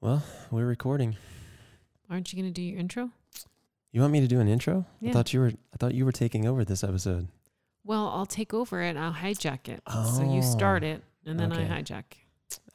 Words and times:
Well, 0.00 0.22
we're 0.50 0.64
recording. 0.66 1.16
Aren't 2.08 2.32
you 2.32 2.40
going 2.40 2.50
to 2.50 2.54
do 2.54 2.62
your 2.62 2.78
intro? 2.78 3.10
You 3.92 4.00
want 4.00 4.12
me 4.14 4.20
to 4.20 4.26
do 4.26 4.40
an 4.40 4.48
intro? 4.48 4.86
Yeah. 5.00 5.10
I 5.10 5.12
thought 5.12 5.32
you 5.34 5.40
were 5.40 5.48
I 5.48 5.76
thought 5.78 5.94
you 5.94 6.04
were 6.04 6.12
taking 6.12 6.46
over 6.46 6.64
this 6.64 6.82
episode. 6.82 7.28
Well, 7.84 8.08
I'll 8.08 8.26
take 8.26 8.54
over 8.54 8.80
it. 8.82 8.96
I'll 8.96 9.12
hijack 9.12 9.68
it. 9.68 9.82
So 9.86 10.22
you 10.22 10.38
oh. 10.38 10.40
start 10.40 10.84
Oh, 10.84 10.86
it, 10.86 11.02
and 11.26 11.38
then 11.38 11.52
okay. 11.52 11.64
I 11.64 11.82
hijack. 11.82 12.04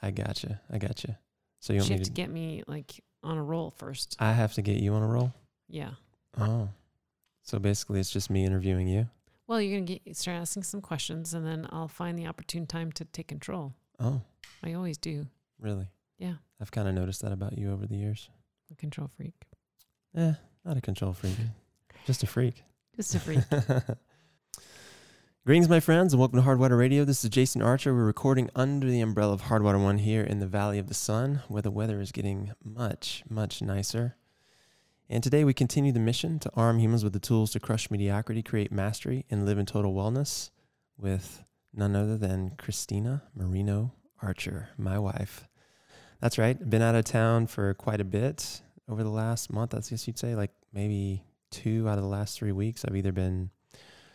I 0.02 0.12
gotcha. 0.12 0.62
I 0.72 0.78
gotcha. 0.78 1.18
So 1.62 1.74
you 1.74 1.78
You 1.78 1.82
want 1.82 1.90
me 1.90 1.96
have 1.96 2.04
to, 2.04 2.10
to 2.10 2.14
get 2.14 2.30
me 2.30 2.64
like 2.68 3.04
on 3.24 3.38
a 3.38 3.44
roll 3.44 3.72
first. 3.72 4.18
I 4.20 4.34
have 4.34 4.54
to 4.54 4.62
get 4.62 4.78
you 4.78 4.94
on 4.94 5.02
a 5.02 5.08
roll? 5.08 5.34
Yeah. 5.68 5.92
Oh. 6.38 6.70
So 7.42 7.58
basically 7.60 8.00
it's 8.00 8.12
just 8.12 8.30
me 8.30 8.46
interviewing 8.46 8.88
you. 8.88 9.08
Well, 9.48 9.62
you're 9.62 9.80
gonna 9.80 10.00
get 10.00 10.16
start 10.16 10.38
asking 10.38 10.64
some 10.64 10.82
questions, 10.82 11.34
and 11.34 11.46
then 11.46 11.68
I'll 11.72 11.88
find 11.88 12.20
the 12.20 12.28
opportune 12.28 12.68
time 12.68 12.92
to 12.94 13.06
take 13.06 13.28
control. 13.28 13.74
Oh, 14.00 14.22
I 14.64 14.74
always 14.74 14.98
do. 14.98 15.26
really? 15.60 15.88
Yeah. 16.20 16.36
I've 16.62 16.72
kind 16.72 16.88
of 16.88 16.94
noticed 16.94 17.22
that 17.22 17.34
about 17.34 17.58
you 17.58 17.72
over 17.72 17.86
the 17.86 17.98
years. 17.98 18.30
A 18.72 18.76
control 18.76 19.10
freak. 19.16 19.34
Eh, 20.16 20.34
not 20.64 20.78
a 20.78 20.82
control 20.82 21.12
freak. 21.12 21.36
just 22.06 22.24
a 22.24 22.28
freak. 22.28 22.64
Just 22.96 23.14
a 23.14 23.20
freak. 23.20 23.40
Greetings, 25.46 25.68
my 25.68 25.82
friends, 25.82 26.14
and 26.14 26.20
welcome 26.20 26.40
to 26.40 26.48
Hardwater 26.48 26.78
Radio. 26.78 27.04
This 27.04 27.26
is 27.26 27.30
Jason 27.30 27.62
Archer. 27.62 27.94
We're 27.94 28.06
recording 28.06 28.50
under 28.56 28.90
the 28.90 29.02
umbrella 29.02 29.34
of 29.34 29.44
Hardwater 29.44 29.84
One 29.84 29.98
here 29.98 30.24
in 30.24 30.40
the 30.40 30.48
Valley 30.48 30.80
of 30.80 30.88
the 30.88 30.94
Sun, 30.94 31.42
where 31.50 31.62
the 31.62 31.70
weather 31.70 32.00
is 32.00 32.14
getting 32.14 32.54
much, 32.64 33.24
much 33.30 33.62
nicer. 33.62 34.16
And 35.10 35.22
today 35.22 35.44
we 35.44 35.54
continue 35.54 35.92
the 35.92 36.00
mission 36.00 36.40
to 36.40 36.52
arm 36.56 36.80
humans 36.80 37.04
with 37.04 37.12
the 37.12 37.20
tools 37.20 37.52
to 37.52 37.60
crush 37.60 37.92
mediocrity, 37.92 38.42
create 38.42 38.72
mastery, 38.72 39.26
and 39.30 39.46
live 39.46 39.58
in 39.58 39.66
total 39.66 39.94
wellness 39.94 40.52
with 40.98 41.44
none 41.74 41.98
other 41.98 42.18
than 42.18 42.52
Christina 42.58 43.24
Marino 43.36 43.92
Archer, 44.22 44.70
my 44.78 44.98
wife. 44.98 45.50
That's 46.22 46.38
right. 46.38 46.58
Been 46.70 46.82
out 46.82 46.96
of 46.96 47.06
town 47.06 47.48
for 47.48 47.74
quite 47.74 48.02
a 48.02 48.06
bit 48.06 48.62
over 48.90 49.04
the 49.04 49.10
last 49.10 49.52
month, 49.52 49.74
I 49.74 49.78
guess 49.78 50.08
you'd 50.08 50.18
say, 50.18 50.36
like 50.36 50.52
maybe 50.74 51.24
two 51.52 51.88
out 51.88 51.98
of 51.98 52.04
the 52.04 52.10
last 52.10 52.38
three 52.38 52.52
weeks. 52.52 52.86
I've 52.86 52.96
either 52.96 53.12
been 53.12 53.50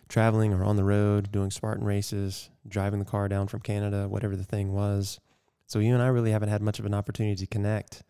traveling 0.08 0.52
or 0.52 0.64
on 0.64 0.76
the 0.76 0.84
road, 0.84 1.30
doing 1.30 1.50
Spartan 1.50 1.84
races, 1.84 2.50
driving 2.66 2.98
the 2.98 3.04
car 3.04 3.28
down 3.28 3.46
from 3.46 3.60
Canada, 3.60 4.08
whatever 4.08 4.36
the 4.36 4.44
thing 4.44 4.72
was. 4.72 5.20
So 5.66 5.78
you 5.78 5.94
and 5.94 6.02
I 6.02 6.08
really 6.08 6.32
haven't 6.32 6.48
had 6.48 6.62
much 6.62 6.80
of 6.80 6.86
an 6.86 6.94
opportunity 6.94 7.36
to 7.36 7.46
connect. 7.46 8.02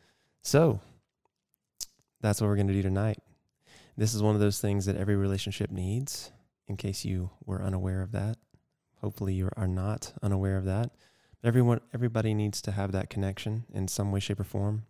So 0.43 0.81
that's 2.21 2.41
what 2.41 2.47
we're 2.49 2.57
going 2.57 2.69
to 2.69 2.75
do 2.75 2.83
tonight. 2.83 3.19
This 3.97 4.15
is 4.15 4.23
one 4.23 4.35
of 4.35 4.41
those 4.41 4.61
things 4.61 4.87
that 4.87 4.97
every 4.97 5.17
relationship 5.17 5.71
needs, 5.71 6.33
in 6.69 6.77
case 6.77 7.05
you 7.05 7.31
were 7.45 7.63
unaware 7.63 8.01
of 8.01 8.13
that. 8.13 8.39
Hopefully 9.03 9.35
you 9.35 9.51
are 9.57 9.69
not 9.69 10.13
unaware 10.23 10.57
of 10.57 10.65
that. 10.65 10.91
Everyone 11.43 11.81
everybody 11.95 12.35
needs 12.35 12.61
to 12.63 12.73
have 12.73 12.93
that 12.93 13.09
connection 13.09 13.65
in 13.73 13.89
some 13.89 14.13
way, 14.13 14.21
shape, 14.21 14.41
or 14.41 14.45
form. 14.45 14.85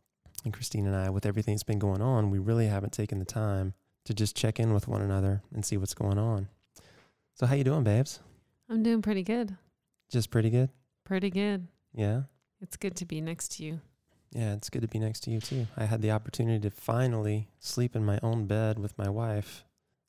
And 0.44 0.52
Christine 0.52 0.86
and 0.86 0.96
I, 0.96 1.10
with 1.10 1.26
everything 1.26 1.54
that's 1.54 1.62
been 1.62 1.78
going 1.78 2.00
on, 2.00 2.30
we 2.30 2.38
really 2.38 2.66
haven't 2.66 2.92
taken 2.92 3.18
the 3.18 3.24
time 3.24 3.74
to 4.04 4.14
just 4.14 4.34
check 4.34 4.58
in 4.58 4.72
with 4.72 4.88
one 4.88 5.02
another 5.02 5.42
and 5.54 5.64
see 5.64 5.76
what's 5.76 5.94
going 5.94 6.18
on. 6.18 6.48
So 7.34 7.46
how 7.46 7.54
you 7.54 7.64
doing, 7.64 7.84
babes? 7.84 8.20
I'm 8.68 8.82
doing 8.82 9.02
pretty 9.02 9.22
good. 9.22 9.56
Just 10.10 10.30
pretty 10.30 10.50
good? 10.50 10.70
Pretty 11.04 11.30
good. 11.30 11.68
Yeah. 11.94 12.22
It's 12.60 12.76
good 12.76 12.96
to 12.96 13.04
be 13.04 13.20
next 13.20 13.56
to 13.56 13.64
you. 13.64 13.80
Yeah, 14.32 14.54
it's 14.54 14.70
good 14.70 14.82
to 14.82 14.88
be 14.88 14.98
next 14.98 15.20
to 15.24 15.30
you 15.30 15.40
too. 15.40 15.66
I 15.76 15.84
had 15.84 16.02
the 16.02 16.12
opportunity 16.12 16.60
to 16.60 16.70
finally 16.70 17.48
sleep 17.58 17.94
in 17.94 18.04
my 18.04 18.18
own 18.22 18.46
bed 18.46 18.78
with 18.78 18.96
my 18.96 19.08
wife 19.08 19.64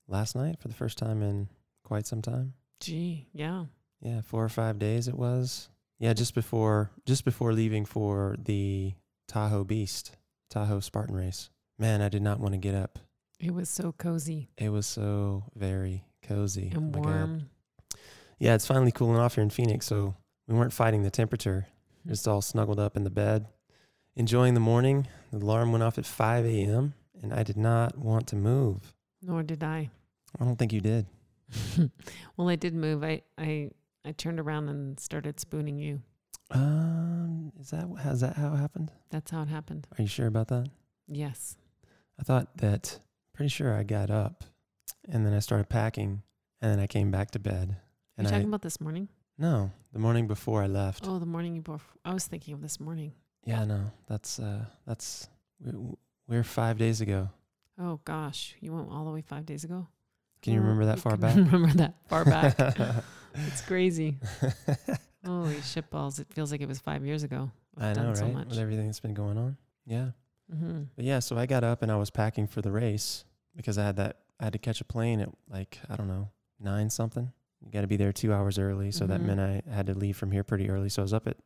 last 0.07 0.35
night 0.35 0.59
for 0.59 0.67
the 0.67 0.73
first 0.73 0.97
time 0.97 1.21
in 1.21 1.49
quite 1.83 2.05
some 2.07 2.21
time. 2.21 2.53
Gee, 2.79 3.27
yeah. 3.33 3.65
Yeah, 3.99 4.21
4 4.21 4.43
or 4.43 4.49
5 4.49 4.79
days 4.79 5.07
it 5.07 5.17
was. 5.17 5.69
Yeah, 6.01 6.13
just 6.13 6.33
before 6.33 6.89
just 7.05 7.23
before 7.25 7.53
leaving 7.53 7.85
for 7.85 8.35
the 8.43 8.93
Tahoe 9.27 9.63
Beast, 9.63 10.17
Tahoe 10.49 10.79
Spartan 10.79 11.15
race. 11.15 11.51
Man, 11.77 12.01
I 12.01 12.09
did 12.09 12.23
not 12.23 12.39
want 12.39 12.53
to 12.53 12.57
get 12.57 12.73
up. 12.73 12.97
It 13.39 13.53
was 13.53 13.69
so 13.69 13.91
cozy 13.91 14.49
It 14.57 14.69
was 14.69 14.85
so 14.87 15.43
very 15.55 16.03
cozy. 16.23 16.71
and 16.73 16.95
Oh 16.95 16.99
my 16.99 17.05
God. 17.05 17.05
warm. 17.05 17.49
Yeah, 18.39 18.55
it's 18.55 18.65
finally 18.65 18.91
cooling 18.91 19.19
off 19.19 19.35
here 19.35 19.43
in 19.43 19.51
Phoenix, 19.51 19.85
so 19.85 20.15
we 20.47 20.55
weren't 20.55 20.73
fighting 20.73 21.03
the 21.03 21.11
temperature. 21.11 21.67
Hmm. 22.03 22.09
Just 22.09 22.27
all 22.27 22.41
snuggled 22.41 22.79
up 22.79 22.97
in 22.97 23.03
the 23.03 23.11
bed, 23.11 23.45
enjoying 24.15 24.55
the 24.55 24.59
morning. 24.59 25.07
The 25.31 25.37
alarm 25.37 25.71
went 25.71 25.83
off 25.83 25.99
at 25.99 26.07
5 26.07 26.45
a.m., 26.45 26.95
and 27.21 27.31
I 27.31 27.43
did 27.43 27.57
not 27.57 27.95
want 27.95 28.25
to 28.29 28.35
move. 28.35 28.95
Nor 29.21 29.43
did 29.43 29.63
I. 29.63 29.91
I 30.39 30.43
don't 30.45 30.57
think 30.57 30.73
you 30.73 30.81
did. 30.81 31.05
well, 32.37 32.49
I 32.49 32.55
did 32.55 32.73
move. 32.73 33.03
I, 33.03 33.21
I 33.37 33.69
I 34.05 34.11
turned 34.11 34.39
around 34.39 34.69
and 34.69 34.99
started 34.99 35.39
spooning 35.39 35.77
you. 35.77 36.01
Um, 36.49 37.51
is 37.59 37.69
that 37.69 37.87
has 38.01 38.21
that 38.21 38.35
how 38.35 38.53
it 38.53 38.57
happened? 38.57 38.91
That's 39.09 39.31
how 39.31 39.41
it 39.43 39.47
happened. 39.47 39.87
Are 39.97 40.01
you 40.01 40.07
sure 40.07 40.27
about 40.27 40.47
that? 40.49 40.67
Yes. 41.07 41.57
I 42.19 42.23
thought 42.23 42.57
that. 42.57 42.99
Pretty 43.33 43.49
sure 43.49 43.73
I 43.73 43.83
got 43.83 44.11
up, 44.11 44.43
and 45.07 45.25
then 45.25 45.33
I 45.33 45.39
started 45.39 45.69
packing, 45.69 46.21
and 46.61 46.69
then 46.71 46.79
I 46.79 46.85
came 46.85 47.11
back 47.11 47.31
to 47.31 47.39
bed. 47.39 47.69
Are 47.71 47.81
And 48.17 48.27
you 48.27 48.29
I 48.29 48.31
talking 48.31 48.49
about 48.49 48.61
this 48.61 48.81
morning? 48.81 49.07
no, 49.37 49.71
the 49.93 49.99
morning 49.99 50.27
before 50.27 50.61
I 50.61 50.67
left. 50.67 51.07
Oh, 51.07 51.17
the 51.17 51.25
morning 51.25 51.55
you 51.55 51.61
before. 51.61 51.79
I 52.03 52.13
was 52.13 52.27
thinking 52.27 52.53
of 52.53 52.61
this 52.61 52.79
morning. 52.79 53.13
Yeah, 53.45 53.63
no, 53.63 53.91
that's 54.07 54.37
uh, 54.37 54.65
that's 54.85 55.29
we're, 55.63 55.95
we're 56.27 56.43
five 56.43 56.77
days 56.77 56.99
ago. 57.01 57.29
Oh 57.79 58.01
gosh, 58.03 58.53
you 58.59 58.73
went 58.73 58.89
all 58.91 59.05
the 59.05 59.11
way 59.11 59.21
five 59.21 59.45
days 59.45 59.63
ago. 59.63 59.87
Can 60.41 60.53
you 60.53 60.59
Oh, 60.59 60.63
remember 60.63 60.85
that 60.85 60.99
far 60.99 61.13
can 61.13 61.21
back? 61.21 61.35
Remember 61.35 61.73
that 61.73 61.95
far 62.09 62.25
back? 62.25 62.57
it's 63.47 63.61
crazy. 63.61 64.17
Holy 65.25 65.55
shitballs! 65.57 66.19
It 66.19 66.27
feels 66.33 66.51
like 66.51 66.61
it 66.61 66.67
was 66.67 66.79
five 66.79 67.05
years 67.05 67.23
ago. 67.23 67.51
I 67.77 67.89
I've 67.91 67.95
know, 67.95 68.01
done 68.01 68.07
right? 68.09 68.17
so 68.17 68.27
much. 68.27 68.49
With 68.49 68.57
everything 68.57 68.87
that's 68.87 68.99
been 68.99 69.13
going 69.13 69.37
on. 69.37 69.57
Yeah. 69.85 70.11
hmm 70.51 70.83
But 70.95 71.05
yeah, 71.05 71.19
so 71.19 71.37
I 71.37 71.45
got 71.45 71.63
up 71.63 71.81
and 71.83 71.91
I 71.91 71.95
was 71.95 72.09
packing 72.09 72.47
for 72.47 72.61
the 72.61 72.71
race 72.71 73.23
because 73.55 73.77
I 73.77 73.85
had 73.85 73.95
that 73.97 74.17
I 74.39 74.45
had 74.45 74.53
to 74.53 74.59
catch 74.59 74.81
a 74.81 74.83
plane 74.85 75.19
at 75.19 75.29
like, 75.49 75.79
I 75.89 75.95
don't 75.95 76.07
know, 76.07 76.29
nine 76.59 76.89
something. 76.89 77.31
You 77.63 77.71
gotta 77.71 77.87
be 77.87 77.97
there 77.97 78.11
two 78.11 78.33
hours 78.33 78.57
early. 78.57 78.89
So 78.91 79.05
that 79.05 79.21
Mhm. 79.21 79.25
meant 79.25 79.39
I 79.39 79.61
had 79.71 79.85
to 79.87 79.93
leave 79.93 80.17
from 80.17 80.31
here 80.31 80.43
pretty 80.43 80.69
early. 80.69 80.89
So 80.89 81.01
I 81.01 81.03
was 81.03 81.13
up 81.13 81.27
at 81.27 81.37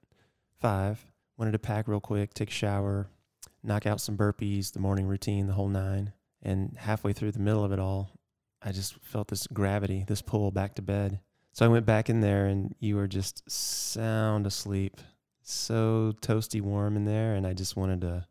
five, 0.59 1.06
wanted 1.38 1.51
to 1.51 1.59
pack 1.59 1.88
real 1.89 2.00
quick, 2.00 2.33
take 2.33 2.50
a 2.50 2.53
shower, 2.53 3.09
knock 3.62 3.85
out 3.85 4.00
some 4.00 4.16
burpees, 4.17 4.72
the 4.72 4.79
morning 4.79 5.06
routine, 5.07 5.47
the 5.47 5.53
whole 5.53 5.67
nine. 5.67 6.13
And 6.41 6.77
halfway 6.77 7.12
through 7.12 7.31
the 7.33 7.39
middle 7.39 7.63
of 7.66 7.72
it 7.73 7.79
all, 7.79 8.12
I 8.66 8.72
just 8.72 8.96
felt 9.03 9.28
this 9.28 9.46
gravity, 9.48 10.03
this 10.08 10.24
pull 10.24 10.50
back 10.50 10.76
to 10.76 10.81
bed. 10.81 11.20
So 11.53 11.64
I 11.66 11.70
went 11.70 11.86
back 11.86 12.09
in 12.09 12.20
there 12.20 12.48
and 12.48 12.74
you 12.80 12.96
were 12.96 13.08
just 13.08 13.50
sound 13.50 14.48
asleep. 14.48 15.00
So 15.44 16.14
toasty 16.22 16.62
warm 16.62 16.98
in 16.98 17.06
there. 17.06 17.36
And 17.36 17.46
I 17.46 17.54
just 17.54 17.78
wanted 17.78 18.02
to 18.02 18.25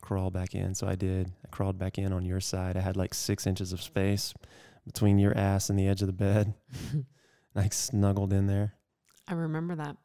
crawl 0.00 0.30
back 0.30 0.54
in. 0.54 0.74
So 0.76 0.86
I 0.86 0.94
did. 0.94 1.32
I 1.44 1.48
crawled 1.48 1.76
back 1.76 1.98
in 1.98 2.12
on 2.12 2.24
your 2.24 2.40
side. 2.40 2.76
I 2.76 2.80
had 2.80 2.96
like 2.96 3.14
six 3.14 3.48
inches 3.48 3.72
of 3.72 3.82
space 3.82 4.32
between 4.86 5.18
your 5.18 5.36
ass 5.36 5.68
and 5.68 5.78
the 5.78 5.88
edge 5.88 6.02
of 6.02 6.06
the 6.06 6.12
bed. 6.12 6.54
and 6.92 7.04
I 7.56 7.68
snuggled 7.68 8.32
in 8.32 8.46
there. 8.46 8.74
I 9.26 9.34
remember 9.34 9.74
that. 9.74 9.96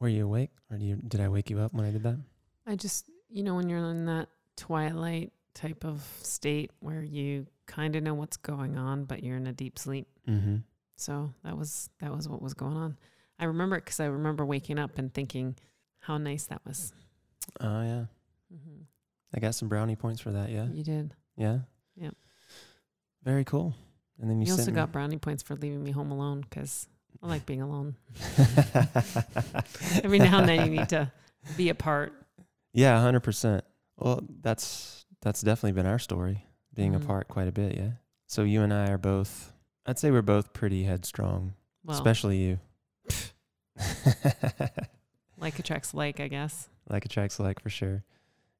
Were 0.00 0.08
you 0.08 0.26
awake, 0.26 0.50
or 0.70 0.76
do 0.76 0.84
you, 0.84 0.96
did 0.96 1.20
I 1.20 1.28
wake 1.28 1.48
you 1.48 1.58
up 1.60 1.72
when 1.72 1.86
I 1.86 1.90
did 1.90 2.02
that? 2.02 2.18
I 2.66 2.76
just, 2.76 3.08
you 3.30 3.42
know, 3.42 3.54
when 3.54 3.70
you're 3.70 3.78
in 3.78 4.04
that 4.06 4.28
twilight 4.56 5.32
type 5.56 5.84
of 5.84 6.06
state 6.22 6.70
where 6.80 7.02
you 7.02 7.46
kind 7.66 7.96
of 7.96 8.02
know 8.02 8.14
what's 8.14 8.36
going 8.36 8.76
on, 8.76 9.04
but 9.04 9.22
you're 9.22 9.36
in 9.36 9.46
a 9.46 9.52
deep 9.52 9.78
sleep. 9.78 10.06
Mm-hmm. 10.28 10.56
So 10.96 11.32
that 11.44 11.56
was 11.56 11.90
that 12.00 12.14
was 12.14 12.28
what 12.28 12.42
was 12.42 12.54
going 12.54 12.76
on. 12.76 12.96
I 13.38 13.46
remember 13.46 13.76
it 13.76 13.84
because 13.84 14.00
I 14.00 14.06
remember 14.06 14.44
waking 14.44 14.78
up 14.78 14.98
and 14.98 15.12
thinking 15.12 15.56
how 15.98 16.18
nice 16.18 16.46
that 16.46 16.60
was. 16.64 16.92
Oh 17.60 17.82
yeah, 17.82 18.04
mm-hmm. 18.54 18.82
I 19.34 19.40
got 19.40 19.54
some 19.54 19.68
brownie 19.68 19.96
points 19.96 20.20
for 20.20 20.32
that. 20.32 20.50
Yeah, 20.50 20.66
You 20.70 20.84
did. 20.84 21.14
yeah, 21.36 21.60
Yep. 21.96 22.14
Very 23.24 23.44
cool. 23.44 23.74
And 24.20 24.30
then 24.30 24.40
you, 24.40 24.46
You, 24.46 24.52
also 24.52 24.70
got 24.70 24.92
brownie 24.92 25.18
points 25.18 25.42
for 25.42 25.56
leaving 25.56 25.82
me 25.82 25.90
home 25.90 26.10
alone 26.10 26.42
because 26.42 26.88
I 27.22 27.26
like 27.26 27.44
being 27.44 27.60
alone. 27.60 27.96
Every 30.02 30.18
now 30.18 30.38
and 30.40 30.48
then 30.48 30.64
you 30.64 30.78
need 30.78 30.88
to 30.90 31.10
be 31.56 31.68
apart. 31.70 32.12
yeah, 32.72 33.00
hundred 33.00 33.20
percent. 33.20 33.64
Well, 33.98 34.22
that's 34.42 35.05
that's 35.22 35.42
definitely 35.42 35.72
been 35.72 35.86
our 35.86 35.98
story, 35.98 36.46
being 36.74 36.92
Mhm. 36.92 37.02
apart 37.02 37.28
quite 37.28 37.48
a 37.48 37.52
bit. 37.52 37.76
Yeah. 37.76 37.92
So 38.26 38.42
you 38.42 38.62
and 38.62 38.72
I 38.72 38.88
are 38.90 38.98
both. 38.98 39.52
I'd 39.86 39.98
say 39.98 40.10
we're 40.10 40.22
both 40.22 40.52
pretty 40.52 40.84
headstrong, 40.84 41.54
Well, 41.84 41.96
especially 41.96 42.38
you. 42.38 42.58
like 45.38 45.58
attracts 45.58 45.94
like, 45.94 46.20
I 46.20 46.28
guess. 46.28 46.68
like 46.88 47.04
attracts 47.04 47.38
like 47.38 47.60
for 47.60 47.70
sure. 47.70 48.04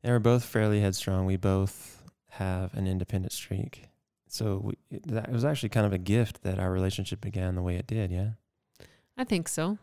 And 0.02 0.12
we're 0.12 0.18
both 0.18 0.44
fairly 0.44 0.80
headstrong. 0.80 1.26
We 1.26 1.36
both 1.36 2.02
have 2.30 2.74
an 2.74 2.86
independent 2.86 3.32
streak. 3.32 3.88
So 4.28 4.60
we, 4.64 4.74
it, 4.90 5.06
that, 5.08 5.28
it 5.28 5.32
was 5.32 5.44
actually 5.44 5.70
kind 5.70 5.86
of 5.86 5.92
a 5.92 5.98
gift 5.98 6.42
that 6.42 6.58
our 6.58 6.70
relationship 6.70 7.20
began 7.20 7.54
the 7.54 7.62
way 7.62 7.76
it 7.76 7.86
did. 7.86 8.10
Yeah. 8.10 8.30
I 9.16 9.24
think 9.24 9.48
so. 9.48 9.78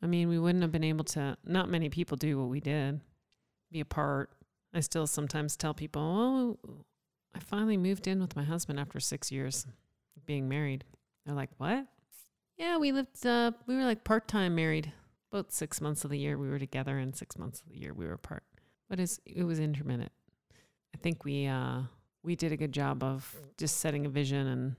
I 0.00 0.06
mean, 0.06 0.28
we 0.28 0.38
wouldn't 0.38 0.62
have 0.62 0.70
been 0.72 0.84
able 0.84 1.04
to, 1.06 1.36
not 1.44 1.68
many 1.68 1.88
people 1.88 2.16
do 2.16 2.38
what 2.38 2.48
we 2.48 2.60
did, 2.60 3.00
be 3.72 3.80
apart. 3.80 4.30
I 4.74 4.80
still 4.80 5.06
sometimes 5.06 5.56
tell 5.56 5.74
people, 5.74 6.02
oh, 6.66 6.84
I 7.34 7.40
finally 7.40 7.76
moved 7.76 8.06
in 8.06 8.20
with 8.20 8.36
my 8.36 8.44
husband 8.44 8.78
after 8.78 9.00
six 9.00 9.30
years 9.32 9.66
of 10.16 10.26
being 10.26 10.48
married. 10.48 10.84
They're 11.24 11.34
like, 11.34 11.50
what? 11.58 11.86
Yeah, 12.56 12.76
we 12.78 12.92
lived, 12.92 13.24
uh, 13.24 13.52
we 13.66 13.76
were 13.76 13.84
like 13.84 14.04
part 14.04 14.28
time 14.28 14.54
married. 14.54 14.92
About 15.32 15.52
six 15.52 15.80
months 15.80 16.04
of 16.04 16.10
the 16.10 16.18
year 16.18 16.38
we 16.38 16.48
were 16.48 16.58
together, 16.58 16.96
and 16.98 17.14
six 17.14 17.36
months 17.38 17.60
of 17.60 17.68
the 17.68 17.78
year 17.78 17.92
we 17.92 18.06
were 18.06 18.14
apart. 18.14 18.44
but 18.88 18.98
it's 18.98 19.20
it 19.26 19.44
was 19.44 19.58
intermittent. 19.60 20.10
I 20.94 20.98
think 20.98 21.22
we 21.24 21.46
uh 21.46 21.82
we 22.22 22.34
did 22.34 22.50
a 22.50 22.56
good 22.56 22.72
job 22.72 23.04
of 23.04 23.36
just 23.58 23.76
setting 23.76 24.06
a 24.06 24.08
vision 24.08 24.46
and 24.46 24.76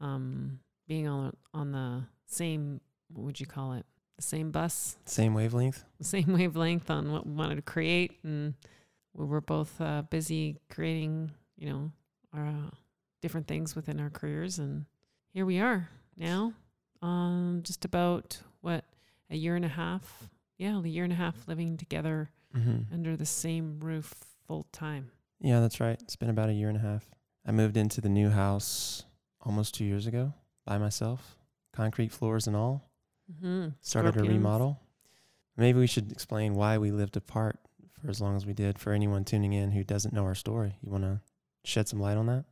um 0.00 0.60
being 0.86 1.08
on 1.08 1.34
on 1.54 1.72
the 1.72 2.04
same 2.26 2.80
what 3.08 3.24
would 3.24 3.40
you 3.40 3.46
call 3.46 3.72
it? 3.72 3.86
The 4.18 4.22
same 4.22 4.50
bus, 4.50 4.96
Same 5.06 5.32
wavelength. 5.32 5.82
the 5.98 6.04
same 6.04 6.26
wavelength 6.34 6.90
on 6.90 7.10
what 7.10 7.26
we 7.26 7.32
wanted 7.32 7.56
to 7.56 7.62
create 7.62 8.18
and 8.22 8.52
we 9.16 9.24
were 9.24 9.40
both 9.40 9.80
uh, 9.80 10.02
busy 10.10 10.58
creating, 10.70 11.30
you 11.56 11.68
know, 11.70 11.90
our 12.32 12.46
uh, 12.46 12.70
different 13.22 13.46
things 13.48 13.74
within 13.74 13.98
our 14.00 14.10
careers 14.10 14.58
and 14.58 14.84
here 15.32 15.44
we 15.46 15.58
are 15.58 15.88
now. 16.16 16.52
Um 17.02 17.60
just 17.62 17.84
about 17.84 18.38
what 18.60 18.84
a 19.30 19.36
year 19.36 19.56
and 19.56 19.64
a 19.64 19.68
half. 19.68 20.28
Yeah, 20.58 20.78
a 20.82 20.86
year 20.88 21.04
and 21.04 21.12
a 21.12 21.16
half 21.16 21.46
living 21.48 21.76
together 21.76 22.30
Mm-hmm. 22.56 22.94
under 22.94 23.16
the 23.18 23.26
same 23.26 23.80
roof 23.80 24.14
full 24.46 24.66
time. 24.72 25.10
Yeah, 25.40 25.60
that's 25.60 25.78
right. 25.78 26.00
It's 26.00 26.16
been 26.16 26.30
about 26.30 26.48
a 26.48 26.54
year 26.54 26.68
and 26.70 26.78
a 26.78 26.80
half. 26.80 27.04
I 27.44 27.52
moved 27.52 27.76
into 27.76 28.00
the 28.00 28.08
new 28.08 28.30
house 28.30 29.04
almost 29.42 29.74
two 29.74 29.84
years 29.84 30.06
ago 30.06 30.32
by 30.64 30.78
myself, 30.78 31.36
concrete 31.74 32.12
floors 32.12 32.46
and 32.46 32.56
all. 32.56 32.88
Mm-hmm. 33.30 33.70
Started 33.82 34.16
a 34.16 34.20
remodel. 34.24 34.80
Maybe 35.58 35.78
we 35.78 35.86
should 35.86 36.10
explain 36.12 36.54
why 36.54 36.78
we 36.78 36.90
lived 36.92 37.16
apart 37.18 37.58
for 38.00 38.10
as 38.10 38.20
long 38.20 38.36
as 38.36 38.46
we 38.46 38.52
did 38.52 38.78
for 38.78 38.92
anyone 38.92 39.24
tuning 39.24 39.52
in 39.52 39.70
who 39.70 39.84
doesn't 39.84 40.14
know 40.14 40.24
our 40.24 40.34
story. 40.34 40.76
You 40.82 40.90
want 40.90 41.04
to 41.04 41.20
shed 41.64 41.88
some 41.88 42.00
light 42.00 42.16
on 42.16 42.26
that? 42.26 42.44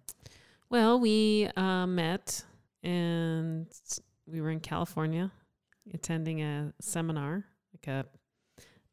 Well, 0.70 0.98
we 0.98 1.48
uh, 1.56 1.86
met 1.86 2.44
and 2.82 3.66
we 4.26 4.40
were 4.40 4.50
in 4.50 4.60
California 4.60 5.30
attending 5.92 6.42
a 6.42 6.72
seminar, 6.80 7.44
like 7.72 7.86
a 7.86 8.06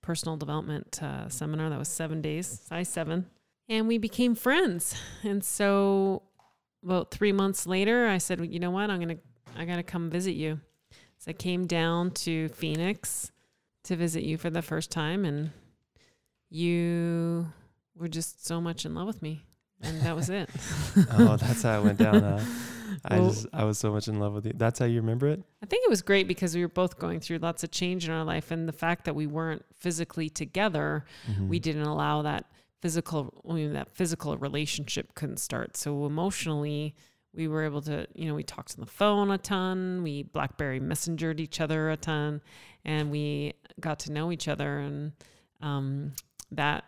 personal 0.01 0.37
development 0.37 1.01
uh, 1.01 1.29
seminar 1.29 1.69
that 1.69 1.79
was 1.79 1.87
seven 1.87 2.21
days, 2.21 2.61
size 2.67 2.89
seven. 2.89 3.27
And 3.69 3.87
we 3.87 3.97
became 3.97 4.35
friends. 4.35 4.95
And 5.23 5.43
so 5.43 6.23
about 6.83 7.11
three 7.11 7.31
months 7.31 7.65
later, 7.65 8.07
I 8.07 8.17
said, 8.17 8.45
you 8.51 8.59
know 8.59 8.71
what? 8.71 8.89
I'm 8.89 8.99
going 8.99 9.15
to, 9.17 9.21
I 9.57 9.65
got 9.65 9.77
to 9.77 9.83
come 9.83 10.09
visit 10.09 10.33
you. 10.33 10.59
So 11.19 11.29
I 11.29 11.33
came 11.33 11.67
down 11.67 12.11
to 12.11 12.49
Phoenix 12.49 13.31
to 13.83 13.95
visit 13.95 14.23
you 14.23 14.37
for 14.37 14.49
the 14.49 14.61
first 14.61 14.91
time. 14.91 15.23
And 15.23 15.51
you 16.51 17.47
were 17.95 18.07
just 18.09 18.45
so 18.45 18.61
much 18.61 18.85
in 18.85 18.93
love 18.93 19.07
with 19.07 19.21
me. 19.21 19.45
And 19.83 19.99
that 20.01 20.15
was 20.15 20.29
it. 20.29 20.47
oh, 21.11 21.37
that's 21.37 21.63
how 21.63 21.79
it 21.79 21.83
went 21.83 21.97
down. 21.97 22.21
Huh? 22.21 22.39
I 23.05 23.19
Well- 23.19 23.29
just 23.29 23.47
I 23.51 23.63
was 23.63 23.79
so 23.79 23.91
much 23.91 24.07
in 24.07 24.19
love 24.19 24.33
with 24.33 24.45
you. 24.45 24.53
That's 24.55 24.77
how 24.77 24.85
you 24.85 24.97
remember 25.01 25.27
it? 25.27 25.41
I 25.63 25.65
think 25.65 25.83
it 25.85 25.89
was 25.89 26.01
great 26.03 26.27
because 26.27 26.53
we 26.53 26.61
were 26.61 26.67
both 26.67 26.99
going 26.99 27.19
through 27.19 27.39
lots 27.39 27.63
of 27.63 27.71
change 27.71 28.05
in 28.05 28.11
our 28.13 28.23
life, 28.23 28.51
and 28.51 28.67
the 28.67 28.73
fact 28.73 29.05
that 29.05 29.15
we 29.15 29.25
weren't 29.25 29.65
physically 29.75 30.29
together, 30.29 31.05
we 31.47 31.57
Mhm. 31.57 31.61
didn't 31.63 31.81
allow 31.87 32.21
that 32.21 32.51
physical, 32.81 33.33
I 33.49 33.53
mean, 33.53 33.73
that 33.73 33.89
physical 33.95 34.37
relationship 34.37 35.15
couldn't 35.15 35.37
start. 35.37 35.77
So 35.77 36.05
emotionally, 36.05 36.93
we 37.33 37.47
were 37.47 37.63
able 37.63 37.81
to, 37.83 38.07
you 38.13 38.25
know, 38.27 38.35
we 38.35 38.43
talked 38.43 38.75
on 38.77 38.81
the 38.85 38.91
phone 38.91 39.31
a 39.31 39.37
ton, 39.37 40.03
we 40.03 40.23
BlackBerry 40.23 40.79
messengered 40.79 41.39
each 41.39 41.59
other 41.61 41.89
a 41.89 41.97
ton, 41.97 42.41
and 42.83 43.09
we 43.09 43.53
got 43.79 43.99
to 43.99 44.11
know 44.11 44.31
each 44.31 44.47
other, 44.47 44.79
and 44.79 45.13
um, 45.61 46.11
that, 46.51 46.83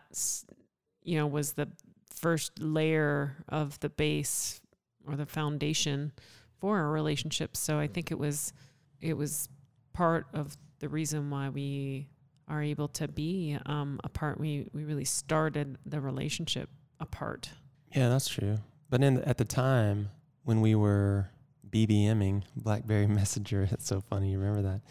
you 1.04 1.18
know, 1.18 1.28
was 1.28 1.54
the 1.54 1.70
first 2.14 2.60
layer 2.60 3.36
of 3.50 3.80
the 3.80 3.90
base 3.90 4.62
or 5.06 5.16
the 5.16 5.26
foundation 5.26 6.12
for 6.60 6.80
our 6.80 6.90
relationship. 6.90 7.58
So 7.58 7.80
I 7.80 7.88
think 7.88 8.12
it 8.12 8.18
was 8.18 8.54
it 9.02 9.18
was 9.18 9.50
part 9.92 10.28
of 10.34 10.58
the 10.80 10.88
reason 10.88 11.30
why 11.30 11.50
we 11.50 12.08
are 12.48 12.62
able 12.62 12.88
to 12.90 13.08
be 13.08 13.58
um, 13.66 14.00
apart. 14.04 14.40
We 14.40 14.70
we 14.74 14.84
really 14.84 15.06
started 15.06 15.78
the 15.86 16.00
relationship 16.00 16.70
apart. 17.00 17.50
Yeah, 17.94 18.10
that's 18.10 18.28
true. 18.28 18.60
But 18.90 19.04
in 19.04 19.20
at 19.24 19.38
the 19.38 19.46
time 19.46 20.10
when 20.44 20.62
we 20.62 20.76
were 20.76 21.30
BBMing 21.70 22.44
BlackBerry 22.56 23.08
Messenger, 23.20 23.68
it's 23.72 23.86
so 23.86 24.02
funny. 24.02 24.32
You 24.32 24.40
remember 24.40 24.62
that? 24.62 24.82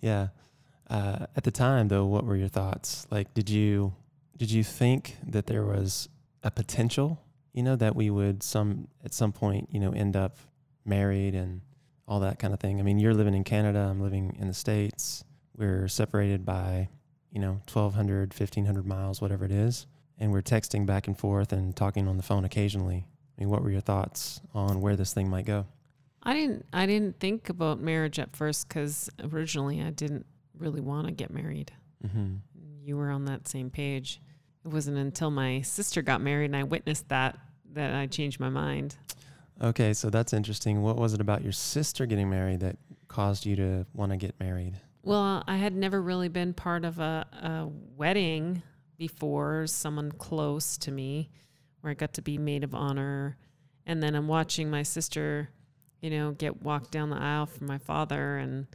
Yeah. 0.00 0.28
Uh, 0.88 1.26
at 1.36 1.44
the 1.44 1.52
time, 1.52 1.86
though, 1.86 2.06
what 2.06 2.24
were 2.24 2.34
your 2.34 2.48
thoughts? 2.48 3.06
Like, 3.10 3.32
did 3.32 3.48
you 3.48 3.92
did 4.40 4.50
you 4.50 4.64
think 4.64 5.18
that 5.26 5.48
there 5.48 5.66
was 5.66 6.08
a 6.42 6.50
potential, 6.50 7.20
you 7.52 7.62
know, 7.62 7.76
that 7.76 7.94
we 7.94 8.08
would 8.08 8.42
some 8.42 8.88
at 9.04 9.12
some 9.12 9.32
point, 9.32 9.68
you 9.70 9.78
know, 9.78 9.92
end 9.92 10.16
up 10.16 10.38
married 10.82 11.34
and 11.34 11.60
all 12.08 12.20
that 12.20 12.38
kind 12.38 12.54
of 12.54 12.58
thing? 12.58 12.80
I 12.80 12.82
mean, 12.82 12.98
you're 12.98 13.12
living 13.12 13.34
in 13.34 13.44
Canada. 13.44 13.80
I'm 13.80 14.00
living 14.00 14.34
in 14.40 14.48
the 14.48 14.54
states. 14.54 15.24
We're 15.58 15.88
separated 15.88 16.46
by, 16.46 16.88
you 17.30 17.38
know, 17.38 17.60
1,200, 17.70 18.32
1,500 18.32 18.86
miles, 18.86 19.20
whatever 19.20 19.44
it 19.44 19.52
is, 19.52 19.86
and 20.18 20.32
we're 20.32 20.40
texting 20.40 20.86
back 20.86 21.06
and 21.06 21.18
forth 21.18 21.52
and 21.52 21.76
talking 21.76 22.08
on 22.08 22.16
the 22.16 22.22
phone 22.22 22.46
occasionally. 22.46 23.06
I 23.06 23.42
mean, 23.42 23.50
what 23.50 23.62
were 23.62 23.70
your 23.70 23.82
thoughts 23.82 24.40
on 24.54 24.80
where 24.80 24.96
this 24.96 25.12
thing 25.12 25.28
might 25.28 25.44
go? 25.44 25.66
I 26.22 26.32
didn't 26.32 26.64
I 26.72 26.86
didn't 26.86 27.20
think 27.20 27.50
about 27.50 27.78
marriage 27.78 28.18
at 28.18 28.34
first 28.34 28.68
because 28.68 29.10
originally 29.22 29.82
I 29.82 29.90
didn't 29.90 30.24
really 30.58 30.80
want 30.80 31.08
to 31.08 31.12
get 31.12 31.30
married. 31.30 31.72
Mm-hmm. 32.02 32.36
You 32.82 32.96
were 32.96 33.10
on 33.10 33.26
that 33.26 33.46
same 33.46 33.68
page. 33.68 34.22
It 34.64 34.68
wasn't 34.68 34.98
until 34.98 35.30
my 35.30 35.62
sister 35.62 36.02
got 36.02 36.20
married 36.20 36.46
and 36.46 36.56
I 36.56 36.64
witnessed 36.64 37.08
that 37.08 37.38
that 37.72 37.94
I 37.94 38.06
changed 38.06 38.40
my 38.40 38.48
mind. 38.48 38.96
Okay, 39.62 39.92
so 39.92 40.10
that's 40.10 40.32
interesting. 40.32 40.82
What 40.82 40.96
was 40.96 41.12
it 41.14 41.20
about 41.20 41.42
your 41.42 41.52
sister 41.52 42.06
getting 42.06 42.30
married 42.30 42.60
that 42.60 42.76
caused 43.08 43.46
you 43.46 43.56
to 43.56 43.86
want 43.94 44.10
to 44.10 44.16
get 44.16 44.38
married? 44.40 44.74
Well, 45.02 45.44
I 45.46 45.56
had 45.56 45.74
never 45.74 46.00
really 46.00 46.28
been 46.28 46.52
part 46.54 46.84
of 46.84 46.98
a, 46.98 47.26
a 47.32 47.68
wedding 47.96 48.62
before, 48.96 49.66
someone 49.66 50.12
close 50.12 50.76
to 50.78 50.90
me, 50.90 51.30
where 51.80 51.90
I 51.90 51.94
got 51.94 52.14
to 52.14 52.22
be 52.22 52.38
maid 52.38 52.64
of 52.64 52.74
honor. 52.74 53.36
And 53.86 54.02
then 54.02 54.14
I'm 54.14 54.28
watching 54.28 54.70
my 54.70 54.82
sister, 54.82 55.50
you 56.00 56.10
know, 56.10 56.32
get 56.32 56.62
walked 56.62 56.90
down 56.90 57.10
the 57.10 57.16
aisle 57.16 57.46
from 57.46 57.66
my 57.66 57.78
father. 57.78 58.36
And 58.38 58.66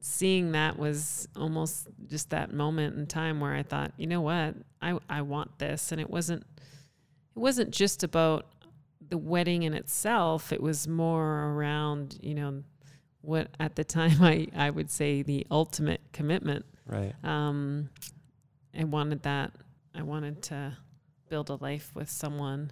seeing 0.00 0.52
that 0.52 0.78
was 0.78 1.28
almost 1.36 1.88
just 2.06 2.30
that 2.30 2.52
moment 2.52 2.96
in 2.96 3.06
time 3.06 3.40
where 3.40 3.54
I 3.54 3.62
thought, 3.62 3.92
you 3.96 4.06
know 4.06 4.20
what, 4.20 4.54
I, 4.80 4.98
I 5.08 5.22
want 5.22 5.58
this. 5.58 5.92
And 5.92 6.00
it 6.00 6.08
wasn't, 6.08 6.42
it 6.42 7.38
wasn't 7.38 7.70
just 7.70 8.02
about 8.02 8.46
the 9.08 9.18
wedding 9.18 9.62
in 9.62 9.74
itself. 9.74 10.52
It 10.52 10.62
was 10.62 10.86
more 10.86 11.52
around, 11.52 12.18
you 12.22 12.34
know, 12.34 12.62
what 13.22 13.48
at 13.58 13.76
the 13.76 13.84
time 13.84 14.16
I, 14.22 14.48
I 14.54 14.70
would 14.70 14.90
say 14.90 15.22
the 15.22 15.46
ultimate 15.50 16.00
commitment. 16.12 16.64
Right. 16.86 17.14
Um, 17.24 17.90
I 18.78 18.84
wanted 18.84 19.22
that. 19.24 19.52
I 19.94 20.02
wanted 20.02 20.42
to 20.44 20.76
build 21.28 21.50
a 21.50 21.56
life 21.56 21.90
with 21.94 22.08
someone, 22.08 22.70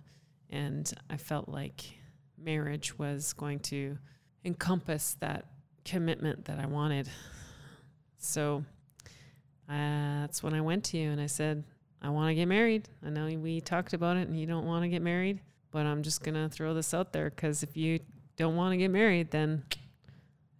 and 0.50 0.90
I 1.10 1.16
felt 1.16 1.48
like 1.48 1.82
marriage 2.38 2.98
was 2.98 3.32
going 3.32 3.58
to 3.60 3.98
encompass 4.44 5.16
that 5.20 5.46
commitment 5.86 6.44
that 6.46 6.58
I 6.58 6.66
wanted. 6.66 7.08
So 8.18 8.64
uh, 9.68 10.20
that's 10.20 10.42
when 10.42 10.52
I 10.52 10.60
went 10.60 10.84
to 10.84 10.98
you 10.98 11.10
and 11.10 11.20
I 11.20 11.26
said, 11.26 11.64
I 12.02 12.10
want 12.10 12.28
to 12.28 12.34
get 12.34 12.46
married. 12.46 12.88
I 13.04 13.10
know 13.10 13.26
we 13.38 13.60
talked 13.60 13.94
about 13.94 14.16
it 14.16 14.28
and 14.28 14.38
you 14.38 14.46
don't 14.46 14.66
want 14.66 14.82
to 14.82 14.88
get 14.88 15.00
married, 15.00 15.40
but 15.70 15.86
I'm 15.86 16.02
just 16.02 16.22
going 16.22 16.34
to 16.34 16.48
throw 16.48 16.74
this 16.74 16.92
out 16.92 17.12
there 17.12 17.30
because 17.30 17.62
if 17.62 17.76
you 17.76 18.00
don't 18.36 18.56
want 18.56 18.72
to 18.72 18.76
get 18.76 18.90
married, 18.90 19.30
then 19.30 19.64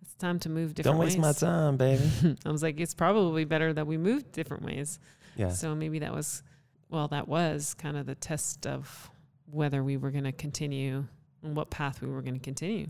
it's 0.00 0.14
time 0.14 0.38
to 0.40 0.48
move 0.48 0.74
different 0.74 0.94
Don't 0.94 1.04
waste 1.04 1.18
ways. 1.18 1.42
my 1.42 1.46
time, 1.46 1.76
baby. 1.76 2.10
I 2.46 2.50
was 2.50 2.62
like, 2.62 2.80
it's 2.80 2.94
probably 2.94 3.44
better 3.44 3.72
that 3.72 3.86
we 3.86 3.98
moved 3.98 4.32
different 4.32 4.62
ways. 4.62 4.98
Yeah. 5.36 5.50
So 5.50 5.74
maybe 5.74 5.98
that 5.98 6.14
was, 6.14 6.42
well, 6.88 7.08
that 7.08 7.28
was 7.28 7.74
kind 7.74 7.96
of 7.96 8.06
the 8.06 8.14
test 8.14 8.66
of 8.66 9.10
whether 9.50 9.82
we 9.84 9.96
were 9.96 10.10
going 10.10 10.24
to 10.24 10.32
continue 10.32 11.04
and 11.42 11.54
what 11.56 11.70
path 11.70 12.00
we 12.00 12.08
were 12.08 12.22
going 12.22 12.34
to 12.34 12.40
continue. 12.40 12.86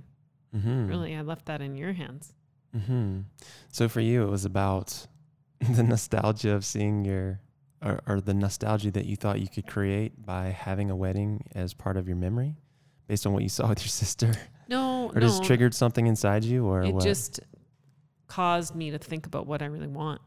Mm-hmm. 0.54 0.88
Really, 0.88 1.16
I 1.16 1.22
left 1.22 1.46
that 1.46 1.60
in 1.60 1.76
your 1.76 1.92
hands. 1.92 2.34
Mm-hmm. 2.76 3.20
So 3.70 3.88
for 3.88 4.00
you, 4.00 4.22
it 4.22 4.30
was 4.30 4.44
about 4.44 5.06
the 5.70 5.82
nostalgia 5.82 6.54
of 6.54 6.64
seeing 6.64 7.04
your, 7.04 7.40
or, 7.82 8.00
or 8.06 8.20
the 8.20 8.34
nostalgia 8.34 8.90
that 8.92 9.06
you 9.06 9.16
thought 9.16 9.40
you 9.40 9.48
could 9.48 9.66
create 9.66 10.24
by 10.24 10.48
having 10.48 10.90
a 10.90 10.96
wedding 10.96 11.44
as 11.54 11.74
part 11.74 11.96
of 11.96 12.06
your 12.06 12.16
memory, 12.16 12.56
based 13.08 13.26
on 13.26 13.32
what 13.32 13.42
you 13.42 13.48
saw 13.48 13.68
with 13.68 13.80
your 13.80 13.88
sister, 13.88 14.34
No, 14.68 15.10
or 15.14 15.20
no, 15.20 15.20
just 15.20 15.44
triggered 15.44 15.74
something 15.74 16.06
inside 16.06 16.44
you, 16.44 16.66
or 16.66 16.82
it 16.82 16.94
what? 16.94 17.04
just 17.04 17.40
caused 18.26 18.74
me 18.74 18.90
to 18.90 18.98
think 18.98 19.26
about 19.26 19.46
what 19.46 19.62
I 19.62 19.66
really 19.66 19.86
want. 19.86 20.20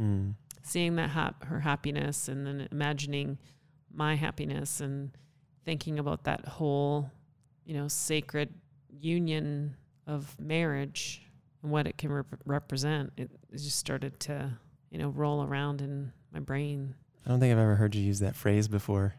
Mm. 0.00 0.34
Seeing 0.62 0.96
that 0.96 1.10
hap- 1.10 1.44
her 1.44 1.60
happiness, 1.60 2.28
and 2.28 2.46
then 2.46 2.68
imagining 2.70 3.38
my 3.92 4.14
happiness, 4.14 4.80
and 4.80 5.10
thinking 5.64 5.98
about 5.98 6.24
that 6.24 6.46
whole, 6.46 7.10
you 7.64 7.74
know, 7.74 7.88
sacred 7.88 8.54
union 9.00 9.76
of 10.06 10.38
marriage 10.38 11.22
and 11.62 11.70
what 11.70 11.86
it 11.86 11.98
can 11.98 12.12
rep- 12.12 12.42
represent. 12.44 13.12
It, 13.16 13.30
it 13.52 13.58
just 13.58 13.78
started 13.78 14.18
to, 14.20 14.52
you 14.90 14.98
know, 14.98 15.08
roll 15.08 15.42
around 15.42 15.80
in 15.80 16.12
my 16.32 16.40
brain. 16.40 16.94
I 17.24 17.28
don't 17.28 17.40
think 17.40 17.52
I've 17.52 17.58
ever 17.58 17.76
heard 17.76 17.94
you 17.94 18.02
use 18.02 18.20
that 18.20 18.36
phrase 18.36 18.68
before. 18.68 19.14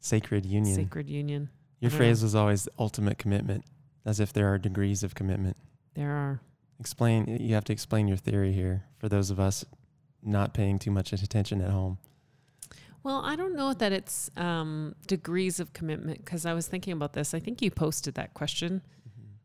Sacred 0.00 0.46
union. 0.46 0.74
Sacred 0.74 1.08
union. 1.08 1.48
Your 1.80 1.90
phrase 1.90 2.22
was 2.22 2.34
always 2.34 2.68
ultimate 2.78 3.18
commitment, 3.18 3.64
as 4.04 4.20
if 4.20 4.32
there 4.32 4.52
are 4.52 4.58
degrees 4.58 5.02
of 5.02 5.14
commitment. 5.14 5.56
There 5.94 6.12
are. 6.12 6.40
Explain. 6.78 7.26
You 7.40 7.54
have 7.54 7.64
to 7.64 7.72
explain 7.72 8.08
your 8.08 8.16
theory 8.16 8.52
here 8.52 8.84
for 8.98 9.08
those 9.08 9.30
of 9.30 9.40
us 9.40 9.64
not 10.22 10.54
paying 10.54 10.78
too 10.78 10.92
much 10.92 11.12
attention 11.12 11.60
at 11.60 11.70
home. 11.70 11.98
Well, 13.02 13.22
I 13.24 13.34
don't 13.34 13.56
know 13.56 13.72
that 13.74 13.90
it's 13.90 14.30
um, 14.36 14.94
degrees 15.08 15.58
of 15.58 15.72
commitment 15.72 16.24
because 16.24 16.46
I 16.46 16.54
was 16.54 16.68
thinking 16.68 16.92
about 16.92 17.14
this. 17.14 17.34
I 17.34 17.40
think 17.40 17.60
you 17.60 17.70
posted 17.70 18.14
that 18.14 18.32
question 18.32 18.82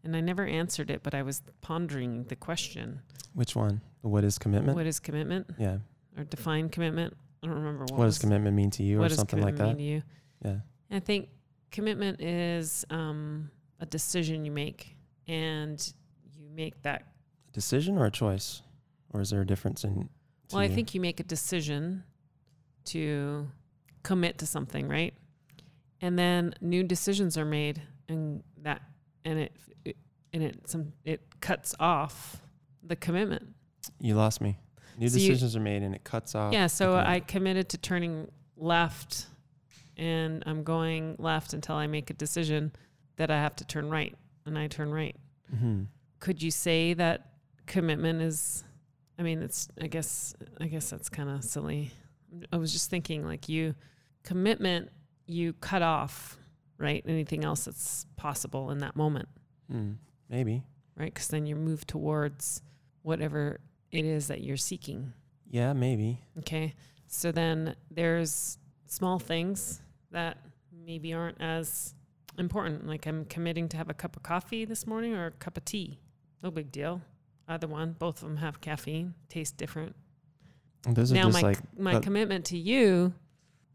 and 0.08 0.16
I 0.16 0.22
never 0.22 0.46
answered 0.46 0.90
it, 0.90 1.04
but 1.04 1.14
I 1.14 1.22
was 1.22 1.42
pondering 1.60 2.24
the 2.24 2.36
question. 2.38 3.02
Which 3.34 3.58
one? 3.58 3.82
What 4.02 4.24
is 4.24 4.40
commitment? 4.40 4.78
What 4.78 4.88
is 4.88 5.02
commitment 5.02 5.48
yeah. 5.60 5.80
or 6.18 6.24
define 6.24 6.70
commitment? 6.70 7.14
I 7.44 7.48
don't 7.48 7.58
remember 7.58 7.84
what, 7.84 8.00
What, 8.00 8.06
does 8.06 8.18
commitment 8.18 8.56
mean 8.56 8.72
to 8.72 8.84
you 8.84 9.04
or 9.04 9.10
something 9.10 9.42
like 9.42 9.58
commitment 9.58 9.78
that? 9.78 9.84
mean 9.84 10.02
to 10.02 10.48
you? 10.48 10.62
Yeah. 10.90 10.96
I 10.98 11.02
think 11.02 11.28
commitment 11.72 12.22
is 12.22 12.86
um, 12.90 13.52
a 13.82 13.86
decision 13.86 14.46
you 14.46 14.52
make, 14.52 14.96
and 15.28 15.94
you 16.34 16.48
make 16.56 16.82
that. 16.84 17.04
A 17.50 17.52
decision 17.52 17.98
or 17.98 18.06
a 18.06 18.12
choice? 18.12 18.62
Or 19.14 19.20
is 19.20 19.32
there 19.32 19.42
a 19.42 19.46
difference 19.46 19.84
in 19.84 20.08
Well, 20.54 20.62
I 20.62 20.70
think 20.70 20.96
you 20.96 21.02
make 21.02 21.20
a 21.20 21.24
decision 21.24 22.06
to 22.86 23.46
commit 24.04 24.38
to 24.38 24.46
something, 24.46 24.88
right? 24.88 25.14
And 26.00 26.18
then 26.18 26.54
new 26.62 26.84
decisions 26.84 27.38
are 27.38 27.46
made, 27.46 27.82
and 28.08 28.42
that 28.62 28.82
and 29.28 29.40
it, 29.40 29.52
it 29.86 29.98
and 30.34 30.42
it 30.44 30.70
some 30.70 30.94
it 31.04 31.22
cuts 31.42 31.76
off 31.80 32.42
the 32.84 32.96
commitment. 32.96 33.54
you 34.00 34.16
lost 34.16 34.42
me. 34.42 34.58
New 34.98 35.10
So 35.10 35.18
you- 35.20 35.28
decisions 35.28 35.56
are 35.56 35.60
made 35.60 35.84
and 35.84 35.94
it 35.94 36.04
cuts 36.04 36.34
off. 36.34 36.54
Yeah, 36.54 36.68
so 36.68 36.96
I 36.96 37.20
committed 37.20 37.70
to 37.70 37.78
turning 37.78 38.32
left 38.56 39.28
and 39.98 40.44
I'm 40.46 40.64
going 40.64 41.16
left 41.20 41.54
until 41.54 41.76
I 41.76 41.88
make 41.88 42.10
a 42.10 42.14
decision 42.14 42.72
that 43.18 43.30
I 43.30 43.36
have 43.36 43.56
to 43.58 43.66
turn 43.66 43.90
right 43.90 44.16
and 44.46 44.58
I 44.58 44.68
turn 44.68 44.92
right. 44.92 45.16
Mhm. 45.54 45.88
Could 46.20 46.42
you 46.42 46.52
say 46.52 46.94
that 46.96 47.34
commitment 47.66 48.22
is 48.22 48.64
I 49.20 49.24
mean 49.24 49.42
it's 49.42 49.68
I 49.82 49.88
guess 49.88 50.34
I 50.62 50.68
guess 50.68 50.90
that's 50.90 51.10
kind 51.10 51.30
of 51.30 51.44
silly. 51.44 51.92
I 52.52 52.58
was 52.58 52.72
just 52.72 52.90
thinking 52.90 53.26
like 53.26 53.50
you 53.50 53.76
commitment 54.24 54.90
you 55.26 55.52
cut 55.54 55.82
off, 55.82 56.38
right? 56.78 57.04
Anything 57.08 57.44
else 57.44 57.66
that's 57.66 58.06
possible 58.16 58.72
in 58.72 58.80
that 58.80 58.96
moment, 58.96 59.28
Mm, 59.72 59.98
maybe. 60.30 60.64
right? 60.96 61.14
Cuz 61.14 61.28
then 61.28 61.46
you 61.46 61.56
move 61.56 61.86
towards 61.88 62.62
whatever 63.02 63.60
it 63.92 64.06
is 64.06 64.28
that 64.28 64.42
you're 64.42 64.58
seeking. 64.58 65.14
Yeah, 65.50 65.74
maybe. 65.74 66.20
Okay. 66.40 66.76
So 67.08 67.32
then 67.32 67.76
there's 67.90 68.58
small 68.86 69.18
things 69.20 69.82
that 70.12 70.38
maybe 70.72 71.14
aren't 71.14 71.40
as 71.42 71.94
important. 72.38 72.86
Like 72.86 73.08
I'm 73.08 73.26
committing 73.26 73.70
to 73.70 73.78
have 73.78 73.90
a 73.90 73.94
cup 73.94 74.16
of 74.18 74.24
coffee 74.24 74.66
this 74.66 74.86
morning 74.86 75.14
or 75.14 75.28
a 75.28 75.32
cup 75.32 75.58
of 75.58 75.66
tea. 75.66 76.00
No 76.44 76.52
big 76.52 76.72
deal. 76.72 77.02
Either 77.48 77.68
one. 77.68 77.94
Both 77.98 78.22
of 78.22 78.28
them 78.28 78.38
have 78.38 78.60
caffeine, 78.62 79.14
taste 79.30 79.56
different. 79.58 79.96
Those 80.84 81.12
now 81.12 81.24
just 81.30 81.42
my 81.42 81.50
like 81.50 81.80
my 81.80 82.00
commitment 82.00 82.46
to 82.46 82.58
you, 82.58 83.14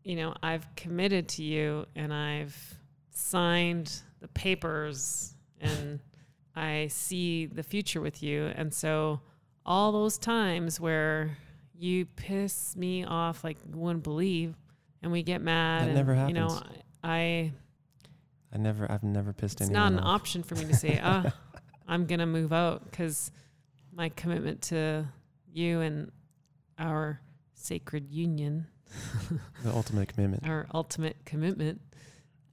you 0.05 0.17
know, 0.17 0.35
I've 0.43 0.67
committed 0.77 1.29
to 1.31 1.43
you 1.43 1.87
and 1.97 2.13
I've 2.13 2.79
signed 3.13 4.01
the 4.21 4.29
papers 4.29 5.35
and 5.61 6.01
I 6.57 6.89
see 6.91 7.47
the 7.47 7.63
future 7.63 8.01
with 8.01 8.23
you. 8.23 8.47
And 8.55 8.73
so 8.73 9.21
all 9.65 9.93
those 9.93 10.19
times 10.19 10.81
where 10.81 11.37
you 11.75 12.07
piss 12.07 12.77
me 12.77 13.05
off 13.05 13.45
like 13.45 13.59
you 13.69 13.79
wouldn't 13.79 14.05
believe 14.05 14.55
and 15.03 15.11
we 15.13 15.23
get 15.23 15.41
mad 15.41 15.83
That 15.83 15.87
and 15.89 15.95
never 15.97 16.27
you 16.29 16.35
know 16.35 16.49
happens. 16.49 16.83
I 17.05 17.53
I 18.53 18.59
never 18.59 18.91
I've 18.91 19.03
never 19.03 19.33
pissed 19.33 19.61
it's 19.61 19.71
anyone 19.71 19.87
It's 19.87 19.93
not 19.95 20.01
an 20.03 20.07
off. 20.09 20.21
option 20.21 20.43
for 20.43 20.55
me 20.57 20.65
to 20.67 20.75
say 20.75 21.01
ah 21.03 21.33
I'm 21.89 22.07
gonna 22.07 22.27
move 22.27 22.53
out 22.53 22.85
because 22.91 23.31
my 23.93 24.09
commitment 24.11 24.63
to 24.63 25.07
you 25.53 25.81
and 25.81 26.11
our 26.79 27.21
sacred 27.55 28.11
union 28.11 28.67
The 29.65 29.71
ultimate 29.75 30.09
commitment. 30.15 30.43
our 30.47 30.67
ultimate 30.75 31.17
commitment, 31.25 31.81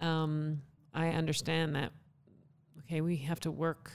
um, 0.01 0.62
I 0.94 1.10
understand 1.10 1.75
that. 1.75 1.91
Okay, 2.79 3.01
we 3.01 3.18
have 3.18 3.39
to 3.41 3.51
work. 3.51 3.91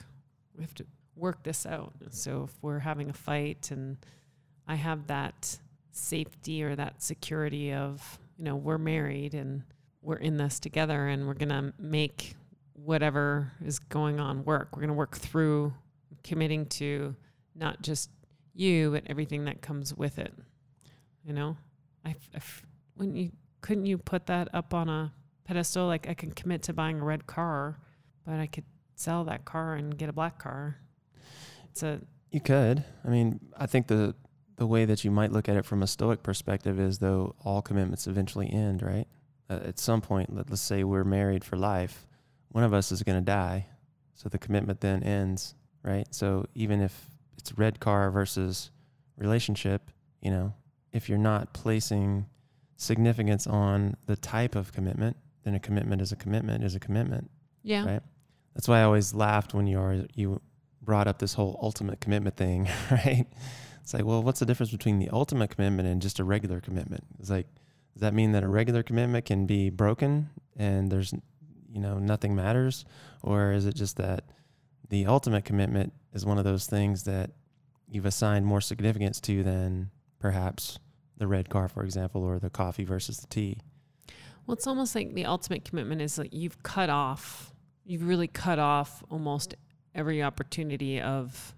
We 0.57 0.63
have 0.63 0.75
to 0.75 0.87
work 1.17 1.43
this 1.43 1.67
out. 1.67 1.93
So 2.11 2.45
if 2.45 2.63
we're 2.63 2.79
having 2.79 3.11
a 3.11 3.15
fight, 3.15 3.71
and 3.71 3.97
I 4.67 4.75
have 4.77 5.07
that 5.09 5.59
safety 5.93 6.63
or 6.63 6.77
that 6.77 7.03
security 7.03 7.73
of, 7.73 8.19
you 8.37 8.45
know, 8.45 8.57
we're 8.57 8.79
married 8.79 9.35
and 9.35 9.63
we're 10.03 10.17
in 10.17 10.37
this 10.37 10.59
together, 10.59 11.09
and 11.09 11.27
we're 11.27 11.35
gonna 11.35 11.73
make 11.79 12.35
whatever 12.75 13.53
is 13.65 13.79
going 13.79 14.21
on 14.21 14.45
work. 14.45 14.77
We're 14.77 14.83
gonna 14.83 14.95
work 14.95 15.17
through 15.17 15.73
committing 16.23 16.67
to 16.67 17.15
not 17.55 17.83
just 17.83 18.11
you, 18.55 18.91
but 18.93 19.05
everything 19.07 19.45
that 19.47 19.63
comes 19.63 19.95
with 19.95 20.19
it. 20.19 20.33
You 21.25 21.33
know, 21.33 21.57
I, 22.05 22.15
I 22.35 22.41
wouldn't 22.97 23.17
you 23.17 23.31
couldn't 23.61 23.87
you 23.87 23.97
put 23.99 24.27
that 24.27 24.49
up 24.53 24.75
on 24.75 24.89
a 24.89 25.13
pedestal 25.45 25.87
like 25.87 26.09
i 26.09 26.15
can 26.15 26.31
commit 26.33 26.63
to 26.63 26.73
buying 26.73 27.01
a 27.01 27.05
red 27.05 27.27
car 27.27 27.79
but 28.27 28.41
i 28.41 28.47
could 28.47 28.65
sell 28.97 29.25
that 29.25 29.45
car 29.45 29.75
and 29.75 29.99
get 29.99 30.09
a 30.09 30.13
black 30.13 30.39
car 30.39 30.77
it's 31.71 31.83
a 31.83 32.01
You 32.31 32.41
could. 32.41 32.85
I 33.05 33.09
mean, 33.09 33.41
I 33.57 33.67
think 33.67 33.89
the 33.89 34.15
the 34.57 34.67
way 34.67 34.85
that 34.85 35.03
you 35.03 35.11
might 35.11 35.33
look 35.33 35.49
at 35.49 35.57
it 35.57 35.65
from 35.65 35.83
a 35.83 35.87
stoic 35.89 36.23
perspective 36.23 36.79
is 36.79 36.99
though 37.01 37.35
all 37.45 37.61
commitments 37.61 38.07
eventually 38.07 38.49
end, 38.49 38.83
right? 38.83 39.09
Uh, 39.51 39.59
at 39.65 39.81
some 39.81 40.01
point, 40.01 40.33
let, 40.33 40.49
let's 40.49 40.63
say 40.63 40.85
we're 40.85 41.03
married 41.03 41.43
for 41.43 41.57
life, 41.57 42.07
one 42.51 42.63
of 42.63 42.73
us 42.73 42.93
is 42.93 43.03
going 43.03 43.19
to 43.19 43.25
die, 43.25 43.67
so 44.15 44.29
the 44.29 44.39
commitment 44.39 44.81
then 44.81 45.03
ends, 45.03 45.57
right? 45.83 46.07
So 46.15 46.47
even 46.55 46.81
if 46.81 47.09
it's 47.37 47.59
red 47.59 47.81
car 47.81 48.13
versus 48.13 48.71
relationship, 49.19 49.91
you 50.23 50.31
know, 50.31 50.55
if 50.93 51.09
you're 51.09 51.19
not 51.19 51.53
placing 51.53 52.27
significance 52.77 53.49
on 53.49 53.97
the 54.07 54.15
type 54.17 54.55
of 54.55 54.73
commitment, 54.73 55.17
then 55.45 55.55
a 55.55 55.61
commitment 55.61 56.03
is 56.03 56.13
a 56.13 56.17
commitment 56.17 56.65
is 56.65 56.75
a 56.75 56.81
commitment. 56.81 57.31
yeah 57.63 57.85
Right. 57.85 58.03
That's 58.55 58.69
why 58.69 58.81
I 58.81 58.83
always 58.85 59.15
laughed 59.15 59.53
when 59.53 59.67
you 59.67 59.79
are 59.79 60.05
you 60.15 60.41
brought 60.81 61.09
up 61.09 61.19
this 61.19 61.35
whole 61.35 61.59
ultimate 61.63 62.01
commitment 62.01 62.37
thing, 62.37 62.69
right? 62.91 63.27
It's 63.83 63.93
like, 63.93 64.05
well, 64.05 64.23
what's 64.23 64.41
the 64.41 64.47
difference 64.47 64.73
between 64.73 64.99
the 64.99 65.11
ultimate 65.11 65.51
commitment 65.51 65.89
and 65.89 66.01
just 66.01 66.19
a 66.19 66.25
regular 66.25 66.61
commitment? 66.61 67.05
It's 67.19 67.31
like, 67.31 67.47
does 67.95 68.01
that 68.01 68.15
mean 68.15 68.33
that 68.33 68.43
a 68.43 68.49
regular 68.49 68.83
commitment 68.83 69.25
can 69.25 69.47
be 69.47 69.71
broken 69.71 70.31
and 70.57 70.91
there's, 70.91 71.13
you 71.71 71.81
know, 71.81 71.99
nothing 71.99 72.35
matters, 72.35 72.85
or 73.23 73.53
is 73.53 73.67
it 73.67 73.75
just 73.75 73.97
that 73.97 74.25
the 74.89 75.07
ultimate 75.07 75.45
commitment 75.45 75.93
is 76.13 76.25
one 76.25 76.39
of 76.39 76.45
those 76.45 76.67
things 76.67 77.05
that 77.05 77.33
you've 77.89 78.07
assigned 78.07 78.47
more 78.47 78.61
significance 78.61 79.21
to 79.21 79.43
than 79.43 79.91
perhaps 80.19 80.79
the 81.17 81.27
red 81.27 81.49
car, 81.49 81.69
for 81.69 81.83
example, 81.85 82.23
or 82.23 82.39
the 82.39 82.51
coffee 82.51 82.85
versus 82.85 83.19
the 83.19 83.27
tea? 83.27 83.59
Well 84.47 84.55
it's 84.55 84.67
almost 84.67 84.95
like 84.95 85.15
the 85.15 85.25
ultimate 85.25 85.65
commitment 85.65 86.01
is 86.01 86.19
like 86.19 86.33
you've 86.33 86.63
cut 86.63 86.91
off 86.91 87.53
you've 87.85 88.07
really 88.07 88.27
cut 88.29 88.59
off 88.59 89.03
almost 89.11 89.55
every 89.95 90.23
opportunity 90.23 91.01
of 91.01 91.55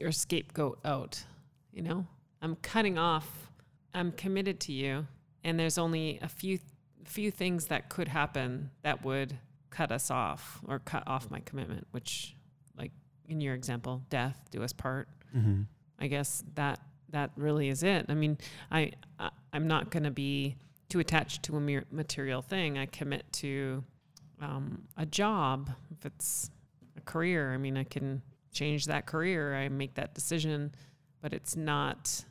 or 0.00 0.12
scapegoat 0.12 0.78
out 0.84 1.24
you 1.72 1.82
know 1.82 2.06
i'm 2.42 2.56
cutting 2.56 2.98
off 2.98 3.50
i'm 3.94 4.12
committed 4.12 4.58
to 4.60 4.72
you 4.72 5.06
and 5.44 5.58
there's 5.58 5.78
only 5.78 6.18
a 6.22 6.28
few 6.28 6.58
few 7.04 7.30
things 7.30 7.66
that 7.66 7.88
could 7.88 8.08
happen 8.08 8.70
that 8.82 9.04
would 9.04 9.36
cut 9.70 9.92
us 9.92 10.10
off 10.10 10.60
or 10.66 10.78
cut 10.78 11.02
off 11.06 11.30
my 11.30 11.40
commitment 11.40 11.86
which 11.92 12.34
like 12.76 12.90
in 13.28 13.40
your 13.40 13.54
example 13.54 14.02
death 14.10 14.48
do 14.50 14.62
us 14.62 14.72
part 14.72 15.08
Mm-hmm. 15.36 15.62
I 15.98 16.06
guess 16.06 16.42
that 16.54 16.80
that 17.10 17.30
really 17.36 17.68
is 17.68 17.82
it. 17.82 18.06
I 18.08 18.14
mean, 18.14 18.38
I, 18.70 18.92
I 19.18 19.30
I'm 19.52 19.66
not 19.66 19.90
going 19.90 20.04
to 20.04 20.10
be 20.10 20.56
too 20.90 20.98
attached 20.98 21.42
to 21.44 21.56
a 21.56 21.60
material 21.90 22.42
thing. 22.42 22.76
I 22.76 22.86
commit 22.86 23.24
to 23.34 23.82
um, 24.40 24.82
a 24.96 25.06
job. 25.06 25.70
If 25.90 26.04
it's 26.04 26.50
a 26.96 27.00
career, 27.00 27.54
I 27.54 27.56
mean, 27.56 27.76
I 27.76 27.84
can 27.84 28.20
change 28.52 28.86
that 28.86 29.06
career. 29.06 29.54
I 29.54 29.68
make 29.68 29.94
that 29.94 30.14
decision, 30.14 30.74
but 31.22 31.32
it's 31.32 31.56
not. 31.56 32.24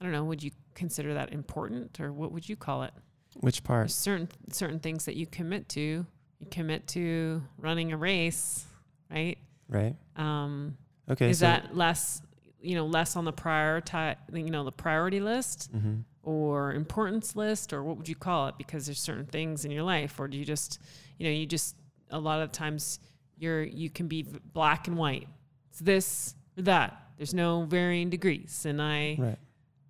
I 0.00 0.04
don't 0.04 0.12
know. 0.12 0.24
Would 0.24 0.42
you 0.42 0.50
consider 0.74 1.14
that 1.14 1.32
important, 1.32 2.00
or 2.00 2.12
what 2.12 2.32
would 2.32 2.48
you 2.48 2.56
call 2.56 2.82
it? 2.82 2.92
Which 3.40 3.62
part? 3.62 3.82
There's 3.82 3.94
certain 3.94 4.28
certain 4.50 4.80
things 4.80 5.04
that 5.04 5.16
you 5.16 5.26
commit 5.26 5.68
to. 5.70 5.80
You 5.80 6.46
commit 6.50 6.88
to 6.88 7.42
running 7.58 7.92
a 7.92 7.96
race, 7.96 8.64
right? 9.10 9.38
Right. 9.68 9.94
Um, 10.16 10.76
Okay. 11.08 11.28
is 11.28 11.40
so, 11.40 11.46
that 11.46 11.76
less 11.76 12.22
you 12.62 12.74
know 12.74 12.86
less 12.86 13.14
on 13.14 13.26
the 13.26 13.32
priority 13.32 13.92
you 14.32 14.50
know 14.50 14.64
the 14.64 14.72
priority 14.72 15.20
list 15.20 15.70
hmm 15.70 15.96
or 16.24 16.72
importance 16.72 17.36
list 17.36 17.72
or 17.72 17.82
what 17.82 17.96
would 17.96 18.08
you 18.08 18.14
call 18.14 18.48
it 18.48 18.54
because 18.58 18.86
there's 18.86 18.98
certain 19.00 19.26
things 19.26 19.64
in 19.64 19.70
your 19.70 19.82
life 19.82 20.18
or 20.18 20.26
do 20.28 20.36
you 20.38 20.44
just 20.44 20.80
you 21.18 21.26
know 21.26 21.32
you 21.32 21.46
just 21.46 21.76
a 22.10 22.18
lot 22.18 22.40
of 22.40 22.50
times 22.52 22.98
you're 23.38 23.62
you 23.62 23.90
can 23.90 24.08
be 24.08 24.22
black 24.52 24.88
and 24.88 24.96
white 24.96 25.28
it's 25.70 25.80
this 25.80 26.34
or 26.58 26.62
that 26.62 27.00
there's 27.16 27.34
no 27.34 27.62
varying 27.64 28.10
degrees 28.10 28.64
and 28.66 28.80
i 28.80 29.16
Right. 29.18 29.38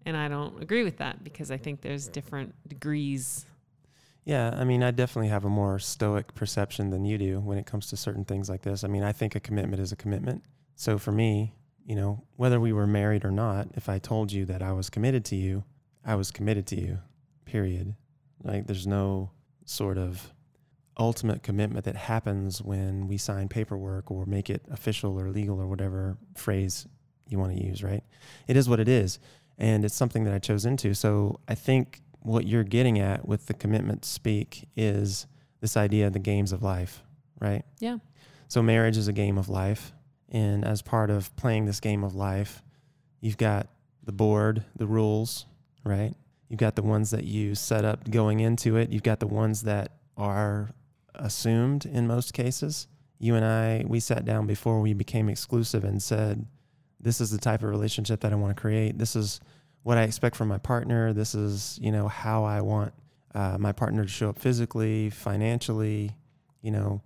and 0.06 0.16
i 0.16 0.28
don't 0.28 0.62
agree 0.62 0.82
with 0.84 0.96
that 0.98 1.22
because 1.22 1.50
i 1.50 1.56
think 1.56 1.80
there's 1.80 2.08
different 2.08 2.54
degrees 2.68 3.46
Yeah, 4.26 4.54
I 4.58 4.64
mean, 4.64 4.82
I 4.82 4.90
definitely 4.90 5.28
have 5.28 5.44
a 5.44 5.50
more 5.50 5.78
stoic 5.78 6.34
perception 6.34 6.88
than 6.88 7.04
you 7.04 7.18
do 7.18 7.40
when 7.40 7.58
it 7.58 7.66
comes 7.66 7.88
to 7.90 7.96
certain 7.96 8.24
things 8.24 8.48
like 8.48 8.62
this. 8.62 8.82
I 8.82 8.88
mean, 8.88 9.02
I 9.04 9.12
think 9.12 9.34
a 9.34 9.40
commitment 9.40 9.82
is 9.82 9.92
a 9.92 9.96
commitment. 9.96 10.42
So 10.76 10.96
for 10.96 11.12
me, 11.12 11.52
you 11.84 11.94
know, 11.94 12.24
whether 12.36 12.58
we 12.58 12.72
were 12.72 12.86
married 12.86 13.26
or 13.26 13.30
not, 13.30 13.68
if 13.74 13.86
I 13.90 13.98
told 13.98 14.32
you 14.32 14.46
that 14.46 14.62
I 14.62 14.72
was 14.72 14.88
committed 14.88 15.26
to 15.26 15.36
you, 15.36 15.62
I 16.04 16.14
was 16.16 16.30
committed 16.30 16.66
to 16.68 16.80
you, 16.80 16.98
period. 17.44 17.94
Like 18.42 18.66
there's 18.66 18.86
no 18.86 19.30
sort 19.64 19.98
of 19.98 20.32
ultimate 20.98 21.42
commitment 21.42 21.84
that 21.86 21.96
happens 21.96 22.62
when 22.62 23.08
we 23.08 23.16
sign 23.16 23.48
paperwork 23.48 24.10
or 24.10 24.26
make 24.26 24.48
it 24.50 24.64
official 24.70 25.18
or 25.18 25.30
legal 25.30 25.60
or 25.60 25.66
whatever 25.66 26.16
phrase 26.36 26.86
you 27.28 27.38
want 27.38 27.56
to 27.56 27.64
use, 27.64 27.82
right? 27.82 28.04
It 28.46 28.56
is 28.56 28.68
what 28.68 28.80
it 28.80 28.88
is. 28.88 29.18
And 29.58 29.84
it's 29.84 29.94
something 29.94 30.24
that 30.24 30.34
I 30.34 30.38
chose 30.38 30.66
into. 30.66 30.94
So 30.94 31.40
I 31.48 31.54
think 31.54 32.00
what 32.20 32.46
you're 32.46 32.64
getting 32.64 32.98
at 32.98 33.26
with 33.26 33.46
the 33.46 33.54
commitment 33.54 34.04
speak 34.04 34.68
is 34.76 35.26
this 35.60 35.76
idea 35.76 36.06
of 36.06 36.12
the 36.12 36.18
games 36.18 36.52
of 36.52 36.62
life, 36.62 37.02
right? 37.40 37.64
Yeah. 37.78 37.98
So 38.48 38.62
marriage 38.62 38.96
is 38.96 39.08
a 39.08 39.12
game 39.12 39.38
of 39.38 39.48
life. 39.48 39.92
And 40.28 40.64
as 40.64 40.82
part 40.82 41.10
of 41.10 41.34
playing 41.36 41.66
this 41.66 41.80
game 41.80 42.02
of 42.02 42.14
life, 42.14 42.62
you've 43.20 43.38
got 43.38 43.68
the 44.02 44.12
board, 44.12 44.64
the 44.76 44.86
rules, 44.86 45.46
right? 45.84 46.14
You've 46.48 46.60
got 46.60 46.76
the 46.76 46.82
ones 46.82 47.10
that 47.10 47.24
you 47.24 47.54
set 47.54 47.84
up 47.84 48.10
going 48.10 48.40
into 48.40 48.76
it. 48.76 48.90
You've 48.90 49.02
got 49.02 49.20
the 49.20 49.26
ones 49.26 49.62
that 49.62 49.92
are 50.16 50.70
assumed 51.14 51.86
in 51.86 52.06
most 52.06 52.32
cases. 52.32 52.86
You 53.18 53.34
and 53.34 53.44
I, 53.44 53.84
we 53.86 54.00
sat 54.00 54.24
down 54.24 54.46
before 54.46 54.80
we 54.80 54.92
became 54.94 55.28
exclusive 55.28 55.84
and 55.84 56.02
said, 56.02 56.46
this 57.00 57.20
is 57.20 57.30
the 57.30 57.38
type 57.38 57.62
of 57.62 57.70
relationship 57.70 58.20
that 58.20 58.32
I 58.32 58.36
want 58.36 58.56
to 58.56 58.60
create. 58.60 58.98
This 58.98 59.14
is 59.14 59.40
what 59.82 59.98
I 59.98 60.02
expect 60.02 60.36
from 60.36 60.48
my 60.48 60.58
partner. 60.58 61.12
This 61.12 61.34
is, 61.34 61.78
you 61.80 61.92
know, 61.92 62.08
how 62.08 62.44
I 62.44 62.60
want 62.60 62.92
uh, 63.34 63.56
my 63.58 63.72
partner 63.72 64.02
to 64.02 64.08
show 64.08 64.30
up 64.30 64.38
physically, 64.38 65.10
financially, 65.10 66.16
you 66.62 66.70
know, 66.70 67.02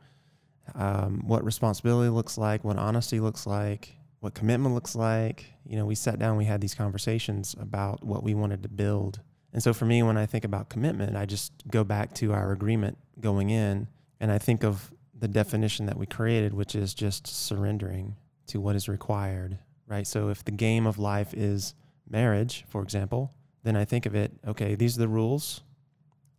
um, 0.74 1.22
what 1.26 1.44
responsibility 1.44 2.10
looks 2.10 2.38
like, 2.38 2.64
what 2.64 2.76
honesty 2.76 3.20
looks 3.20 3.46
like, 3.46 3.94
what 4.20 4.34
commitment 4.34 4.74
looks 4.74 4.94
like. 4.94 5.46
You 5.64 5.76
know, 5.76 5.86
we 5.86 5.94
sat 5.94 6.18
down, 6.18 6.36
we 6.36 6.44
had 6.44 6.60
these 6.60 6.74
conversations 6.74 7.54
about 7.58 8.04
what 8.04 8.22
we 8.22 8.34
wanted 8.34 8.62
to 8.62 8.68
build. 8.68 9.20
And 9.52 9.62
so 9.62 9.72
for 9.72 9.86
me, 9.86 10.02
when 10.02 10.16
I 10.16 10.26
think 10.26 10.44
about 10.44 10.68
commitment, 10.68 11.16
I 11.16 11.24
just 11.24 11.52
go 11.70 11.84
back 11.84 12.14
to 12.14 12.32
our 12.32 12.52
agreement 12.52 12.98
going 13.20 13.50
in 13.50 13.88
and 14.20 14.30
I 14.30 14.38
think 14.38 14.64
of 14.64 14.92
the 15.18 15.28
definition 15.28 15.86
that 15.86 15.96
we 15.96 16.06
created, 16.06 16.54
which 16.54 16.74
is 16.74 16.94
just 16.94 17.26
surrendering 17.26 18.16
to 18.48 18.60
what 18.60 18.76
is 18.76 18.88
required, 18.88 19.58
right? 19.86 20.06
So 20.06 20.28
if 20.28 20.44
the 20.44 20.52
game 20.52 20.86
of 20.86 20.98
life 20.98 21.34
is 21.34 21.74
marriage, 22.08 22.64
for 22.68 22.82
example, 22.82 23.32
then 23.62 23.76
I 23.76 23.84
think 23.84 24.06
of 24.06 24.14
it, 24.14 24.32
okay, 24.46 24.74
these 24.74 24.96
are 24.96 25.00
the 25.00 25.08
rules 25.08 25.62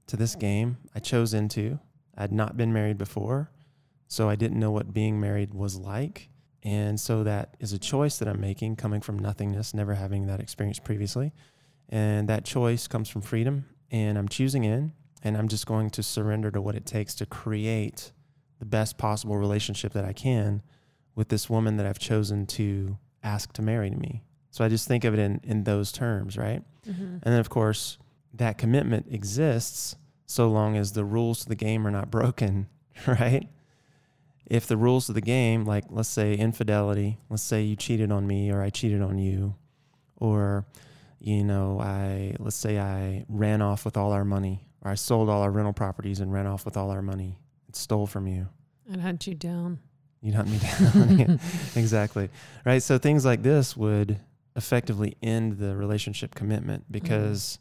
to 0.08 0.18
this 0.18 0.36
game 0.36 0.78
I 0.96 1.00
chose 1.00 1.34
into. 1.34 1.80
I'd 2.18 2.32
not 2.32 2.58
been 2.58 2.74
married 2.74 2.98
before, 2.98 3.52
so 4.08 4.30
I 4.30 4.36
didn't 4.36 4.60
know 4.60 4.72
what 4.72 4.94
being 4.94 5.20
married 5.20 5.54
was 5.54 5.78
like. 5.78 6.30
And 6.64 7.00
so 7.00 7.24
that 7.24 7.56
is 7.60 7.72
a 7.74 7.80
choice 7.80 8.18
that 8.18 8.28
I'm 8.28 8.42
making 8.42 8.76
coming 8.76 9.02
from 9.02 9.18
nothingness, 9.18 9.74
never 9.74 9.96
having 9.96 10.28
that 10.28 10.40
experience 10.40 10.80
previously. 10.80 11.32
And 11.88 12.28
that 12.28 12.46
choice 12.46 12.88
comes 12.88 13.10
from 13.10 13.22
freedom, 13.22 13.66
and 13.92 14.18
I'm 14.18 14.28
choosing 14.28 14.64
in, 14.64 14.94
and 15.24 15.38
I'm 15.38 15.48
just 15.48 15.66
going 15.66 15.90
to 15.92 16.04
surrender 16.04 16.52
to 16.52 16.62
what 16.62 16.76
it 16.76 16.86
takes 16.86 17.16
to 17.16 17.26
create 17.26 18.12
the 18.60 18.66
best 18.66 18.98
possible 18.98 19.38
relationship 19.38 19.94
that 19.94 20.06
I 20.06 20.14
can 20.14 20.62
with 21.16 21.30
this 21.30 21.50
woman 21.50 21.78
that 21.78 21.86
I've 21.86 22.00
chosen 22.00 22.46
to 22.48 22.98
ask 23.24 23.52
to 23.54 23.62
marry 23.62 23.90
me. 23.90 24.24
So 24.52 24.64
I 24.64 24.70
just 24.70 24.88
think 24.88 25.04
of 25.04 25.14
it 25.14 25.20
in, 25.20 25.40
in 25.44 25.64
those 25.64 25.92
terms, 25.92 26.38
right? 26.38 26.64
Mm-hmm. 26.88 27.04
And 27.04 27.24
then, 27.24 27.40
of 27.40 27.50
course, 27.50 27.98
that 28.34 28.58
commitment 28.58 29.08
exists 29.10 29.96
so 30.26 30.50
long 30.50 30.78
as 30.78 30.92
the 30.92 31.06
rules 31.06 31.42
to 31.42 31.50
the 31.50 31.56
game 31.56 31.88
are 31.88 31.92
not 31.92 32.12
broken, 32.12 32.68
right? 33.08 33.48
If 34.50 34.66
the 34.66 34.78
rules 34.78 35.10
of 35.10 35.16
the 35.16 35.22
game, 35.22 35.66
like 35.66 35.86
let's 35.90 36.10
say 36.10 36.34
infidelity, 36.34 37.20
let's 37.30 37.44
say 37.44 37.62
you 37.62 37.76
cheated 37.76 38.12
on 38.12 38.26
me 38.26 38.52
or 38.52 38.62
I 38.62 38.70
cheated 38.72 39.02
on 39.02 39.20
you, 39.20 39.56
or, 40.18 40.66
you 41.20 41.44
know, 41.44 41.80
I, 41.80 42.36
let's 42.40 42.56
say 42.56 42.80
I 42.80 43.26
ran 43.30 43.62
off 43.62 43.86
with 43.86 43.96
all 43.96 44.12
our 44.12 44.26
money, 44.26 44.66
or 44.82 44.92
I 44.92 44.96
sold 44.96 45.30
all 45.30 45.42
our 45.42 45.52
rental 45.52 45.74
properties 45.74 46.20
and 46.20 46.34
ran 46.34 46.48
off 46.48 46.66
with 46.66 46.78
all 46.78 46.90
our 46.90 47.02
money 47.02 47.40
and 47.68 47.76
stole 47.76 48.08
from 48.08 48.28
you. 48.28 48.48
I'd 48.92 49.00
hunt 49.00 49.28
you 49.28 49.36
down. 49.36 49.80
You'd 50.22 50.36
hunt 50.36 50.50
me 50.50 50.58
down. 50.58 51.40
exactly. 51.76 52.30
Right. 52.66 52.84
So 52.84 52.98
things 52.98 53.24
like 53.24 53.44
this 53.44 53.78
would 53.78 54.20
effectively 54.56 55.16
end 55.22 55.58
the 55.60 55.76
relationship 55.76 56.36
commitment 56.36 56.84
mm-hmm. 56.84 56.94
because 56.94 57.60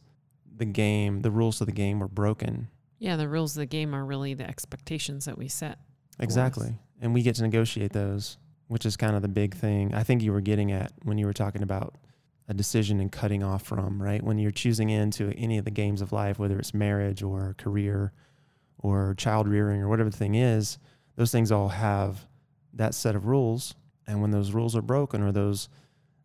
the 0.57 0.65
game, 0.65 1.21
the 1.23 1.31
rules 1.31 1.61
of 1.61 1.67
the 1.67 1.73
game 1.73 2.01
were 2.01 2.09
broken. 2.09 2.69
Yeah, 2.99 3.17
the 3.17 3.29
rules 3.29 3.57
of 3.57 3.61
the 3.61 3.67
game 3.67 3.95
are 3.95 4.05
really 4.05 4.35
the 4.35 4.49
expectations 4.49 5.27
that 5.27 5.39
we 5.39 5.47
set. 5.47 5.79
Exactly. 6.19 6.75
And 7.01 7.15
we 7.15 7.23
get 7.23 7.37
to 7.37 7.43
negotiate 7.43 7.93
those, 7.93 8.39
which 8.67 8.85
is 8.85 8.97
kind 8.97 9.15
of 9.15 9.23
the 9.23 9.29
big 9.29 9.55
thing. 9.55 9.95
I 9.95 10.03
think 10.03 10.23
you 10.23 10.33
were 10.33 10.41
getting 10.41 10.73
at 10.73 10.93
when 11.03 11.19
you 11.19 11.27
were 11.27 11.33
talking 11.33 11.63
about 11.63 11.95
a 12.49 12.55
decision 12.55 12.99
and 12.99 13.13
cutting 13.13 13.43
off 13.43 13.63
from, 13.63 14.03
right? 14.03 14.23
When 14.23 14.39
you're 14.39 14.51
choosing 14.51 14.91
into 14.91 15.33
any 15.37 15.59
of 15.59 15.65
the 15.65 15.71
games 15.71 16.01
of 16.01 16.13
life, 16.13 16.39
whether 16.39 16.59
it's 16.59 16.73
marriage 16.75 17.23
or 17.23 17.55
career 17.59 18.13
or 18.79 19.15
child 19.17 19.49
rearing 19.49 19.83
or 19.83 19.89
whatever 19.89 20.11
the 20.11 20.17
thing 20.17 20.35
is, 20.35 20.79
those 21.17 21.31
things 21.31 21.53
all 21.53 21.69
have 21.69 22.27
that 22.73 22.95
set 22.95 23.15
of 23.15 23.27
rules. 23.27 23.75
And 24.07 24.23
when 24.23 24.31
those 24.31 24.53
rules 24.53 24.75
are 24.75 24.83
broken 24.83 25.23
or 25.23 25.31
those 25.31 25.69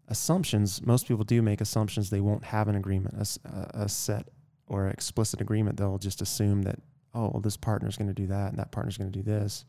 assumptions, 0.08 0.86
most 0.86 1.08
people 1.08 1.24
do 1.26 1.42
make 1.42 1.62
assumptions 1.62 2.10
they 2.10 2.22
won't 2.22 2.46
have 2.46 2.68
an 2.68 2.76
agreement, 2.76 3.16
a 3.44 3.90
set 3.90 4.30
or 4.68 4.88
explicit 4.88 5.42
agreement. 5.42 5.78
They'll 5.78 5.98
just 5.98 6.22
assume 6.22 6.62
that, 6.64 6.80
oh, 7.14 7.32
well, 7.34 7.42
this 7.42 7.58
partner's 7.58 7.98
going 7.98 8.08
to 8.08 8.14
do 8.14 8.28
that 8.28 8.50
and 8.50 8.60
that 8.60 8.72
partner's 8.72 8.98
going 8.98 9.12
to 9.12 9.20
do 9.20 9.24
this. 9.24 9.66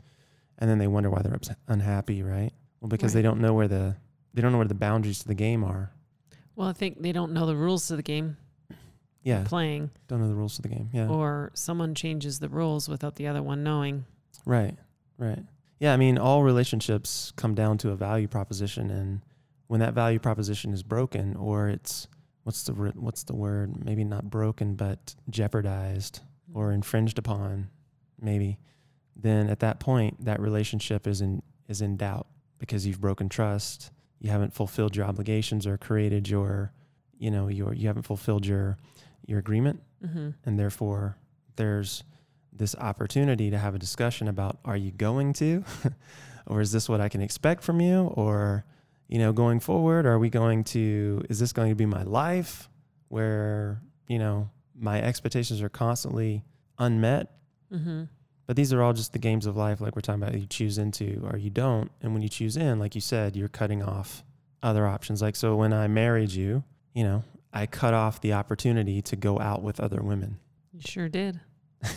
And 0.59 0.71
then 0.71 0.79
they 0.79 0.87
wonder 0.87 1.11
why 1.11 1.23
they're 1.23 1.35
ups- 1.35 1.51
unhappy, 1.69 2.23
right? 2.23 2.53
Well, 2.81 2.89
because 2.89 3.13
they 3.13 3.23
don't 3.23 3.41
know 3.41 3.55
where 3.55 3.69
the 3.69 3.97
they 4.35 4.43
don't 4.43 4.53
know 4.53 4.59
where 4.59 4.67
the 4.67 4.75
boundaries 4.75 5.21
to 5.21 5.29
the 5.29 5.35
game 5.35 5.65
are. 5.65 5.93
Well, 6.57 6.69
I 6.69 6.73
think 6.73 7.01
they 7.01 7.13
don't 7.13 7.33
know 7.33 7.47
the 7.47 7.57
rules 7.57 7.91
of 7.91 7.97
the 7.97 8.03
game 8.03 8.37
Yeah, 9.23 9.45
playing, 9.45 9.91
don't 10.09 10.21
know 10.21 10.29
the 10.29 10.35
rules 10.35 10.59
of 10.59 10.65
the 10.65 10.69
game. 10.69 10.91
Yeah, 10.93 11.09
or 11.09 11.51
someone 11.55 11.95
changes 11.95 12.41
the 12.41 12.49
rules 12.49 12.89
without 12.89 13.17
the 13.17 13.27
other 13.27 13.43
one 13.43 13.63
knowing. 13.65 14.05
right, 14.45 14.77
right. 15.19 15.43
Yeah, 15.81 15.93
I 15.93 15.97
mean, 15.97 16.19
all 16.19 16.43
relationships 16.43 17.33
come 17.37 17.55
down 17.55 17.79
to 17.79 17.91
a 17.91 17.97
value 17.97 18.29
proposition, 18.29 18.91
and 18.91 19.23
when 19.67 19.81
that 19.81 19.95
value 19.95 20.19
proposition 20.19 20.73
is 20.73 20.83
broken, 20.83 21.37
or 21.37 21.69
it's 21.69 22.07
what's 22.45 22.63
the 22.65 22.73
what's 22.73 23.25
the 23.25 23.35
word? 23.35 23.85
Maybe 23.85 24.05
not 24.05 24.31
broken, 24.31 24.75
but 24.77 25.15
jeopardized 25.31 26.21
or 26.53 26.67
mm-hmm. 26.67 26.75
infringed 26.75 27.19
upon, 27.19 27.69
maybe. 28.21 28.59
Then 29.17 29.49
at 29.49 29.61
that 29.61 29.81
point, 29.81 30.25
that 30.25 30.41
relationship 30.41 31.07
is 31.07 31.21
in 31.21 31.43
is 31.69 31.81
in 31.81 31.97
doubt 31.97 32.27
because 32.59 32.87
you've 32.87 33.01
broken 33.01 33.29
trust. 33.29 33.91
You 34.21 34.31
haven't 34.31 34.53
fulfilled 34.55 34.97
your 34.97 35.07
obligations 35.07 35.67
or 35.67 35.77
created 35.77 36.29
your, 36.29 36.73
you 37.19 37.31
know, 37.31 37.49
your 37.49 37.75
you 37.75 37.87
haven't 37.87 38.03
fulfilled 38.05 38.47
your 38.47 38.77
your 39.27 39.39
agreement 39.39 39.81
Mm-hmm. 40.05 40.31
and 40.45 40.59
therefore 40.59 41.17
there's 41.57 42.05
this 42.53 42.75
opportunity 42.77 43.51
to 43.51 43.57
have 43.57 43.75
a 43.75 43.79
discussion 43.79 44.29
about 44.29 44.59
are 44.63 44.77
you 44.77 44.91
going 44.91 45.33
to 45.35 45.65
or 46.47 46.61
is 46.61 46.73
this 46.73 46.91
what 46.91 47.01
i 47.01 47.09
can 47.09 47.23
expect 47.23 47.65
from 47.65 47.81
you 47.81 48.03
or 48.17 48.67
you 49.09 49.19
know 49.19 49.33
going 49.33 49.61
forward 49.61 50.05
are 50.05 50.19
we 50.19 50.29
going 50.29 50.63
to 50.63 51.23
is 51.31 51.39
this 51.39 51.55
going 51.55 51.71
to 51.71 51.75
be 51.75 51.87
my 51.87 52.03
life 52.03 52.69
where 53.09 53.81
you 54.09 54.19
know 54.19 54.51
my 54.79 55.01
expectations 55.01 55.63
are 55.63 55.71
constantly 55.71 56.45
unmet 56.79 57.31
Mm-hmm. 57.73 58.05
But 58.47 58.57
these 58.57 58.73
are 58.73 58.83
all 58.83 58.93
just 58.93 59.13
the 59.13 59.19
games 59.19 59.47
of 59.47 59.57
life 59.57 59.81
like 59.81 59.95
we're 59.97 60.01
talking 60.01 60.23
about 60.23 60.35
you 60.39 60.47
choose 60.47 60.79
into 60.79 61.27
or 61.31 61.37
you 61.39 61.51
don't 61.51 61.91
and 62.03 62.13
when 62.13 62.23
you 62.23 62.29
choose 62.29 62.57
in 62.57 62.79
like 62.79 62.95
you 62.95 63.01
said 63.01 63.37
you're 63.37 63.49
cutting 63.49 63.83
off 63.83 64.23
other 64.63 64.87
options 64.87 65.21
like 65.23 65.37
so 65.37 65.57
when 65.57 65.73
i 65.73 65.87
married 65.87 66.31
you 66.31 66.63
you 66.95 67.03
know 67.05 67.23
i 67.53 67.67
cut 67.67 67.95
off 67.95 68.21
the 68.21 68.33
opportunity 68.33 69.01
to 69.03 69.17
go 69.17 69.39
out 69.41 69.63
with 69.63 69.79
other 69.81 70.03
women 70.03 70.39
You 70.73 70.81
sure 70.85 71.09
did. 71.09 71.41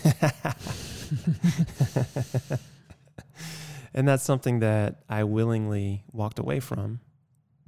and 3.94 4.08
that's 4.08 4.24
something 4.24 4.60
that 4.60 5.04
I 5.10 5.24
willingly 5.24 6.04
walked 6.12 6.40
away 6.40 6.60
from 6.60 7.00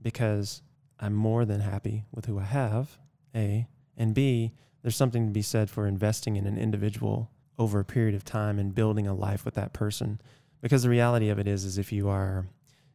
because 0.02 0.62
I'm 1.00 1.13
more 1.13 1.46
than 1.46 1.62
happy 1.62 2.04
with 2.12 2.26
who 2.26 2.39
I 2.39 2.44
have, 2.44 2.98
A. 3.36 3.68
And 3.98 4.13
B, 4.13 4.52
there's 4.82 4.96
something 4.96 5.26
to 5.28 5.32
be 5.32 5.42
said 5.42 5.70
for 5.70 5.88
investing 5.88 6.36
in 6.36 6.46
an 6.46 6.58
individual 6.58 7.32
over 7.60 7.80
a 7.80 7.86
period 7.86 8.15
of 8.15 8.24
time 8.26 8.58
and 8.58 8.74
building 8.74 9.06
a 9.06 9.13
life 9.13 9.45
with 9.45 9.54
that 9.54 9.74
person. 9.74 10.19
Because 10.62 10.82
the 10.84 10.89
reality 10.89 11.30
of 11.30 11.38
it 11.38 11.48
is, 11.48 11.63
is 11.65 11.78
if 11.78 11.91
you 11.91 12.10
are, 12.10 12.48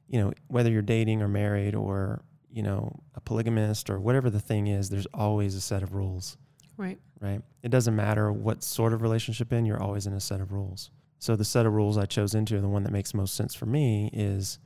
you 0.08 0.18
know, 0.20 0.32
whether 0.48 0.70
you're 0.70 0.82
dating 0.82 1.22
or 1.22 1.28
married 1.28 1.74
or, 1.74 2.22
you 2.50 2.62
know, 2.62 2.98
a 3.14 3.20
polygamist 3.20 3.88
or 3.90 4.00
whatever 4.00 4.30
the 4.30 4.40
thing 4.40 4.66
is, 4.66 4.90
there's 4.90 5.06
always 5.14 5.54
a 5.54 5.60
set 5.60 5.82
of 5.82 5.94
rules 5.94 6.36
Right. 6.76 6.98
right? 7.20 7.40
It 7.62 7.70
doesn't 7.70 7.94
matter 7.94 8.32
what 8.32 8.64
sort 8.64 8.92
of 8.92 9.00
relationship 9.02 9.52
in, 9.52 9.64
you're 9.64 9.80
always 9.82 10.06
in 10.06 10.12
a 10.12 10.20
set 10.20 10.40
of 10.40 10.50
rules. 10.52 10.90
So 11.20 11.36
the 11.36 11.44
set 11.44 11.66
of 11.66 11.72
rules 11.72 11.96
I 11.96 12.06
chose 12.06 12.34
into, 12.34 12.60
the 12.60 12.68
one 12.68 12.82
that 12.82 12.92
makes 12.92 13.14
most 13.14 13.34
sense 13.34 13.54
for 13.54 13.66
me 13.66 14.10
is 14.12 14.58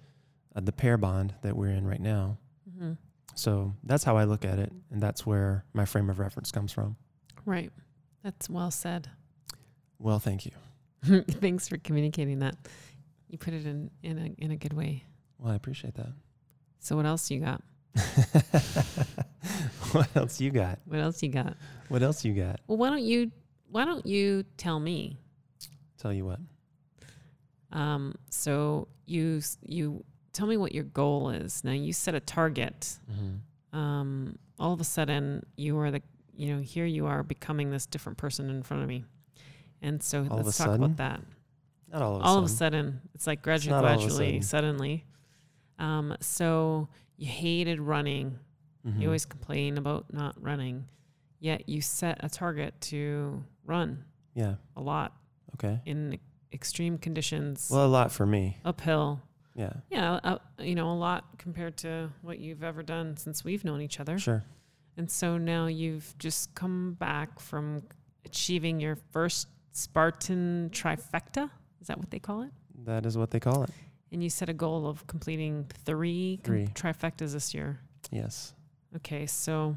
uh, 0.56 0.60
the 0.60 0.72
pair 0.72 0.96
bond 0.96 1.34
that 1.42 1.54
we're 1.56 1.70
in 1.70 1.86
right 1.86 2.00
now. 2.00 2.38
Mm-hmm. 2.68 2.92
So 3.34 3.74
that's 3.84 4.04
how 4.04 4.16
I 4.16 4.24
look 4.24 4.44
at 4.44 4.58
it, 4.58 4.72
and 4.90 5.00
that's 5.00 5.24
where 5.26 5.64
my 5.72 5.84
frame 5.84 6.10
of 6.10 6.18
reference 6.18 6.50
comes 6.50 6.72
from. 6.72 6.96
Right. 7.44 7.70
That's 8.24 8.50
well 8.50 8.70
said. 8.70 9.10
Well, 9.98 10.18
thank 10.18 10.46
you. 10.46 10.52
Thanks 11.30 11.68
for 11.68 11.76
communicating 11.78 12.40
that. 12.40 12.56
You 13.28 13.38
put 13.38 13.54
it 13.54 13.66
in 13.66 13.90
in 14.02 14.18
a 14.18 14.42
in 14.42 14.50
a 14.50 14.56
good 14.56 14.72
way. 14.72 15.04
Well, 15.38 15.52
I 15.52 15.56
appreciate 15.56 15.94
that. 15.94 16.12
So 16.78 16.96
what 16.96 17.06
else 17.06 17.30
you 17.30 17.40
got? 17.40 17.62
what 19.92 20.08
else 20.14 20.40
you 20.40 20.50
got? 20.50 20.78
What 20.86 21.00
else 21.00 21.22
you 21.22 21.28
got? 21.28 21.56
What 21.88 22.02
else 22.02 22.24
you 22.24 22.34
got? 22.34 22.60
Well, 22.66 22.78
why 22.78 22.90
don't 22.90 23.02
you 23.02 23.30
why 23.70 23.84
don't 23.84 24.06
you 24.06 24.44
tell 24.56 24.80
me? 24.80 25.18
Tell 25.98 26.12
you 26.12 26.24
what. 26.24 26.40
Um, 27.72 28.14
so 28.30 28.88
you 29.06 29.42
you 29.66 30.04
tell 30.32 30.46
me 30.46 30.56
what 30.56 30.74
your 30.74 30.84
goal 30.84 31.30
is. 31.30 31.64
Now 31.64 31.72
you 31.72 31.92
set 31.92 32.14
a 32.14 32.20
target. 32.20 32.98
Mm-hmm. 33.10 33.78
Um, 33.78 34.38
all 34.58 34.72
of 34.72 34.80
a 34.80 34.84
sudden 34.84 35.44
you 35.56 35.78
are 35.78 35.90
the 35.90 36.02
you 36.34 36.54
know 36.54 36.62
here 36.62 36.86
you 36.86 37.06
are 37.06 37.22
becoming 37.22 37.70
this 37.70 37.86
different 37.86 38.18
person 38.18 38.48
in 38.48 38.62
front 38.62 38.82
of 38.82 38.88
me, 38.88 39.04
and 39.82 40.02
so 40.02 40.26
All 40.30 40.38
let's 40.38 40.56
talk 40.58 40.66
sudden? 40.68 40.84
about 40.84 40.96
that. 40.96 41.20
Not 41.92 42.02
all 42.02 42.16
of 42.16 42.22
a 42.22 42.24
all 42.24 42.34
sudden. 42.34 42.44
of 42.44 42.50
a 42.50 42.52
sudden, 42.54 43.00
it's 43.14 43.26
like 43.26 43.42
gradually, 43.42 43.70
not 43.72 43.84
all 43.84 43.90
of 43.90 43.96
a 44.00 44.04
gradually, 44.04 44.40
sudden. 44.40 44.42
suddenly. 44.78 45.04
Um, 45.78 46.16
so 46.20 46.88
you 47.16 47.26
hated 47.26 47.80
running. 47.80 48.38
Mhm. 48.86 49.00
You 49.00 49.08
always 49.08 49.24
complain 49.24 49.78
about 49.78 50.12
not 50.12 50.40
running, 50.42 50.86
yet 51.40 51.68
you 51.68 51.80
set 51.80 52.22
a 52.24 52.28
target 52.28 52.80
to 52.82 53.44
run 53.64 54.04
Yeah. 54.34 54.56
a 54.76 54.80
lot 54.80 55.16
Okay. 55.54 55.80
in 55.84 56.18
extreme 56.52 56.98
conditions, 56.98 57.68
Well, 57.70 57.86
a 57.86 57.88
lot 57.88 58.10
for 58.12 58.26
me. 58.26 58.58
uphill. 58.64 59.20
Yeah. 59.54 59.72
Yeah, 59.90 60.12
uh, 60.22 60.38
you 60.60 60.74
know, 60.74 60.90
a 60.92 60.94
lot 60.94 61.36
compared 61.38 61.76
to 61.78 62.10
what 62.22 62.38
you've 62.38 62.62
ever 62.62 62.82
done 62.82 63.16
since 63.16 63.44
we've 63.44 63.64
known 63.64 63.80
each 63.80 63.98
other. 63.98 64.18
Sure. 64.18 64.44
And 64.96 65.10
so 65.10 65.36
now 65.38 65.66
you've 65.66 66.16
just 66.18 66.54
come 66.54 66.94
back 66.94 67.40
from 67.40 67.82
achieving 68.24 68.78
your 68.80 68.96
first 69.10 69.48
Spartan 69.78 70.70
trifecta. 70.72 71.50
Is 71.80 71.86
that 71.86 71.98
what 71.98 72.10
they 72.10 72.18
call 72.18 72.42
it? 72.42 72.50
That 72.84 73.06
is 73.06 73.16
what 73.16 73.30
they 73.30 73.40
call 73.40 73.62
it. 73.62 73.70
And 74.10 74.22
you 74.22 74.30
set 74.30 74.48
a 74.48 74.52
goal 74.52 74.86
of 74.86 75.06
completing 75.06 75.66
three, 75.84 76.40
com- 76.42 76.66
trifectas 76.68 77.32
this 77.32 77.54
year. 77.54 77.80
Yes. 78.10 78.54
Okay, 78.96 79.26
so 79.26 79.76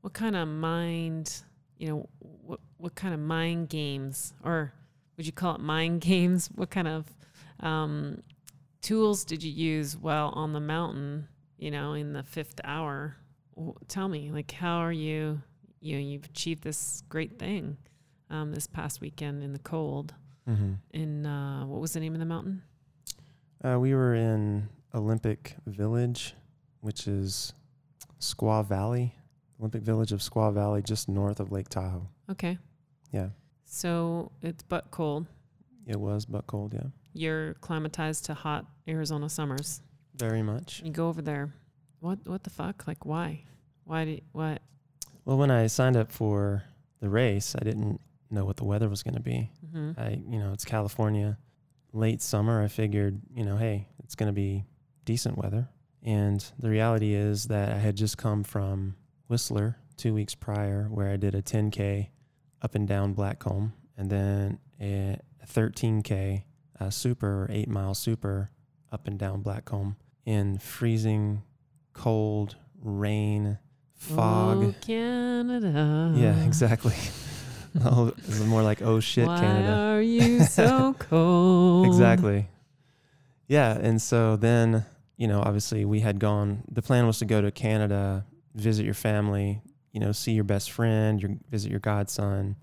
what 0.00 0.12
kind 0.12 0.36
of 0.36 0.48
mind, 0.48 1.42
you 1.78 1.88
know, 1.88 2.08
what 2.20 2.60
what 2.78 2.94
kind 2.94 3.12
of 3.12 3.20
mind 3.20 3.68
games, 3.68 4.32
or 4.44 4.72
would 5.16 5.26
you 5.26 5.32
call 5.32 5.54
it 5.56 5.60
mind 5.60 6.00
games? 6.12 6.48
What 6.54 6.70
kind 6.70 6.88
of 6.88 7.04
um, 7.60 8.22
tools 8.80 9.24
did 9.24 9.42
you 9.42 9.50
use 9.50 9.96
while 9.96 10.28
on 10.30 10.52
the 10.52 10.60
mountain? 10.60 11.28
You 11.58 11.70
know, 11.70 11.94
in 11.94 12.12
the 12.12 12.22
fifth 12.22 12.60
hour. 12.64 13.16
Tell 13.88 14.06
me, 14.06 14.30
like, 14.30 14.50
how 14.52 14.78
are 14.78 14.92
you? 14.92 15.40
You 15.80 15.96
know, 15.96 16.02
you've 16.02 16.26
achieved 16.26 16.62
this 16.62 17.02
great 17.08 17.38
thing 17.38 17.78
um, 18.30 18.52
this 18.52 18.66
past 18.66 19.00
weekend 19.00 19.42
in 19.42 19.52
the 19.52 19.58
cold. 19.58 20.14
Mm-hmm. 20.48 20.72
In 20.92 21.26
uh, 21.26 21.64
what 21.66 21.80
was 21.80 21.92
the 21.92 22.00
name 22.00 22.14
of 22.14 22.20
the 22.20 22.26
mountain? 22.26 22.62
Uh, 23.64 23.78
we 23.80 23.94
were 23.94 24.14
in 24.14 24.68
Olympic 24.94 25.56
Village, 25.66 26.34
which 26.80 27.08
is 27.08 27.52
Squaw 28.20 28.64
Valley, 28.64 29.14
Olympic 29.58 29.82
Village 29.82 30.12
of 30.12 30.20
Squaw 30.20 30.52
Valley, 30.52 30.82
just 30.82 31.08
north 31.08 31.40
of 31.40 31.50
Lake 31.52 31.68
Tahoe. 31.68 32.06
Okay, 32.30 32.58
Yeah. 33.12 33.30
so 33.64 34.30
it's 34.42 34.62
but 34.62 34.90
cold. 34.90 35.26
It 35.86 35.98
was, 35.98 36.26
but 36.26 36.46
cold. 36.46 36.74
Yeah. 36.74 36.88
You're 37.12 37.54
climatized 37.54 38.24
to 38.26 38.34
hot 38.34 38.66
Arizona 38.88 39.28
summers. 39.28 39.80
Very 40.16 40.42
much. 40.42 40.82
You 40.84 40.90
go 40.90 41.08
over 41.08 41.22
there. 41.22 41.52
What 42.00 42.26
what 42.26 42.42
the 42.44 42.50
fuck? 42.50 42.86
Like 42.86 43.04
why? 43.06 43.44
Why 43.84 44.04
did 44.04 44.22
what? 44.32 44.60
Well, 45.24 45.38
when 45.38 45.50
I 45.50 45.66
signed 45.66 45.96
up 45.96 46.10
for 46.10 46.64
the 47.00 47.08
race, 47.08 47.54
I 47.58 47.64
didn't 47.64 48.00
know 48.30 48.44
what 48.44 48.56
the 48.56 48.64
weather 48.64 48.88
was 48.88 49.02
going 49.02 49.14
to 49.14 49.20
be. 49.20 49.50
hmm 49.72 49.92
I, 49.96 50.20
you 50.28 50.38
know, 50.38 50.52
it's 50.52 50.64
California, 50.64 51.38
late 51.92 52.20
summer. 52.22 52.62
I 52.62 52.68
figured, 52.68 53.20
you 53.34 53.44
know, 53.44 53.56
hey, 53.56 53.88
it's 54.04 54.14
going 54.14 54.28
to 54.28 54.32
be 54.32 54.64
decent 55.04 55.38
weather. 55.38 55.68
And 56.02 56.44
the 56.58 56.68
reality 56.70 57.14
is 57.14 57.44
that 57.44 57.70
I 57.72 57.78
had 57.78 57.96
just 57.96 58.16
come 58.18 58.44
from 58.44 58.96
Whistler 59.28 59.76
two 59.96 60.14
weeks 60.14 60.34
prior, 60.34 60.84
where 60.90 61.10
I 61.10 61.16
did 61.16 61.34
a 61.34 61.42
10K 61.42 62.08
up 62.62 62.74
and 62.74 62.86
down 62.86 63.14
Blackcomb, 63.14 63.72
and 63.96 64.10
then 64.10 64.58
a 64.80 65.18
13K 65.46 66.42
uh, 66.78 66.90
super 66.90 67.44
or 67.44 67.48
eight 67.50 67.68
mile 67.68 67.94
super 67.94 68.50
up 68.92 69.06
and 69.06 69.18
down 69.18 69.42
Blackcomb 69.42 69.96
in 70.24 70.58
freezing 70.58 71.42
cold, 71.92 72.56
rain, 72.82 73.58
fog. 73.94 74.62
Oh, 74.62 74.74
Canada. 74.80 76.12
Yeah, 76.14 76.44
exactly. 76.44 76.94
oh, 77.84 78.12
it's 78.18 78.40
more 78.40 78.62
like 78.62 78.82
oh 78.82 79.00
shit, 79.00 79.26
Why 79.26 79.40
Canada. 79.40 79.72
are 79.96 80.00
you 80.02 80.44
so 80.44 80.94
cold? 80.98 81.86
Exactly. 81.86 82.48
Yeah, 83.48 83.76
and 83.78 84.00
so 84.00 84.36
then 84.36 84.84
you 85.16 85.28
know, 85.28 85.40
obviously 85.40 85.84
we 85.84 86.00
had 86.00 86.18
gone. 86.18 86.62
The 86.70 86.82
plan 86.82 87.06
was 87.06 87.18
to 87.20 87.24
go 87.24 87.40
to 87.40 87.50
Canada, 87.50 88.26
visit 88.54 88.84
your 88.84 88.94
family, 88.94 89.62
you 89.92 90.00
know, 90.00 90.12
see 90.12 90.32
your 90.32 90.44
best 90.44 90.70
friend, 90.70 91.20
your 91.20 91.32
visit 91.50 91.70
your 91.70 91.80
godson, 91.80 92.56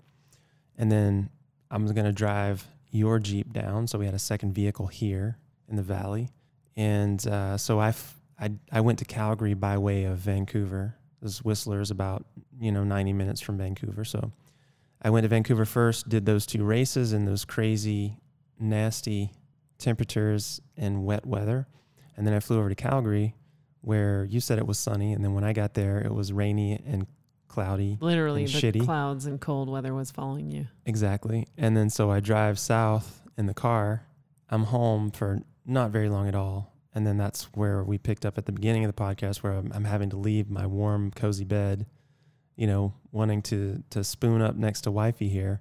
and 0.78 0.90
then 0.92 1.30
I'm 1.70 1.86
gonna 1.86 2.12
drive 2.12 2.66
your 2.90 3.18
jeep 3.18 3.52
down. 3.52 3.86
So 3.88 3.98
we 3.98 4.04
had 4.06 4.14
a 4.14 4.18
second 4.20 4.52
vehicle 4.54 4.86
here 4.86 5.38
in 5.68 5.76
the 5.76 5.82
valley, 5.82 6.30
and 6.76 7.24
uh, 7.26 7.56
so 7.56 7.78
I, 7.80 7.88
f- 7.88 8.20
I 8.38 8.52
I 8.70 8.80
went 8.82 8.98
to 9.00 9.04
Calgary 9.04 9.54
by 9.54 9.78
way 9.78 10.04
of 10.04 10.18
Vancouver. 10.18 10.94
This 11.20 11.42
Whistler 11.42 11.80
is 11.80 11.90
about 11.90 12.24
you 12.60 12.70
know 12.70 12.84
90 12.84 13.12
minutes 13.14 13.40
from 13.40 13.56
Vancouver, 13.58 14.04
so 14.04 14.30
I 15.04 15.10
went 15.10 15.24
to 15.24 15.28
Vancouver 15.28 15.66
first, 15.66 16.08
did 16.08 16.24
those 16.24 16.46
two 16.46 16.64
races 16.64 17.12
in 17.12 17.26
those 17.26 17.44
crazy, 17.44 18.16
nasty 18.58 19.32
temperatures 19.78 20.62
and 20.78 21.04
wet 21.04 21.26
weather. 21.26 21.68
And 22.16 22.26
then 22.26 22.32
I 22.32 22.40
flew 22.40 22.58
over 22.58 22.70
to 22.70 22.74
Calgary 22.74 23.34
where 23.82 24.24
you 24.24 24.40
said 24.40 24.58
it 24.58 24.66
was 24.66 24.78
sunny. 24.78 25.12
And 25.12 25.22
then 25.22 25.34
when 25.34 25.44
I 25.44 25.52
got 25.52 25.74
there, 25.74 25.98
it 25.98 26.12
was 26.12 26.32
rainy 26.32 26.80
and 26.86 27.06
cloudy. 27.48 27.98
Literally, 28.00 28.46
the 28.46 28.52
shitty. 28.52 28.84
clouds 28.84 29.26
and 29.26 29.38
cold 29.38 29.68
weather 29.68 29.92
was 29.92 30.10
following 30.10 30.50
you. 30.50 30.68
Exactly. 30.86 31.46
And 31.58 31.76
then 31.76 31.90
so 31.90 32.10
I 32.10 32.20
drive 32.20 32.58
south 32.58 33.22
in 33.36 33.44
the 33.44 33.54
car. 33.54 34.06
I'm 34.48 34.64
home 34.64 35.10
for 35.10 35.40
not 35.66 35.90
very 35.90 36.08
long 36.08 36.28
at 36.28 36.34
all. 36.34 36.72
And 36.94 37.06
then 37.06 37.18
that's 37.18 37.44
where 37.54 37.82
we 37.84 37.98
picked 37.98 38.24
up 38.24 38.38
at 38.38 38.46
the 38.46 38.52
beginning 38.52 38.84
of 38.84 38.94
the 38.94 39.02
podcast 39.02 39.38
where 39.38 39.52
I'm, 39.52 39.70
I'm 39.74 39.84
having 39.84 40.10
to 40.10 40.16
leave 40.16 40.48
my 40.48 40.66
warm, 40.66 41.10
cozy 41.10 41.44
bed, 41.44 41.86
you 42.56 42.66
know, 42.66 42.94
wanting 43.12 43.42
to, 43.42 43.82
to 43.90 44.04
spoon 44.04 44.40
up 44.42 44.56
next 44.56 44.82
to 44.82 44.90
wifey 44.90 45.28
here. 45.28 45.60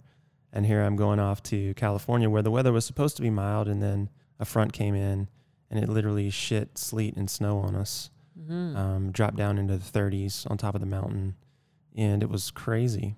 And 0.52 0.66
here 0.66 0.82
I'm 0.84 0.96
going 0.96 1.20
off 1.20 1.42
to 1.44 1.74
California 1.74 2.30
where 2.30 2.44
the 2.44 2.52
weather 2.52 2.72
was 2.72 2.86
supposed 2.86 3.16
to 3.16 3.22
be 3.22 3.30
mild. 3.32 3.68
And 3.68 3.82
then 3.82 4.10
a 4.40 4.46
front 4.46 4.74
came 4.74 4.94
in 4.96 5.28
and 5.72 5.84
it 5.84 5.90
literally 5.90 6.30
shit 6.30 6.78
sleet 6.78 7.16
and 7.16 7.30
snow 7.30 7.58
on 7.60 7.76
us. 7.76 8.12
hmm 8.38 8.76
Um, 8.76 9.12
dropped 9.12 9.38
down 9.38 9.58
into 9.58 9.78
the 9.78 10.00
30s 10.00 10.50
on 10.52 10.58
top 10.58 10.76
of 10.76 10.82
the 10.82 10.88
mountain. 10.88 11.36
And 11.96 12.22
it 12.24 12.30
was 12.30 12.52
crazy. 12.52 13.16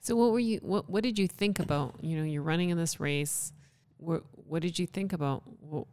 so 0.00 0.16
what 0.16 0.32
were 0.32 0.38
you? 0.40 0.58
What 0.62 0.88
what 0.90 1.02
did 1.02 1.18
you 1.18 1.26
think 1.28 1.58
about? 1.58 1.94
You 2.02 2.18
know, 2.18 2.24
you're 2.24 2.42
running 2.42 2.70
in 2.70 2.76
this 2.78 3.00
race. 3.00 3.52
What 3.98 4.22
what 4.46 4.60
did 4.62 4.78
you 4.78 4.86
think 4.86 5.12
about? 5.14 5.42
What, 5.60 5.86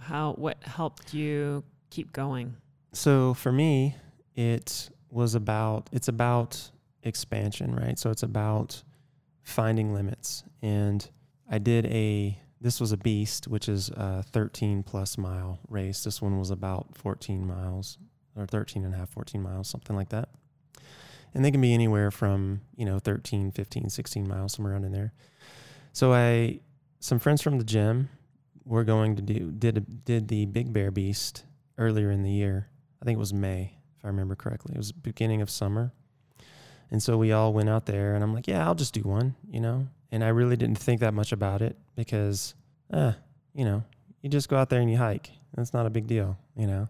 how 0.00 0.32
what 0.34 0.62
helped 0.62 1.12
you 1.14 1.64
keep 1.90 2.12
going? 2.12 2.56
So 2.92 3.34
for 3.34 3.50
me, 3.52 3.96
it 4.36 4.90
was 5.10 5.34
about 5.34 5.88
it's 5.92 6.08
about 6.08 6.70
expansion, 7.02 7.74
right? 7.74 7.98
So 7.98 8.10
it's 8.10 8.22
about 8.22 8.82
finding 9.42 9.94
limits. 9.94 10.44
And 10.62 11.08
I 11.50 11.58
did 11.58 11.86
a 11.86 12.38
this 12.60 12.80
was 12.80 12.92
a 12.92 12.96
beast, 12.96 13.46
which 13.46 13.68
is 13.68 13.88
a 13.90 14.22
13 14.22 14.82
plus 14.82 15.16
mile 15.16 15.60
race. 15.68 16.02
This 16.02 16.20
one 16.20 16.38
was 16.38 16.50
about 16.50 16.96
14 16.96 17.46
miles 17.46 17.98
or 18.36 18.46
13 18.46 18.84
and 18.84 18.94
a 18.94 18.96
half, 18.96 19.10
14 19.10 19.40
miles, 19.42 19.68
something 19.68 19.94
like 19.94 20.08
that. 20.10 20.28
And 21.34 21.44
they 21.44 21.50
can 21.50 21.60
be 21.60 21.74
anywhere 21.74 22.10
from, 22.10 22.62
you 22.76 22.84
know, 22.84 22.98
13, 22.98 23.52
15, 23.52 23.90
16 23.90 24.28
miles, 24.28 24.54
somewhere 24.54 24.72
around 24.72 24.84
in 24.84 24.92
there. 24.92 25.12
So 25.92 26.12
I 26.12 26.60
some 27.00 27.18
friends 27.18 27.42
from 27.42 27.58
the 27.58 27.64
gym 27.64 28.08
were 28.64 28.84
going 28.84 29.16
to 29.16 29.22
do 29.22 29.50
did 29.52 30.04
did 30.04 30.28
the 30.28 30.46
Big 30.46 30.72
Bear 30.72 30.90
Beast 30.90 31.44
earlier 31.76 32.10
in 32.10 32.22
the 32.22 32.30
year. 32.30 32.68
I 33.00 33.04
think 33.04 33.16
it 33.16 33.20
was 33.20 33.32
May, 33.32 33.77
if 33.98 34.04
I 34.04 34.08
remember 34.08 34.34
correctly. 34.34 34.74
It 34.74 34.78
was 34.78 34.92
beginning 34.92 35.42
of 35.42 35.50
summer. 35.50 35.92
And 36.90 37.02
so 37.02 37.18
we 37.18 37.32
all 37.32 37.52
went 37.52 37.68
out 37.68 37.86
there 37.86 38.14
and 38.14 38.24
I'm 38.24 38.32
like, 38.32 38.46
yeah, 38.46 38.64
I'll 38.64 38.74
just 38.74 38.94
do 38.94 39.02
one, 39.02 39.34
you 39.50 39.60
know? 39.60 39.88
And 40.10 40.24
I 40.24 40.28
really 40.28 40.56
didn't 40.56 40.78
think 40.78 41.00
that 41.00 41.12
much 41.12 41.32
about 41.32 41.60
it 41.60 41.76
because, 41.96 42.54
uh, 42.92 43.12
you 43.54 43.64
know, 43.64 43.84
you 44.22 44.30
just 44.30 44.48
go 44.48 44.56
out 44.56 44.70
there 44.70 44.80
and 44.80 44.90
you 44.90 44.96
hike. 44.96 45.30
That's 45.54 45.74
not 45.74 45.86
a 45.86 45.90
big 45.90 46.06
deal, 46.06 46.38
you 46.56 46.66
know? 46.66 46.88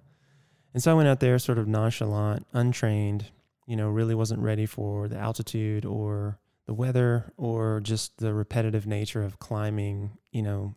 And 0.73 0.83
so 0.83 0.93
I 0.93 0.95
went 0.95 1.09
out 1.09 1.21
there 1.21 1.39
sort 1.39 1.59
of 1.59 1.67
nonchalant, 1.67 2.47
untrained, 2.53 3.27
you 3.67 3.75
know, 3.75 3.89
really 3.89 4.15
wasn't 4.15 4.41
ready 4.41 4.67
for 4.67 5.09
the 5.09 5.19
altitude 5.19 5.85
or 5.85 6.39
the 6.67 6.75
weather 6.75 7.33
or 7.37 7.81
just 7.81 8.19
the 8.19 8.35
repetitive 8.35 8.87
nature 8.87 9.23
of 9.23 9.39
climbing, 9.39 10.11
you 10.31 10.43
know, 10.43 10.75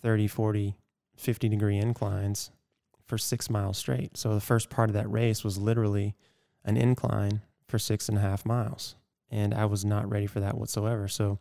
30, 0.00 0.28
40, 0.28 0.78
50 1.16 1.48
degree 1.48 1.76
inclines 1.76 2.50
for 3.08 3.18
six 3.18 3.48
miles 3.48 3.78
straight. 3.78 4.16
So 4.16 4.34
the 4.34 4.40
first 4.40 4.70
part 4.70 4.90
of 4.90 4.94
that 4.94 5.10
race 5.10 5.42
was 5.42 5.58
literally 5.58 6.14
an 6.64 6.76
incline 6.76 7.40
for 7.66 7.78
six 7.78 8.08
and 8.08 8.18
a 8.18 8.20
half 8.20 8.44
miles. 8.44 8.94
And 9.30 9.54
I 9.54 9.64
was 9.64 9.84
not 9.84 10.08
ready 10.08 10.26
for 10.26 10.40
that 10.40 10.56
whatsoever. 10.56 11.08
So 11.08 11.38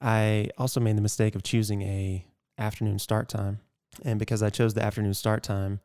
I 0.00 0.50
also 0.58 0.80
made 0.80 0.96
the 0.96 1.02
mistake 1.02 1.34
of 1.34 1.42
choosing 1.42 1.82
a 1.82 2.26
afternoon 2.58 2.98
start 2.98 3.28
time. 3.28 3.60
And 4.04 4.18
because 4.18 4.42
I 4.42 4.50
chose 4.50 4.74
the 4.74 4.84
afternoon 4.84 5.14
start 5.14 5.42
time, 5.42 5.80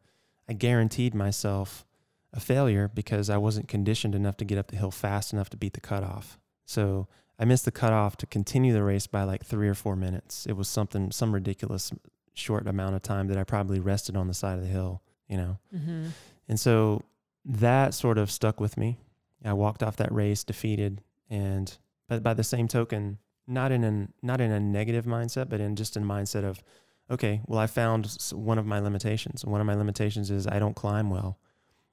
I 0.48 0.54
guaranteed 0.54 1.14
myself 1.16 1.86
a 2.34 2.40
failure 2.40 2.90
because 2.94 3.30
I 3.30 3.38
wasn't 3.38 3.68
conditioned 3.68 4.16
enough 4.16 4.38
to 4.38 4.46
get 4.46 4.58
up 4.58 4.68
the 4.68 4.78
hill 4.78 4.92
fast 4.92 5.34
enough 5.34 5.50
to 5.52 5.58
beat 5.58 5.74
the 5.74 5.82
cutoff. 5.82 6.38
So 6.66 7.08
I 7.40 7.46
missed 7.46 7.66
the 7.66 7.72
cutoff 7.72 8.18
to 8.18 8.26
continue 8.26 8.74
the 8.74 8.84
race 8.84 9.08
by 9.08 9.24
like 9.24 9.46
three 9.46 9.70
or 9.70 9.74
four 9.74 9.96
minutes. 9.96 10.46
It 10.46 10.54
was 10.54 10.68
something, 10.68 11.12
some 11.12 11.34
ridiculous 11.34 11.92
short 12.40 12.68
amount 12.68 12.96
of 12.96 13.02
time 13.02 13.28
that 13.28 13.38
I 13.38 13.44
probably 13.44 13.80
rested 13.80 14.16
on 14.16 14.28
the 14.28 14.34
side 14.34 14.58
of 14.58 14.64
the 14.64 14.70
hill, 14.70 15.02
you 15.28 15.38
know? 15.38 15.58
Mm-hmm. 15.76 16.08
And 16.48 16.60
so 16.60 17.04
that 17.46 17.94
sort 17.94 18.18
of 18.18 18.32
stuck 18.32 18.60
with 18.60 18.78
me. 18.78 18.98
I 19.44 19.54
walked 19.54 19.84
off 19.84 19.96
that 19.98 20.12
race 20.12 20.44
defeated 20.44 21.02
and 21.30 21.78
but 22.08 22.24
by 22.24 22.34
the 22.34 22.44
same 22.44 22.68
token, 22.68 23.20
not 23.48 23.72
in 23.72 23.84
an 23.84 24.14
not 24.22 24.42
in 24.42 24.52
a 24.52 24.60
negative 24.60 25.06
mindset, 25.06 25.48
but 25.50 25.62
in 25.62 25.76
just 25.76 25.96
a 25.96 26.00
mindset 26.00 26.44
of 26.44 26.62
okay, 27.10 27.42
well 27.48 27.60
I 27.60 27.68
found 27.68 28.18
one 28.34 28.58
of 28.58 28.66
my 28.66 28.80
limitations. 28.80 29.46
One 29.46 29.62
of 29.62 29.68
my 29.68 29.76
limitations 29.76 30.32
is 30.32 30.48
I 30.48 30.60
don't 30.60 30.76
climb 30.76 31.10
well. 31.10 31.38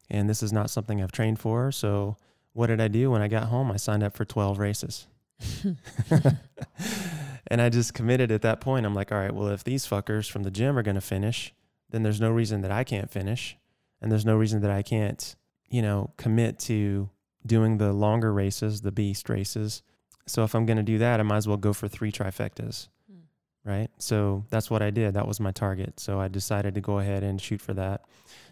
And 0.08 0.28
this 0.28 0.42
is 0.42 0.52
not 0.52 0.70
something 0.70 1.02
I've 1.02 1.12
trained 1.12 1.38
for, 1.38 1.72
so 1.72 2.16
what 2.52 2.68
did 2.68 2.80
I 2.80 2.88
do 2.88 3.10
when 3.10 3.22
I 3.22 3.28
got 3.28 3.44
home? 3.44 3.70
I 3.70 3.76
signed 3.76 4.02
up 4.02 4.14
for 4.14 4.24
12 4.24 4.58
races. 4.58 5.06
and 7.48 7.60
I 7.60 7.68
just 7.68 7.94
committed 7.94 8.32
at 8.32 8.42
that 8.42 8.60
point. 8.60 8.86
I'm 8.86 8.94
like, 8.94 9.12
all 9.12 9.18
right, 9.18 9.34
well, 9.34 9.48
if 9.48 9.64
these 9.64 9.86
fuckers 9.86 10.30
from 10.30 10.42
the 10.42 10.50
gym 10.50 10.76
are 10.76 10.82
going 10.82 10.96
to 10.96 11.00
finish, 11.00 11.54
then 11.90 12.02
there's 12.02 12.20
no 12.20 12.30
reason 12.30 12.62
that 12.62 12.70
I 12.70 12.84
can't 12.84 13.10
finish. 13.10 13.56
And 14.00 14.10
there's 14.10 14.26
no 14.26 14.36
reason 14.36 14.60
that 14.62 14.70
I 14.70 14.82
can't, 14.82 15.36
you 15.68 15.82
know, 15.82 16.12
commit 16.16 16.58
to 16.60 17.08
doing 17.46 17.78
the 17.78 17.92
longer 17.92 18.32
races, 18.32 18.80
the 18.80 18.92
beast 18.92 19.28
races. 19.28 19.82
So 20.26 20.42
if 20.42 20.54
I'm 20.54 20.66
going 20.66 20.76
to 20.76 20.82
do 20.82 20.98
that, 20.98 21.20
I 21.20 21.22
might 21.22 21.36
as 21.36 21.48
well 21.48 21.56
go 21.56 21.72
for 21.72 21.88
three 21.88 22.12
trifectas. 22.12 22.88
Hmm. 23.10 23.70
Right. 23.70 23.88
So 23.98 24.44
that's 24.50 24.70
what 24.70 24.82
I 24.82 24.90
did. 24.90 25.14
That 25.14 25.28
was 25.28 25.40
my 25.40 25.52
target. 25.52 26.00
So 26.00 26.20
I 26.20 26.28
decided 26.28 26.74
to 26.74 26.80
go 26.80 26.98
ahead 26.98 27.22
and 27.22 27.40
shoot 27.40 27.60
for 27.60 27.74
that. 27.74 28.02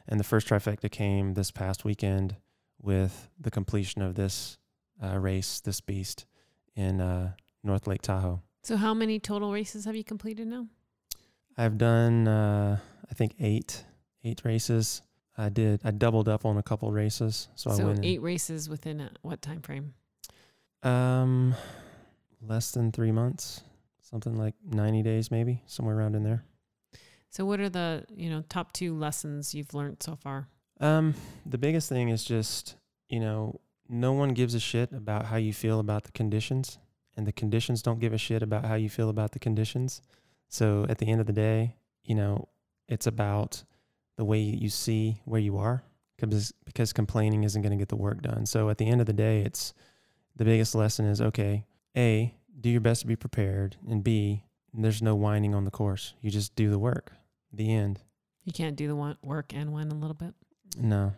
And 0.09 0.21
the 0.21 0.25
first 0.25 0.47
trifecta 0.47 0.91
came 0.91 1.35
this 1.35 1.51
past 1.51 1.85
weekend 1.85 2.37
with 2.81 3.29
the 3.41 3.51
completion 3.51 4.03
of 4.03 4.15
this 4.15 4.59
uh, 5.03 5.19
race, 5.19 5.61
this 5.61 5.81
beast 5.81 6.27
in 6.77 7.01
uh, 7.01 7.33
North 7.63 7.87
Lake 7.87 8.03
Tahoe. 8.03 8.43
So 8.65 8.77
how 8.77 8.95
many 8.95 9.19
total 9.21 9.53
races 9.53 9.85
have 9.85 9.95
you 9.95 10.05
completed 10.05 10.47
now? 10.49 10.67
I've 11.57 11.77
done, 11.79 12.27
uh, 12.27 12.79
I 13.11 13.15
think 13.15 13.35
eight, 13.39 13.85
eight 14.25 14.43
races. 14.45 15.03
I 15.37 15.49
did. 15.51 15.81
I 15.85 15.91
doubled 15.91 16.29
up 16.29 16.45
on 16.47 16.57
a 16.57 16.63
couple 16.63 16.91
races, 16.93 17.49
so, 17.57 17.71
I 17.71 17.75
So 17.75 17.87
went. 17.87 17.99
in- 17.99 18.05
eight 18.05 18.23
races 18.23 18.69
within 18.69 19.01
a, 19.01 19.11
what 19.23 19.43
time 19.43 19.61
frame? 19.63 19.95
Um, 20.83 21.55
less 22.41 22.71
than 22.71 22.91
three 22.93 23.13
months, 23.13 23.63
something 24.01 24.37
like 24.37 24.55
ninety 24.65 25.03
days, 25.03 25.31
maybe 25.31 25.63
somewhere 25.67 25.97
around 25.97 26.15
in 26.15 26.23
there. 26.23 26.45
So 27.31 27.45
what 27.45 27.59
are 27.61 27.69
the 27.69 28.05
you 28.15 28.31
know 28.31 28.45
top 28.49 28.73
two 28.73 28.95
lessons 28.97 29.55
you've 29.55 29.75
learned 29.75 30.03
so 30.03 30.15
far? 30.17 30.49
Um, 30.81 31.15
the 31.47 31.59
biggest 31.59 31.89
thing 31.89 32.11
is 32.11 32.23
just 32.25 32.77
you 33.09 33.19
know 33.21 33.61
no 33.89 34.13
one 34.13 34.31
gives 34.35 34.55
a 34.55 34.61
shit 34.61 34.93
about 34.93 35.27
how 35.27 35.37
you 35.37 35.53
feel 35.53 35.81
about 35.81 36.05
the 36.05 36.13
conditions, 36.13 36.79
and 37.17 37.27
the 37.27 37.33
conditions 37.33 37.83
don't 37.83 38.01
give 38.01 38.13
a 38.13 38.19
shit 38.19 38.43
about 38.43 38.65
how 38.65 38.75
you 38.75 38.89
feel 38.89 39.09
about 39.09 39.33
the 39.33 39.39
conditions. 39.39 40.03
So 40.49 40.87
at 40.89 40.99
the 40.99 41.07
end 41.07 41.21
of 41.21 41.27
the 41.27 41.33
day, 41.33 41.77
you 42.05 42.15
know, 42.15 42.49
it's 42.89 43.07
about 43.07 43.65
the 44.17 44.25
way 44.25 44.39
you 44.39 44.69
see 44.69 45.21
where 45.25 45.41
you 45.41 45.59
are, 45.59 45.83
because 46.17 46.53
because 46.65 46.93
complaining 46.93 47.45
isn't 47.45 47.63
going 47.63 47.73
to 47.73 47.79
get 47.79 47.89
the 47.89 47.97
work 47.97 48.23
done. 48.23 48.47
So 48.47 48.69
at 48.69 48.79
the 48.79 48.89
end 48.89 49.01
of 49.01 49.07
the 49.07 49.13
day, 49.13 49.41
it's 49.41 49.75
the 50.37 50.45
biggest 50.45 50.75
lesson 50.75 51.07
is 51.07 51.21
okay. 51.21 51.67
A, 51.97 52.35
do 52.61 52.71
your 52.71 52.81
best 52.81 53.03
to 53.03 53.07
be 53.07 53.17
prepared, 53.17 53.77
and 53.89 54.03
B, 54.03 54.45
there's 54.73 55.03
no 55.03 55.15
whining 55.15 55.55
on 55.55 55.65
the 55.65 55.71
course. 55.71 56.15
You 56.21 56.31
just 56.31 56.57
do 56.57 56.71
the 56.71 56.79
work. 56.79 57.13
The 57.53 57.73
end. 57.73 58.01
You 58.45 58.53
can't 58.53 58.77
do 58.77 58.89
the 58.89 59.17
work 59.23 59.53
and 59.55 59.73
win 59.73 59.91
a 59.91 59.95
little 59.95 60.15
bit. 60.15 60.35
No, 60.77 61.15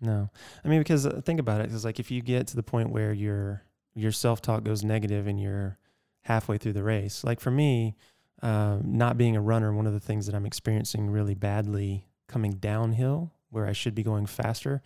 no. 0.00 0.30
I 0.64 0.68
mean, 0.68 0.80
because 0.80 1.04
uh, 1.06 1.20
think 1.24 1.40
about 1.40 1.60
it. 1.60 1.72
It's 1.72 1.84
like 1.84 1.98
if 2.00 2.10
you 2.10 2.22
get 2.22 2.46
to 2.48 2.56
the 2.56 2.62
point 2.62 2.90
where 2.90 3.12
your 3.12 3.62
your 3.94 4.12
self 4.12 4.40
talk 4.40 4.64
goes 4.64 4.84
negative 4.84 5.26
and 5.26 5.40
you're 5.40 5.78
halfway 6.22 6.58
through 6.58 6.74
the 6.74 6.82
race. 6.82 7.24
Like 7.24 7.40
for 7.40 7.50
me, 7.50 7.96
uh, 8.42 8.78
not 8.82 9.18
being 9.18 9.36
a 9.36 9.40
runner, 9.40 9.72
one 9.72 9.86
of 9.86 9.92
the 9.92 10.00
things 10.00 10.26
that 10.26 10.34
I'm 10.34 10.46
experiencing 10.46 11.10
really 11.10 11.34
badly 11.34 12.06
coming 12.28 12.52
downhill, 12.52 13.32
where 13.50 13.66
I 13.66 13.72
should 13.72 13.94
be 13.94 14.02
going 14.02 14.26
faster, 14.26 14.82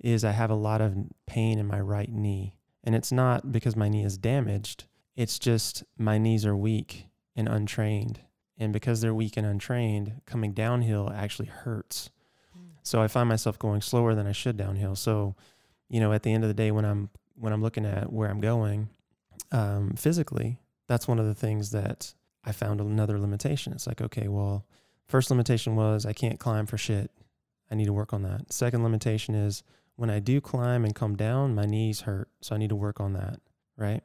is 0.00 0.24
I 0.24 0.32
have 0.32 0.50
a 0.50 0.54
lot 0.54 0.80
of 0.80 0.94
pain 1.26 1.58
in 1.58 1.66
my 1.66 1.80
right 1.80 2.10
knee, 2.10 2.56
and 2.84 2.94
it's 2.94 3.12
not 3.12 3.52
because 3.52 3.76
my 3.76 3.88
knee 3.88 4.04
is 4.04 4.18
damaged. 4.18 4.84
It's 5.16 5.38
just 5.38 5.84
my 5.96 6.18
knees 6.18 6.44
are 6.44 6.56
weak 6.56 7.06
and 7.34 7.48
untrained. 7.48 8.20
And 8.60 8.72
because 8.72 9.00
they're 9.00 9.14
weak 9.14 9.36
and 9.36 9.46
untrained, 9.46 10.20
coming 10.26 10.52
downhill 10.52 11.12
actually 11.14 11.46
hurts. 11.46 12.10
So 12.82 13.02
I 13.02 13.06
find 13.06 13.28
myself 13.28 13.58
going 13.58 13.82
slower 13.82 14.14
than 14.14 14.26
I 14.26 14.32
should 14.32 14.56
downhill. 14.56 14.96
So, 14.96 15.36
you 15.88 16.00
know, 16.00 16.12
at 16.12 16.22
the 16.22 16.32
end 16.32 16.42
of 16.42 16.48
the 16.48 16.54
day, 16.54 16.70
when 16.70 16.84
I'm 16.84 17.10
when 17.38 17.52
I'm 17.52 17.62
looking 17.62 17.86
at 17.86 18.12
where 18.12 18.28
I'm 18.28 18.40
going 18.40 18.88
um, 19.52 19.94
physically, 19.96 20.58
that's 20.86 21.06
one 21.06 21.18
of 21.18 21.26
the 21.26 21.34
things 21.34 21.70
that 21.70 22.14
I 22.44 22.52
found 22.52 22.80
another 22.80 23.18
limitation. 23.18 23.72
It's 23.72 23.86
like, 23.86 24.00
okay, 24.00 24.28
well, 24.28 24.66
first 25.06 25.30
limitation 25.30 25.76
was 25.76 26.06
I 26.06 26.12
can't 26.12 26.38
climb 26.38 26.66
for 26.66 26.78
shit. 26.78 27.10
I 27.70 27.74
need 27.74 27.86
to 27.86 27.92
work 27.92 28.12
on 28.12 28.22
that. 28.22 28.52
Second 28.52 28.82
limitation 28.82 29.34
is 29.34 29.62
when 29.96 30.10
I 30.10 30.20
do 30.20 30.40
climb 30.40 30.84
and 30.84 30.94
come 30.94 31.16
down, 31.16 31.54
my 31.54 31.66
knees 31.66 32.02
hurt. 32.02 32.28
So 32.40 32.54
I 32.54 32.58
need 32.58 32.70
to 32.70 32.76
work 32.76 33.00
on 33.00 33.12
that. 33.14 33.40
Right. 33.76 34.02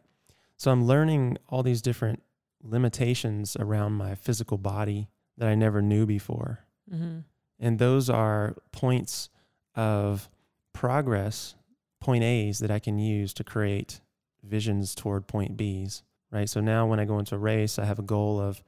So 0.58 0.72
I'm 0.72 0.86
learning 0.86 1.38
all 1.50 1.64
these 1.64 1.82
different 1.82 2.22
limitations 2.62 3.56
around 3.60 3.94
my 3.94 4.16
physical 4.16 4.58
body 4.58 5.10
that 5.38 5.48
I 5.50 5.56
never 5.56 5.82
knew 5.82 6.06
before. 6.06 6.60
Mm-hmm. 6.94 7.20
And 7.60 7.80
those 7.80 8.10
are 8.10 8.56
points 8.72 9.30
of 9.76 10.30
progress, 10.74 11.56
point 12.04 12.24
A's 12.24 12.60
that 12.60 12.70
I 12.72 12.80
can 12.80 13.00
use 13.00 13.34
to 13.36 13.44
create 13.44 14.02
visions 14.44 14.94
toward 14.94 15.26
point 15.28 15.56
B's, 15.58 16.04
right? 16.32 16.50
So 16.50 16.60
now 16.60 16.86
when 16.86 17.00
I 17.00 17.06
go 17.06 17.18
into 17.20 17.36
a 17.36 17.40
race, 17.40 17.80
I 17.80 17.86
have 17.86 18.00
a 18.00 18.04
goal 18.04 18.40
of 18.40 18.62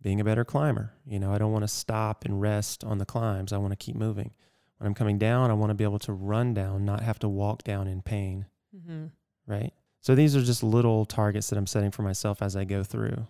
being 0.00 0.20
a 0.20 0.24
better 0.24 0.44
climber. 0.44 0.92
You 1.04 1.18
know, 1.18 1.32
I 1.32 1.38
don't 1.38 1.52
want 1.52 1.64
to 1.64 1.68
stop 1.68 2.24
and 2.24 2.40
rest 2.40 2.84
on 2.84 2.98
the 2.98 3.04
climbs. 3.06 3.52
I 3.52 3.58
want 3.58 3.72
to 3.72 3.76
keep 3.76 3.96
moving. 3.96 4.30
When 4.78 4.86
I'm 4.86 4.94
coming 4.94 5.18
down, 5.18 5.50
I 5.50 5.54
want 5.54 5.70
to 5.70 5.74
be 5.74 5.84
able 5.84 5.98
to 6.00 6.12
run 6.12 6.54
down, 6.54 6.84
not 6.84 7.00
have 7.00 7.18
to 7.20 7.28
walk 7.28 7.64
down 7.64 7.88
in 7.88 8.02
pain, 8.02 8.46
Mm-hmm. 8.76 9.06
right? 9.46 9.72
So 10.02 10.14
these 10.14 10.36
are 10.36 10.42
just 10.42 10.62
little 10.62 11.04
targets 11.06 11.48
that 11.50 11.56
I'm 11.56 11.66
setting 11.66 11.90
for 11.90 12.02
myself 12.02 12.40
as 12.42 12.54
I 12.54 12.64
go 12.64 12.84
through. 12.84 13.26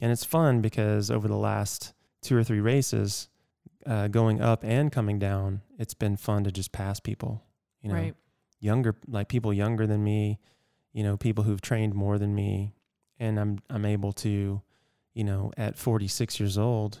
And 0.00 0.12
it's 0.12 0.24
fun 0.24 0.60
because 0.60 1.10
over 1.10 1.26
the 1.26 1.36
last 1.36 1.94
two 2.22 2.36
or 2.36 2.44
three 2.44 2.60
races, 2.60 3.28
uh, 3.86 4.08
going 4.08 4.40
up 4.42 4.62
and 4.64 4.92
coming 4.92 5.18
down, 5.18 5.62
it's 5.78 5.94
been 5.94 6.16
fun 6.16 6.44
to 6.44 6.52
just 6.52 6.70
pass 6.72 7.00
people, 7.00 7.42
you 7.82 7.88
know, 7.88 7.94
right. 7.96 8.14
Younger, 8.60 8.94
like 9.06 9.28
people 9.28 9.52
younger 9.52 9.86
than 9.86 10.02
me, 10.02 10.38
you 10.92 11.02
know, 11.02 11.16
people 11.16 11.44
who've 11.44 11.60
trained 11.60 11.94
more 11.94 12.18
than 12.18 12.34
me. 12.34 12.74
And 13.18 13.38
I'm, 13.38 13.58
I'm 13.70 13.84
able 13.84 14.12
to, 14.12 14.60
you 15.14 15.24
know, 15.24 15.52
at 15.56 15.78
46 15.78 16.38
years 16.38 16.58
old, 16.58 17.00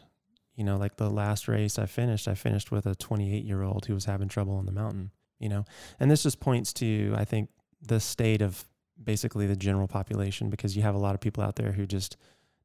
you 0.54 0.64
know, 0.64 0.76
like 0.76 0.96
the 0.96 1.10
last 1.10 1.48
race 1.48 1.78
I 1.78 1.86
finished, 1.86 2.26
I 2.26 2.34
finished 2.34 2.70
with 2.70 2.86
a 2.86 2.94
28 2.94 3.44
year 3.44 3.62
old 3.62 3.86
who 3.86 3.94
was 3.94 4.06
having 4.06 4.28
trouble 4.28 4.54
on 4.56 4.66
the 4.66 4.72
mountain, 4.72 5.10
you 5.38 5.48
know, 5.48 5.64
and 6.00 6.10
this 6.10 6.22
just 6.22 6.40
points 6.40 6.72
to, 6.74 7.14
I 7.16 7.24
think, 7.24 7.50
the 7.82 8.00
state 8.00 8.40
of 8.40 8.64
basically 9.02 9.46
the 9.46 9.56
general 9.56 9.86
population 9.86 10.48
because 10.48 10.76
you 10.76 10.82
have 10.82 10.94
a 10.94 10.98
lot 10.98 11.14
of 11.14 11.20
people 11.20 11.42
out 11.42 11.56
there 11.56 11.72
who 11.72 11.86
just 11.86 12.16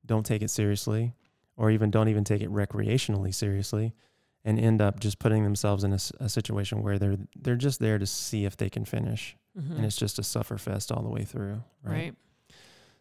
don't 0.06 0.26
take 0.26 0.42
it 0.42 0.50
seriously 0.50 1.14
or 1.58 1.70
even 1.70 1.92
don't 1.92 2.08
even 2.08 2.24
take 2.24 2.42
it 2.42 2.50
recreationally 2.50 3.34
seriously 3.34 3.94
and 4.44 4.60
end 4.60 4.82
up 4.82 5.00
just 5.00 5.20
putting 5.20 5.44
themselves 5.44 5.84
in 5.84 5.94
a 5.94 6.30
situation 6.30 6.82
where 6.82 6.98
they're 7.00 7.18
they're 7.40 7.56
just 7.56 7.80
there 7.80 7.98
to 8.00 8.06
see 8.06 8.46
if 8.46 8.58
they 8.58 8.70
can 8.70 8.86
finish 8.86 9.36
Mm-hmm. 9.60 9.76
and 9.76 9.86
it's 9.86 9.98
just 9.98 10.18
a 10.18 10.24
suffer 10.24 10.58
fest 10.58 10.94
all 10.94 11.04
the 11.04 11.10
way 11.10 11.26
through 11.26 11.62
right, 11.84 11.92
right. 11.94 12.16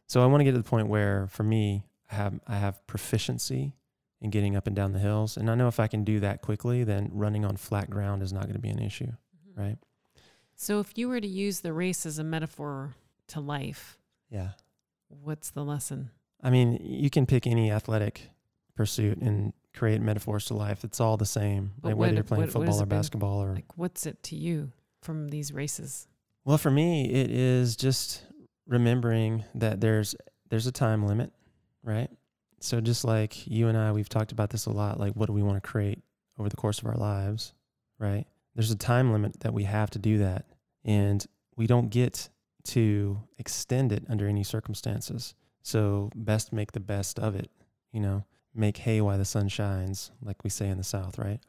so 0.09 0.20
i 0.20 0.26
want 0.26 0.40
to 0.40 0.44
get 0.44 0.50
to 0.50 0.59
the 0.59 0.64
point 0.68 0.88
where 0.88 1.29
for 1.29 1.44
me 1.44 1.85
i 2.11 2.14
have 2.16 2.40
i 2.48 2.57
have 2.57 2.85
proficiency 2.88 3.72
in 4.20 4.31
getting 4.31 4.57
up 4.57 4.66
and 4.66 4.74
down 4.74 4.90
the 4.92 4.98
hills 4.98 5.37
and 5.37 5.48
i 5.48 5.55
know 5.55 5.68
if 5.68 5.79
i 5.79 5.87
can 5.87 6.03
do 6.03 6.18
that 6.18 6.42
quickly 6.42 6.83
then 6.83 7.09
running 7.12 7.44
on 7.44 7.57
flat 7.57 7.88
ground 7.88 8.20
is 8.20 8.33
not 8.33 8.42
going 8.42 8.55
to 8.57 8.59
be 8.61 8.68
an 8.68 8.81
issue 8.81 9.07
Mm-hmm. 9.07 9.61
right 9.61 9.79
So 10.57 10.81
if 10.81 10.98
you 10.98 11.09
were 11.09 11.20
to 11.20 11.29
use 11.29 11.61
the 11.61 11.72
race 11.72 12.05
as 12.05 12.18
a 12.18 12.24
metaphor 12.24 12.94
to 13.29 13.38
life, 13.38 13.96
yeah 14.29 14.50
what's 15.09 15.50
the 15.50 15.64
lesson? 15.64 16.11
I 16.42 16.50
mean, 16.50 16.79
you 16.83 17.11
can 17.11 17.26
pick 17.26 17.46
any 17.46 17.70
athletic 17.70 18.31
pursuit 18.74 19.18
and 19.18 19.53
create 19.74 20.00
metaphors 20.00 20.46
to 20.46 20.54
life. 20.54 20.85
It's 20.85 21.00
all 21.00 21.16
the 21.16 21.26
same, 21.26 21.72
like 21.83 21.90
what- 21.94 21.98
whether 21.98 22.14
you're 22.14 22.24
playing 22.24 22.40
what- 22.42 22.46
what 22.48 22.52
football 22.66 22.80
or 22.80 22.83
it 22.83 22.88
been? 22.88 22.98
basketball 22.98 23.42
or. 23.42 23.54
Like, 23.54 23.76
what's 23.78 24.06
it 24.06 24.22
to 24.24 24.37
you 24.37 24.72
from 25.02 25.28
these 25.28 25.52
races? 25.52 26.09
Well, 26.44 26.59
for 26.59 26.70
me, 26.70 27.04
it 27.11 27.30
is 27.30 27.76
just 27.76 28.24
remembering 28.66 29.44
that 29.54 29.80
there's 29.80 30.14
there's 30.48 30.66
a 30.66 30.72
time 30.72 31.06
limit, 31.06 31.33
right? 31.85 32.11
So 32.59 32.80
just 32.80 33.04
like 33.04 33.46
you 33.46 33.68
and 33.68 33.78
I, 33.78 33.92
we've 33.92 34.09
talked 34.09 34.33
about 34.33 34.50
this 34.50 34.66
a 34.66 34.70
lot. 34.72 34.98
Like, 34.98 35.14
what 35.14 35.26
do 35.26 35.33
we 35.33 35.42
want 35.44 35.62
to 35.62 35.66
create 35.68 36.02
over 36.38 36.48
the 36.48 36.56
course 36.56 36.80
of 36.80 36.87
our 36.87 36.96
lives, 36.96 37.54
right? 37.98 38.26
There's 38.56 38.72
a 38.72 38.76
time 38.76 39.12
limit 39.12 39.40
that 39.40 39.54
we 39.54 39.62
have 39.64 39.90
to 39.90 39.98
do 40.00 40.18
that, 40.18 40.46
and 40.85 41.24
we 41.56 41.68
don't 41.68 41.88
get 41.90 42.28
to 42.64 43.22
extend 43.38 43.92
it 43.92 44.04
under 44.09 44.26
any 44.26 44.42
circumstances. 44.42 45.35
So 45.62 46.11
best 46.16 46.52
make 46.52 46.72
the 46.72 46.80
best 46.80 47.18
of 47.20 47.37
it, 47.37 47.50
you 47.92 48.00
know, 48.00 48.24
make 48.54 48.78
hay 48.78 49.00
while 49.00 49.18
the 49.18 49.24
sun 49.24 49.48
shines, 49.48 50.10
like 50.22 50.42
we 50.44 50.50
say 50.50 50.68
in 50.68 50.78
the 50.78 50.84
South, 50.84 51.18
right? 51.18 51.40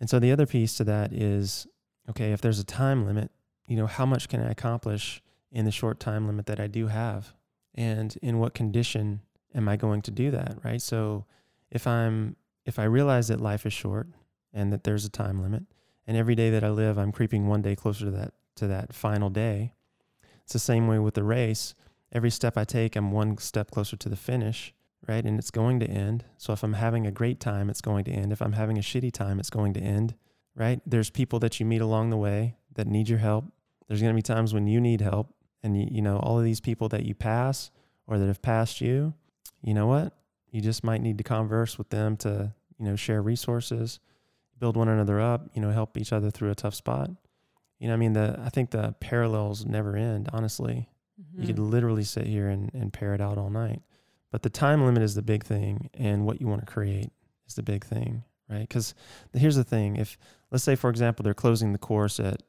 And 0.00 0.10
so 0.10 0.18
the 0.18 0.32
other 0.32 0.46
piece 0.46 0.76
to 0.76 0.84
that 0.84 1.12
is, 1.12 1.66
okay, 2.10 2.32
if 2.32 2.40
there's 2.40 2.58
a 2.58 2.64
time 2.64 3.06
limit, 3.06 3.30
you 3.66 3.76
know, 3.76 3.86
how 3.86 4.04
much 4.04 4.28
can 4.28 4.40
I 4.40 4.50
accomplish 4.50 5.22
in 5.50 5.64
the 5.64 5.70
short 5.70 6.00
time 6.00 6.26
limit 6.26 6.46
that 6.46 6.60
I 6.60 6.66
do 6.66 6.88
have? 6.88 7.34
and 7.74 8.16
in 8.22 8.38
what 8.38 8.54
condition 8.54 9.20
am 9.54 9.68
I 9.68 9.76
going 9.76 10.02
to 10.02 10.10
do 10.10 10.30
that, 10.30 10.58
right? 10.64 10.80
So 10.80 11.26
if 11.70 11.86
I'm 11.86 12.36
if 12.64 12.78
I 12.78 12.84
realize 12.84 13.28
that 13.28 13.40
life 13.40 13.66
is 13.66 13.72
short 13.72 14.08
and 14.52 14.72
that 14.72 14.84
there's 14.84 15.04
a 15.04 15.10
time 15.10 15.42
limit 15.42 15.64
and 16.06 16.16
every 16.16 16.34
day 16.34 16.50
that 16.50 16.64
I 16.64 16.70
live 16.70 16.96
I'm 16.96 17.12
creeping 17.12 17.46
one 17.46 17.62
day 17.62 17.76
closer 17.76 18.06
to 18.06 18.10
that 18.12 18.34
to 18.56 18.66
that 18.68 18.94
final 18.94 19.30
day. 19.30 19.72
It's 20.44 20.52
the 20.52 20.58
same 20.58 20.86
way 20.86 20.98
with 20.98 21.14
the 21.14 21.24
race. 21.24 21.74
Every 22.12 22.30
step 22.30 22.56
I 22.56 22.64
take 22.64 22.96
I'm 22.96 23.10
one 23.10 23.38
step 23.38 23.70
closer 23.70 23.96
to 23.96 24.08
the 24.08 24.16
finish, 24.16 24.72
right? 25.06 25.24
And 25.24 25.38
it's 25.38 25.50
going 25.50 25.80
to 25.80 25.86
end. 25.86 26.24
So 26.36 26.52
if 26.52 26.62
I'm 26.62 26.74
having 26.74 27.06
a 27.06 27.10
great 27.12 27.40
time, 27.40 27.68
it's 27.70 27.80
going 27.80 28.04
to 28.04 28.10
end. 28.10 28.32
If 28.32 28.40
I'm 28.42 28.52
having 28.52 28.78
a 28.78 28.82
shitty 28.82 29.12
time, 29.12 29.38
it's 29.38 29.50
going 29.50 29.74
to 29.74 29.80
end, 29.80 30.14
right? 30.54 30.80
There's 30.86 31.10
people 31.10 31.38
that 31.40 31.60
you 31.60 31.66
meet 31.66 31.80
along 31.80 32.10
the 32.10 32.16
way 32.16 32.56
that 32.74 32.86
need 32.86 33.08
your 33.08 33.18
help. 33.18 33.44
There's 33.88 34.00
going 34.00 34.12
to 34.12 34.16
be 34.16 34.22
times 34.22 34.54
when 34.54 34.66
you 34.66 34.80
need 34.80 35.00
help 35.00 35.34
and 35.62 35.76
you, 35.76 35.88
you 35.90 36.02
know 36.02 36.18
all 36.18 36.38
of 36.38 36.44
these 36.44 36.60
people 36.60 36.88
that 36.90 37.04
you 37.04 37.14
pass 37.14 37.70
or 38.06 38.18
that 38.18 38.26
have 38.26 38.42
passed 38.42 38.80
you, 38.80 39.14
you 39.62 39.74
know 39.74 39.86
what? 39.86 40.12
You 40.50 40.60
just 40.60 40.84
might 40.84 41.00
need 41.02 41.18
to 41.18 41.24
converse 41.24 41.78
with 41.78 41.90
them 41.90 42.16
to, 42.18 42.52
you 42.78 42.84
know, 42.86 42.96
share 42.96 43.20
resources, 43.22 43.98
build 44.58 44.76
one 44.76 44.88
another 44.88 45.20
up, 45.20 45.48
you 45.54 45.60
know, 45.60 45.70
help 45.70 45.96
each 45.98 46.12
other 46.12 46.30
through 46.30 46.50
a 46.50 46.54
tough 46.54 46.74
spot. 46.74 47.10
You 47.78 47.88
know, 47.88 47.94
I 47.94 47.96
mean, 47.96 48.12
the 48.12 48.38
I 48.42 48.48
think 48.50 48.70
the 48.70 48.94
parallels 49.00 49.66
never 49.66 49.96
end. 49.96 50.28
Honestly, 50.32 50.88
Mm-hmm. 51.20 51.42
you 51.42 51.46
could 51.46 51.60
literally 51.60 52.02
sit 52.02 52.26
here 52.26 52.48
and, 52.48 52.72
and 52.74 52.92
pair 52.92 53.14
it 53.14 53.20
out 53.20 53.38
all 53.38 53.48
night. 53.48 53.80
But 54.34 54.42
the 54.42 54.50
time 54.50 54.84
limit 54.84 55.04
is 55.04 55.14
the 55.14 55.22
big 55.22 55.44
thing, 55.44 55.90
and 55.94 56.26
what 56.26 56.40
you 56.40 56.48
want 56.48 56.66
to 56.66 56.66
create 56.66 57.12
is 57.46 57.54
the 57.54 57.62
big 57.62 57.84
thing, 57.84 58.24
right? 58.50 58.68
Because 58.68 58.92
here's 59.32 59.54
the 59.54 59.62
thing: 59.62 59.94
if 59.94 60.18
let's 60.50 60.64
say, 60.64 60.74
for 60.74 60.90
example, 60.90 61.22
they're 61.22 61.34
closing 61.34 61.70
the 61.70 61.78
course 61.78 62.18
at 62.18 62.42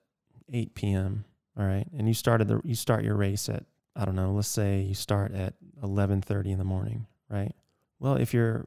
8 0.51 0.73
p.m. 0.73 1.25
All 1.55 1.63
right, 1.63 1.85
and 1.95 2.07
you 2.07 2.15
started 2.15 2.47
the 2.47 2.59
you 2.63 2.73
start 2.73 3.03
your 3.03 3.13
race 3.15 3.49
at 3.49 3.65
I 3.95 4.03
don't 4.03 4.15
know, 4.15 4.31
let's 4.31 4.47
say 4.47 4.81
you 4.81 4.95
start 4.95 5.31
at 5.35 5.53
11:30 5.83 6.53
in 6.53 6.57
the 6.57 6.63
morning, 6.63 7.05
right? 7.29 7.53
Well, 7.99 8.15
if 8.15 8.33
you're 8.33 8.65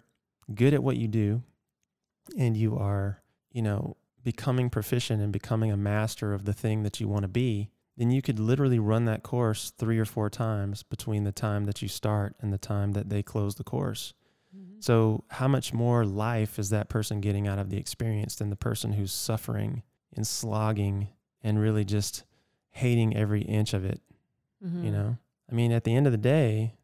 good 0.54 0.72
at 0.72 0.85
what 0.85 0.96
you 0.96 1.09
do 1.09 1.42
and 2.38 2.57
you 2.57 2.78
are, 2.78 3.20
you 3.50 3.62
know, 3.62 3.96
becoming 4.22 4.70
proficient 4.70 5.20
and 5.20 5.33
becoming 5.33 5.72
a 5.72 5.76
master 5.76 6.35
of 6.35 6.44
the 6.44 6.52
thing 6.52 6.85
that 6.85 7.00
you 7.00 7.09
want 7.09 7.22
to 7.22 7.28
be, 7.28 7.68
then 7.98 8.11
you 8.11 8.22
could 8.22 8.38
literally 8.38 8.78
run 8.78 9.04
that 9.04 9.22
course 9.22 9.70
3 9.76 9.98
or 9.98 10.04
4 10.06 10.30
times 10.30 10.82
between 10.82 11.24
the 11.24 11.32
time 11.32 11.64
that 11.64 11.82
you 11.82 11.88
start 11.88 12.34
and 12.40 12.52
the 12.52 12.58
time 12.58 12.92
that 12.92 13.11
they 13.11 13.22
close 13.22 13.56
the 13.56 13.64
course. 13.64 14.14
Mhm. 14.56 14.82
So, 14.82 15.24
how 15.30 15.48
much 15.48 15.74
more 15.74 16.06
life 16.06 16.58
is 16.58 16.70
that 16.70 16.88
person 16.88 17.20
getting 17.20 17.46
out 17.46 17.58
of 17.58 17.68
the 17.70 17.76
experience 17.76 18.37
than 18.37 18.48
the 18.50 18.56
person 18.56 18.92
who's 18.92 19.12
suffering 19.12 19.82
and 20.14 20.26
slogging 20.26 21.08
and 21.42 21.58
really 21.61 21.84
just 21.84 22.24
hating 22.70 23.14
every 23.16 23.42
inch 23.42 23.74
of 23.74 23.84
it? 23.84 24.00
You 24.61 24.68
Mhm. 24.68 24.92
know, 24.92 25.18
I 25.50 25.54
mean, 25.54 25.72
at 25.72 25.84
the 25.84 25.94
end 25.94 26.06
of 26.06 26.12
the 26.12 26.18
day, 26.18 26.74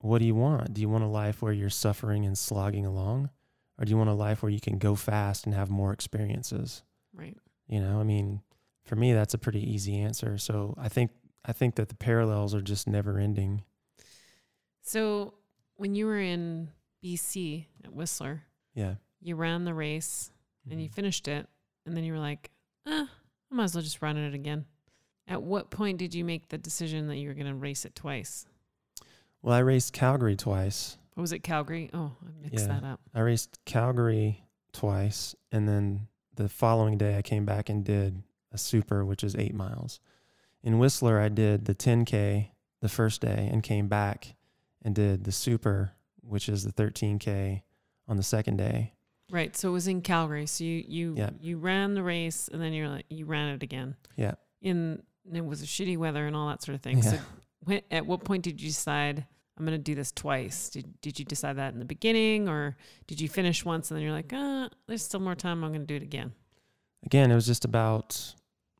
what 0.00 0.18
do 0.18 0.24
you 0.26 0.34
want? 0.34 0.74
Do 0.74 0.80
you 0.80 0.88
want 0.88 1.04
a 1.04 1.08
life 1.08 1.40
where 1.42 1.52
you're 1.52 1.70
suffering 1.70 2.24
and 2.26 2.36
slogging 2.36 2.84
along? 2.84 3.30
Or 3.78 3.84
do 3.84 3.90
you 3.90 3.96
want 3.96 4.10
a 4.10 4.14
life 4.14 4.42
where 4.42 4.52
you 4.52 4.60
can 4.60 4.78
go 4.78 4.94
fast 4.94 5.46
and 5.46 5.54
have 5.54 5.68
more 5.70 5.92
experiences? 5.92 6.82
Right. 7.12 7.36
You 7.66 7.80
know, 7.80 8.00
I 8.00 8.04
mean, 8.04 8.42
for 8.84 8.96
me, 8.96 9.12
that's 9.12 9.34
a 9.34 9.38
pretty 9.38 9.60
easy 9.72 9.98
answer. 9.98 10.38
So 10.38 10.74
I 10.78 10.88
think, 10.88 11.10
I 11.44 11.52
think 11.52 11.74
that 11.76 11.88
the 11.88 11.94
parallels 11.94 12.54
are 12.54 12.60
just 12.62 12.86
never 12.88 13.18
ending. 13.18 13.62
So 14.82 15.34
when 15.76 15.94
you 15.94 16.06
were 16.06 16.20
in 16.20 16.70
BC 17.02 17.66
at 17.84 17.92
Whistler, 17.92 18.42
Yeah. 18.74 18.96
you 19.20 19.36
ran 19.36 19.64
the 19.64 19.74
race 19.74 20.30
and 20.70 20.80
you 20.82 20.88
Mhm. 20.88 20.94
finished 20.94 21.28
it, 21.28 21.48
and 21.86 21.96
then 21.96 22.04
you 22.04 22.12
were 22.12 22.18
like, 22.18 22.50
eh, 22.86 23.06
I 23.50 23.54
might 23.54 23.64
as 23.64 23.74
well 23.74 23.82
just 23.82 24.02
run 24.02 24.16
it 24.16 24.34
again. 24.34 24.66
At 25.26 25.42
what 25.42 25.70
point 25.70 25.98
did 25.98 26.14
you 26.14 26.24
make 26.24 26.48
the 26.48 26.58
decision 26.58 27.06
that 27.08 27.16
you 27.16 27.28
were 27.28 27.34
going 27.34 27.46
to 27.46 27.54
race 27.54 27.84
it 27.84 27.94
twice? 27.94 28.46
Well, 29.42 29.54
I 29.54 29.58
raced 29.60 29.92
Calgary 29.92 30.36
twice. 30.36 30.98
Or 31.16 31.20
was 31.22 31.32
it 31.32 31.40
Calgary? 31.40 31.90
Oh, 31.94 32.16
I 32.22 32.30
mixed 32.42 32.66
Yeah. 32.66 32.80
that 32.80 32.84
up. 32.84 33.00
I 33.14 33.20
raced 33.20 33.58
Calgary 33.64 34.44
twice, 34.72 35.34
and 35.52 35.68
then 35.68 36.08
the 36.34 36.48
following 36.48 36.98
day 36.98 37.16
I 37.16 37.22
came 37.22 37.44
back 37.44 37.68
and 37.68 37.84
did 37.84 38.22
a 38.54 38.58
super, 38.58 39.04
which 39.04 39.22
is 39.24 39.34
eight 39.36 39.54
miles. 39.54 40.00
In 40.62 40.78
Whistler, 40.78 41.20
I 41.20 41.28
did 41.28 41.66
the 41.66 41.74
10K 41.74 42.48
the 42.80 42.88
first 42.88 43.20
day 43.20 43.48
and 43.52 43.62
came 43.62 43.88
back 43.88 44.34
and 44.82 44.94
did 44.94 45.24
the 45.24 45.32
super, 45.32 45.92
which 46.22 46.48
is 46.48 46.64
the 46.64 46.72
13K 46.72 47.62
on 48.08 48.16
the 48.16 48.22
second 48.22 48.56
day. 48.56 48.92
Right. 49.30 49.56
So 49.56 49.70
it 49.70 49.72
was 49.72 49.88
in 49.88 50.00
Calgary. 50.02 50.46
So 50.46 50.64
you 50.64 50.84
you 50.86 51.14
Yeah. 51.16 51.30
you 51.40 51.58
ran 51.58 51.94
the 51.94 52.02
race 52.02 52.48
and 52.48 52.60
then 52.62 52.72
you're 52.72 52.88
like 52.88 53.06
you 53.08 53.24
ran 53.26 53.54
it 53.54 53.62
again. 53.62 53.96
Yeah. 54.16 54.34
In 54.62 55.02
and 55.26 55.36
it 55.36 55.44
was 55.44 55.62
a 55.62 55.66
shitty 55.66 55.96
weather 55.96 56.26
and 56.26 56.36
all 56.36 56.48
that 56.48 56.62
sort 56.62 56.74
of 56.74 56.82
thing. 56.82 57.02
So 57.02 57.18
when, 57.60 57.80
at 57.90 58.04
what 58.06 58.24
point 58.24 58.42
did 58.44 58.60
you 58.60 58.68
decide 58.68 59.26
I'm 59.56 59.64
going 59.64 59.78
to 59.78 59.82
do 59.82 59.94
this 59.94 60.12
twice? 60.12 60.68
Did 60.68 61.00
did 61.00 61.18
you 61.18 61.24
decide 61.24 61.56
that 61.56 61.72
in 61.72 61.78
the 61.78 61.84
beginning 61.86 62.48
or 62.48 62.76
did 63.06 63.20
you 63.20 63.28
finish 63.28 63.64
once 63.64 63.90
and 63.90 63.96
then 63.96 64.04
you're 64.04 64.12
like, 64.12 64.32
"Uh, 64.32 64.68
there's 64.86 65.02
still 65.02 65.20
more 65.20 65.34
time. 65.34 65.64
I'm 65.64 65.70
going 65.70 65.80
to 65.80 65.86
do 65.86 65.96
it 65.96 66.02
again." 66.02 66.32
Again, 67.04 67.30
it 67.30 67.34
was 67.34 67.46
just 67.46 67.64
about, 67.64 68.34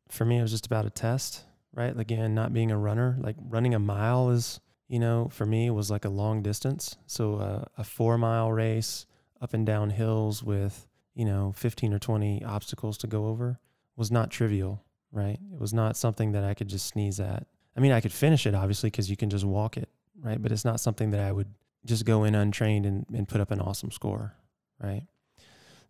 for 0.09 0.25
me, 0.25 0.38
it 0.38 0.43
was 0.43 0.51
just 0.51 0.67
about 0.67 0.87
a 0.87 0.90
test, 0.90 1.45
right? 1.73 1.99
Again, 1.99 2.35
not 2.35 2.53
being 2.53 2.71
a 2.71 2.79
runner, 2.79 3.17
like 3.21 3.37
running 3.49 3.75
a 3.75 3.79
mile 3.79 4.31
is, 4.31 4.61
you 4.88 4.99
know, 4.99 5.29
for 5.33 5.47
me, 5.47 5.71
was 5.71 5.90
like 5.90 6.05
a 6.05 6.11
long 6.11 6.43
distance. 6.43 6.97
So 7.07 7.37
uh, 7.37 7.64
a 7.79 7.85
four 7.85 8.19
mile 8.19 8.53
race 8.53 9.07
up 9.40 9.55
and 9.55 9.67
down 9.67 9.90
hills 9.90 10.43
with, 10.43 10.88
you 11.14 11.25
know, 11.25 11.53
15 11.57 11.93
or 11.93 11.99
20 11.99 12.45
obstacles 12.45 12.99
to 12.99 13.07
go 13.07 13.27
over 13.27 13.59
was 13.97 14.11
not 14.11 14.31
trivial, 14.31 14.83
right? 15.12 15.38
It 15.53 15.61
was 15.61 15.73
not 15.73 15.97
something 15.97 16.33
that 16.33 16.45
I 16.45 16.55
could 16.55 16.69
just 16.69 16.87
sneeze 16.87 17.21
at. 17.21 17.47
I 17.77 17.81
mean, 17.81 17.93
I 17.93 18.01
could 18.01 18.12
finish 18.12 18.47
it 18.47 18.55
obviously 18.55 18.90
because 18.90 19.11
you 19.11 19.17
can 19.17 19.31
just 19.31 19.45
walk 19.45 19.77
it, 19.77 19.88
right? 20.21 20.40
But 20.40 20.53
it's 20.53 20.64
not 20.64 20.81
something 20.81 21.11
that 21.11 21.21
I 21.21 21.33
would 21.33 21.49
just 21.85 22.05
go 22.05 22.25
in 22.25 22.35
untrained 22.35 22.87
and, 22.87 23.07
and 23.14 23.29
put 23.29 23.40
up 23.40 23.51
an 23.51 23.61
awesome 23.61 23.90
score, 23.90 24.35
right? 24.81 25.03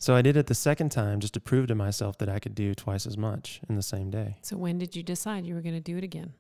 So 0.04 0.14
I 0.14 0.20
did 0.20 0.36
it 0.36 0.48
the 0.48 0.54
second 0.54 0.90
time 0.90 1.20
just 1.20 1.32
to 1.32 1.40
prove 1.40 1.66
to 1.68 1.74
myself 1.74 2.18
that 2.18 2.28
I 2.28 2.38
could 2.38 2.54
do 2.54 2.74
twice 2.74 3.06
as 3.06 3.16
much 3.16 3.62
in 3.70 3.74
the 3.74 3.82
same 3.82 4.10
day 4.10 4.36
So 4.42 4.54
when 4.54 4.76
did 4.76 4.94
you 4.94 5.02
decide 5.02 5.46
you 5.46 5.54
were 5.54 5.62
going 5.62 5.76
to 5.76 5.80
do 5.80 5.96
it 5.96 6.04
again? 6.04 6.34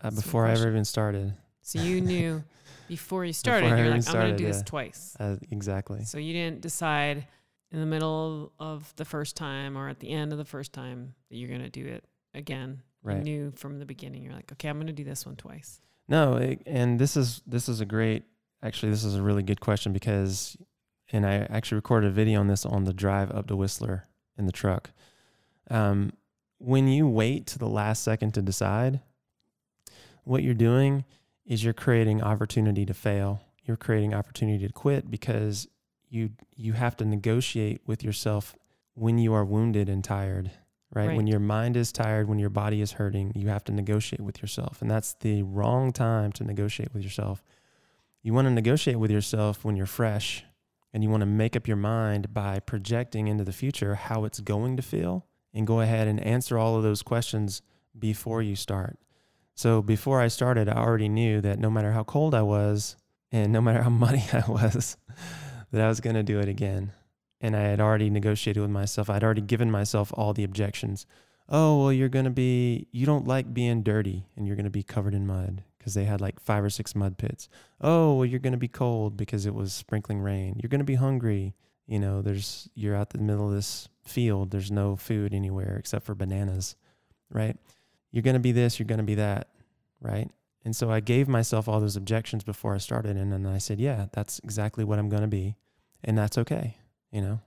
uh, 0.00 0.12
before 0.12 0.46
I 0.46 0.52
ever 0.52 0.68
even 0.68 0.84
started. 0.84 1.34
So 1.60 1.80
you 1.80 2.00
knew 2.12 2.44
before 2.86 3.24
you 3.24 3.32
started, 3.32 3.66
I 3.72 3.76
you're 3.78 3.78
like, 3.78 3.84
I'm 3.86 3.90
going 3.90 3.96
to 3.96 4.02
started, 4.10 4.36
do 4.36 4.44
this 4.44 4.62
twice. 4.62 5.16
Uh, 5.18 5.36
exactly. 5.50 6.04
So 6.04 6.18
you 6.18 6.32
didn't 6.32 6.60
decide 6.60 7.26
in 7.72 7.80
the 7.80 7.86
middle 7.86 8.52
of 8.60 8.94
the 8.94 9.04
first 9.04 9.36
time 9.36 9.76
or 9.76 9.88
at 9.88 9.98
the 9.98 10.10
end 10.10 10.30
of 10.30 10.38
the 10.38 10.44
first 10.44 10.72
time 10.72 11.14
that 11.30 11.36
you're 11.36 11.48
going 11.48 11.62
to 11.62 11.68
do 11.68 11.86
it 11.86 12.04
again. 12.32 12.80
You 13.02 13.10
Right. 13.10 13.22
knew 13.24 13.50
from 13.56 13.80
the 13.80 13.86
beginning. 13.86 14.22
You're 14.22 14.34
like, 14.34 14.52
okay, 14.52 14.68
I'm 14.68 14.76
going 14.76 14.86
to 14.86 14.92
do 14.92 15.02
this 15.02 15.26
one 15.26 15.34
twice. 15.34 15.80
No, 16.06 16.36
it, 16.36 16.62
and 16.64 16.96
this 17.00 17.16
is 17.16 17.42
this 17.44 17.68
is 17.68 17.80
a 17.80 17.86
great. 17.86 18.22
Actually, 18.62 18.90
this 18.92 19.02
is 19.02 19.16
a 19.16 19.22
really 19.22 19.42
good 19.42 19.60
question 19.60 19.92
because, 19.92 20.56
and 21.12 21.26
I 21.26 21.46
actually 21.50 21.76
recorded 21.76 22.08
a 22.08 22.12
video 22.12 22.40
on 22.40 22.46
this 22.46 22.64
on 22.64 22.84
the 22.84 22.92
drive 22.92 23.30
up 23.30 23.46
to 23.48 23.56
Whistler 23.56 24.04
in 24.36 24.46
the 24.46 24.52
truck. 24.52 24.90
Um, 25.70 26.12
when 26.58 26.88
you 26.88 27.08
wait 27.08 27.46
to 27.48 27.58
the 27.58 27.68
last 27.68 28.02
second 28.02 28.34
to 28.34 28.42
decide, 28.42 29.00
what 30.24 30.42
you're 30.42 30.54
doing 30.54 31.04
is 31.46 31.64
you're 31.64 31.72
creating 31.72 32.22
opportunity 32.22 32.84
to 32.86 32.94
fail. 32.94 33.42
You're 33.64 33.76
creating 33.76 34.14
opportunity 34.14 34.66
to 34.66 34.72
quit 34.72 35.10
because 35.10 35.68
you 36.08 36.30
you 36.54 36.74
have 36.74 36.96
to 36.98 37.04
negotiate 37.04 37.80
with 37.86 38.04
yourself 38.04 38.56
when 38.94 39.18
you 39.18 39.32
are 39.32 39.44
wounded 39.44 39.88
and 39.88 40.04
tired. 40.04 40.50
Right? 40.92 41.16
When 41.16 41.28
your 41.28 41.38
mind 41.38 41.76
is 41.76 41.92
tired, 41.92 42.28
when 42.28 42.40
your 42.40 42.50
body 42.50 42.80
is 42.80 42.92
hurting, 42.92 43.30
you 43.36 43.46
have 43.46 43.62
to 43.66 43.72
negotiate 43.72 44.20
with 44.20 44.42
yourself. 44.42 44.82
And 44.82 44.90
that's 44.90 45.14
the 45.14 45.44
wrong 45.44 45.92
time 45.92 46.32
to 46.32 46.42
negotiate 46.42 46.92
with 46.92 47.04
yourself. 47.04 47.44
You 48.24 48.34
want 48.34 48.46
to 48.46 48.50
negotiate 48.50 48.98
with 48.98 49.12
yourself 49.12 49.64
when 49.64 49.76
you're 49.76 49.86
fresh 49.86 50.44
and 50.92 51.02
you 51.02 51.10
want 51.10 51.20
to 51.20 51.26
make 51.26 51.56
up 51.56 51.68
your 51.68 51.76
mind 51.76 52.34
by 52.34 52.60
projecting 52.60 53.28
into 53.28 53.44
the 53.44 53.52
future 53.52 53.94
how 53.94 54.24
it's 54.24 54.40
going 54.40 54.76
to 54.76 54.82
feel 54.82 55.26
and 55.54 55.66
go 55.66 55.80
ahead 55.80 56.08
and 56.08 56.20
answer 56.20 56.58
all 56.58 56.76
of 56.76 56.82
those 56.82 57.02
questions 57.02 57.62
before 57.98 58.42
you 58.42 58.56
start. 58.56 58.98
So 59.54 59.82
before 59.82 60.20
I 60.20 60.28
started, 60.28 60.68
I 60.68 60.74
already 60.74 61.08
knew 61.08 61.40
that 61.40 61.58
no 61.58 61.70
matter 61.70 61.92
how 61.92 62.04
cold 62.04 62.34
I 62.34 62.42
was 62.42 62.96
and 63.30 63.52
no 63.52 63.60
matter 63.60 63.82
how 63.82 63.90
muddy 63.90 64.24
I 64.32 64.44
was, 64.48 64.96
that 65.70 65.82
I 65.82 65.88
was 65.88 66.00
going 66.00 66.16
to 66.16 66.22
do 66.22 66.40
it 66.40 66.48
again. 66.48 66.92
And 67.40 67.56
I 67.56 67.62
had 67.62 67.80
already 67.80 68.10
negotiated 68.10 68.60
with 68.60 68.70
myself. 68.70 69.08
I'd 69.08 69.24
already 69.24 69.40
given 69.40 69.70
myself 69.70 70.12
all 70.14 70.34
the 70.34 70.44
objections. 70.44 71.06
Oh, 71.48 71.82
well, 71.82 71.92
you're 71.92 72.08
going 72.08 72.26
to 72.26 72.30
be, 72.30 72.86
you 72.92 73.06
don't 73.06 73.26
like 73.26 73.52
being 73.54 73.82
dirty 73.82 74.26
and 74.36 74.46
you're 74.46 74.56
going 74.56 74.64
to 74.64 74.70
be 74.70 74.82
covered 74.82 75.14
in 75.14 75.26
mud 75.26 75.64
because 75.80 75.94
they 75.94 76.04
had 76.04 76.20
like 76.20 76.38
five 76.38 76.62
or 76.62 76.68
six 76.70 76.94
mud 76.94 77.16
pits. 77.18 77.48
Oh, 77.80 78.14
well, 78.14 78.26
you're 78.26 78.38
going 78.38 78.52
to 78.52 78.58
be 78.58 78.68
cold 78.68 79.16
because 79.16 79.46
it 79.46 79.54
was 79.54 79.72
sprinkling 79.72 80.20
rain. 80.20 80.60
You're 80.62 80.68
going 80.68 80.78
to 80.80 80.84
be 80.84 80.94
hungry. 80.96 81.54
You 81.86 81.98
know, 81.98 82.20
there's, 82.22 82.68
you're 82.74 82.94
out 82.94 83.12
in 83.14 83.20
the 83.20 83.26
middle 83.32 83.48
of 83.48 83.54
this 83.54 83.88
field. 84.04 84.50
There's 84.50 84.70
no 84.70 84.94
food 84.94 85.32
anywhere 85.34 85.76
except 85.78 86.04
for 86.06 86.14
bananas, 86.14 86.76
right? 87.30 87.56
You're 88.12 88.22
going 88.22 88.34
to 88.34 88.40
be 88.40 88.52
this, 88.52 88.78
you're 88.78 88.86
going 88.86 88.98
to 88.98 89.04
be 89.04 89.14
that, 89.16 89.48
right? 90.00 90.30
And 90.64 90.76
so 90.76 90.90
I 90.90 91.00
gave 91.00 91.26
myself 91.26 91.66
all 91.66 91.80
those 91.80 91.96
objections 91.96 92.44
before 92.44 92.74
I 92.74 92.78
started. 92.78 93.16
And 93.16 93.32
then 93.32 93.46
I 93.46 93.58
said, 93.58 93.80
yeah, 93.80 94.06
that's 94.12 94.38
exactly 94.44 94.84
what 94.84 94.98
I'm 94.98 95.08
going 95.08 95.22
to 95.22 95.28
be. 95.28 95.56
And 96.04 96.16
that's 96.18 96.36
okay. 96.38 96.76
You 97.10 97.22
know, 97.22 97.40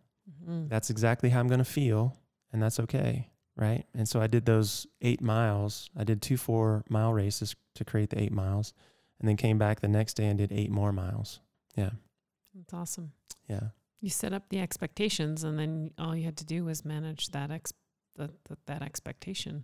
Mhm. 0.43 0.67
that's 0.69 0.89
exactly 0.89 1.29
how 1.29 1.39
I'm 1.39 1.47
going 1.47 1.59
to 1.59 1.65
feel. 1.65 2.17
And 2.51 2.61
that's 2.61 2.79
okay. 2.79 3.29
Right. 3.55 3.85
And 3.93 4.07
so 4.09 4.19
I 4.19 4.27
did 4.27 4.45
those 4.45 4.87
eight 5.01 5.21
miles. 5.21 5.89
I 5.95 6.03
did 6.03 6.21
two 6.21 6.37
four 6.37 6.83
mile 6.89 7.13
races 7.13 7.55
to 7.75 7.85
create 7.85 8.09
the 8.09 8.21
eight 8.21 8.31
miles. 8.31 8.73
and 9.19 9.29
then 9.29 9.37
came 9.37 9.57
back 9.57 9.79
the 9.79 9.87
next 9.87 10.15
day 10.15 10.25
and 10.25 10.37
did 10.37 10.51
eight 10.51 10.69
more 10.69 10.91
miles. 10.91 11.39
Yeah. 11.77 11.91
That's 12.53 12.73
awesome. 12.73 13.13
Yeah. 13.47 13.69
You 14.01 14.09
set 14.09 14.33
up 14.33 14.49
the 14.49 14.59
expectations, 14.59 15.45
and 15.45 15.57
then 15.57 15.91
all 15.97 16.13
you 16.13 16.25
had 16.25 16.35
to 16.37 16.45
do 16.45 16.65
was 16.65 16.83
manage 16.83 17.29
that 17.29 17.51
ex- 17.51 17.71
that, 18.17 18.31
that 18.49 18.65
that 18.65 18.81
expectation. 18.81 19.63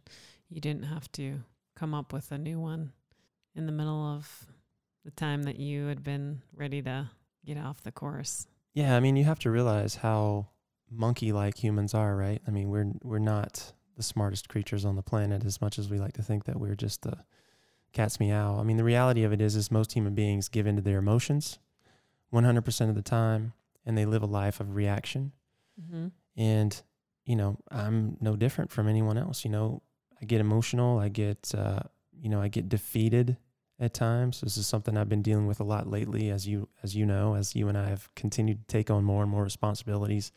You 0.50 0.62
didn't 0.62 0.84
have 0.84 1.12
to 1.14 1.42
come 1.76 1.94
up 1.94 2.14
with 2.14 2.32
a 2.32 2.38
new 2.38 2.58
one 2.60 2.94
in 3.54 3.66
the 3.66 3.74
middle 3.74 4.02
of 4.16 4.46
the 5.04 5.12
time 5.12 5.44
that 5.44 5.60
you 5.60 5.88
had 5.88 6.04
been 6.04 6.42
ready 6.56 6.82
to 6.84 7.10
get 7.46 7.58
off 7.58 7.84
the 7.84 7.92
course. 7.92 8.48
Yeah, 8.74 8.96
I 8.96 9.02
mean, 9.02 9.18
you 9.18 9.26
have 9.26 9.40
to 9.40 9.52
realize 9.52 9.96
how 9.96 10.48
monkey-like 10.90 11.62
humans 11.62 11.94
are, 11.94 12.16
right? 12.16 12.42
I 12.48 12.52
mean, 12.52 12.70
we're 12.70 12.94
we're 13.04 13.20
not 13.20 13.74
the 14.00 14.04
smartest 14.04 14.48
creatures 14.48 14.86
on 14.86 14.96
the 14.96 15.02
planet 15.02 15.44
as 15.46 15.60
much 15.60 15.78
as 15.78 15.90
we 15.90 16.00
like 16.00 16.14
to 16.14 16.24
think 16.24 16.46
that 16.46 16.58
we're 16.58 16.74
just 16.74 17.02
the 17.02 17.18
cat's 17.92 18.18
meow. 18.18 18.58
I 18.58 18.64
mean, 18.64 18.78
the 18.78 18.84
reality 18.86 19.24
of 19.24 19.34
it 19.34 19.42
is 19.42 19.58
is 19.58 19.70
most 19.70 19.92
human 19.92 20.16
beings 20.16 20.48
give 20.48 20.66
into 20.66 20.82
their 20.82 21.00
emotions 21.00 21.60
100% 22.34 22.90
of 22.90 22.96
the 22.96 23.02
time 23.02 23.52
and 23.86 23.98
they 23.98 24.06
live 24.06 24.24
a 24.24 24.28
life 24.28 24.62
of 24.62 24.74
reaction. 24.74 25.34
Mm-hmm. 25.82 26.08
And 26.38 26.82
you 27.26 27.36
know, 27.36 27.58
I'm 27.70 28.16
no 28.22 28.38
different 28.38 28.72
from 28.72 28.88
anyone 28.88 29.18
else, 29.18 29.44
you 29.44 29.52
know. 29.52 29.82
I 30.22 30.26
get 30.26 30.40
emotional, 30.40 30.98
I 30.98 31.10
get 31.10 31.52
uh, 31.54 31.82
you 32.18 32.30
know, 32.30 32.42
I 32.42 32.48
get 32.48 32.70
defeated 32.70 33.36
at 33.80 33.94
times. 33.94 34.42
This 34.42 34.58
is 34.58 34.66
something 34.66 34.98
I've 34.98 35.10
been 35.10 35.22
dealing 35.22 35.46
with 35.46 35.60
a 35.60 35.64
lot 35.66 35.88
lately, 35.88 36.30
as 36.30 36.48
you 36.48 36.70
as 36.84 36.96
you 36.96 37.06
know, 37.06 37.36
as 37.36 37.54
you 37.54 37.68
and 37.68 37.78
I 37.78 37.90
have 37.90 38.14
continued 38.16 38.62
to 38.62 38.68
take 38.68 38.90
on 38.90 39.04
more 39.04 39.24
and 39.24 39.32
more 39.32 39.44
responsibilities, 39.44 40.32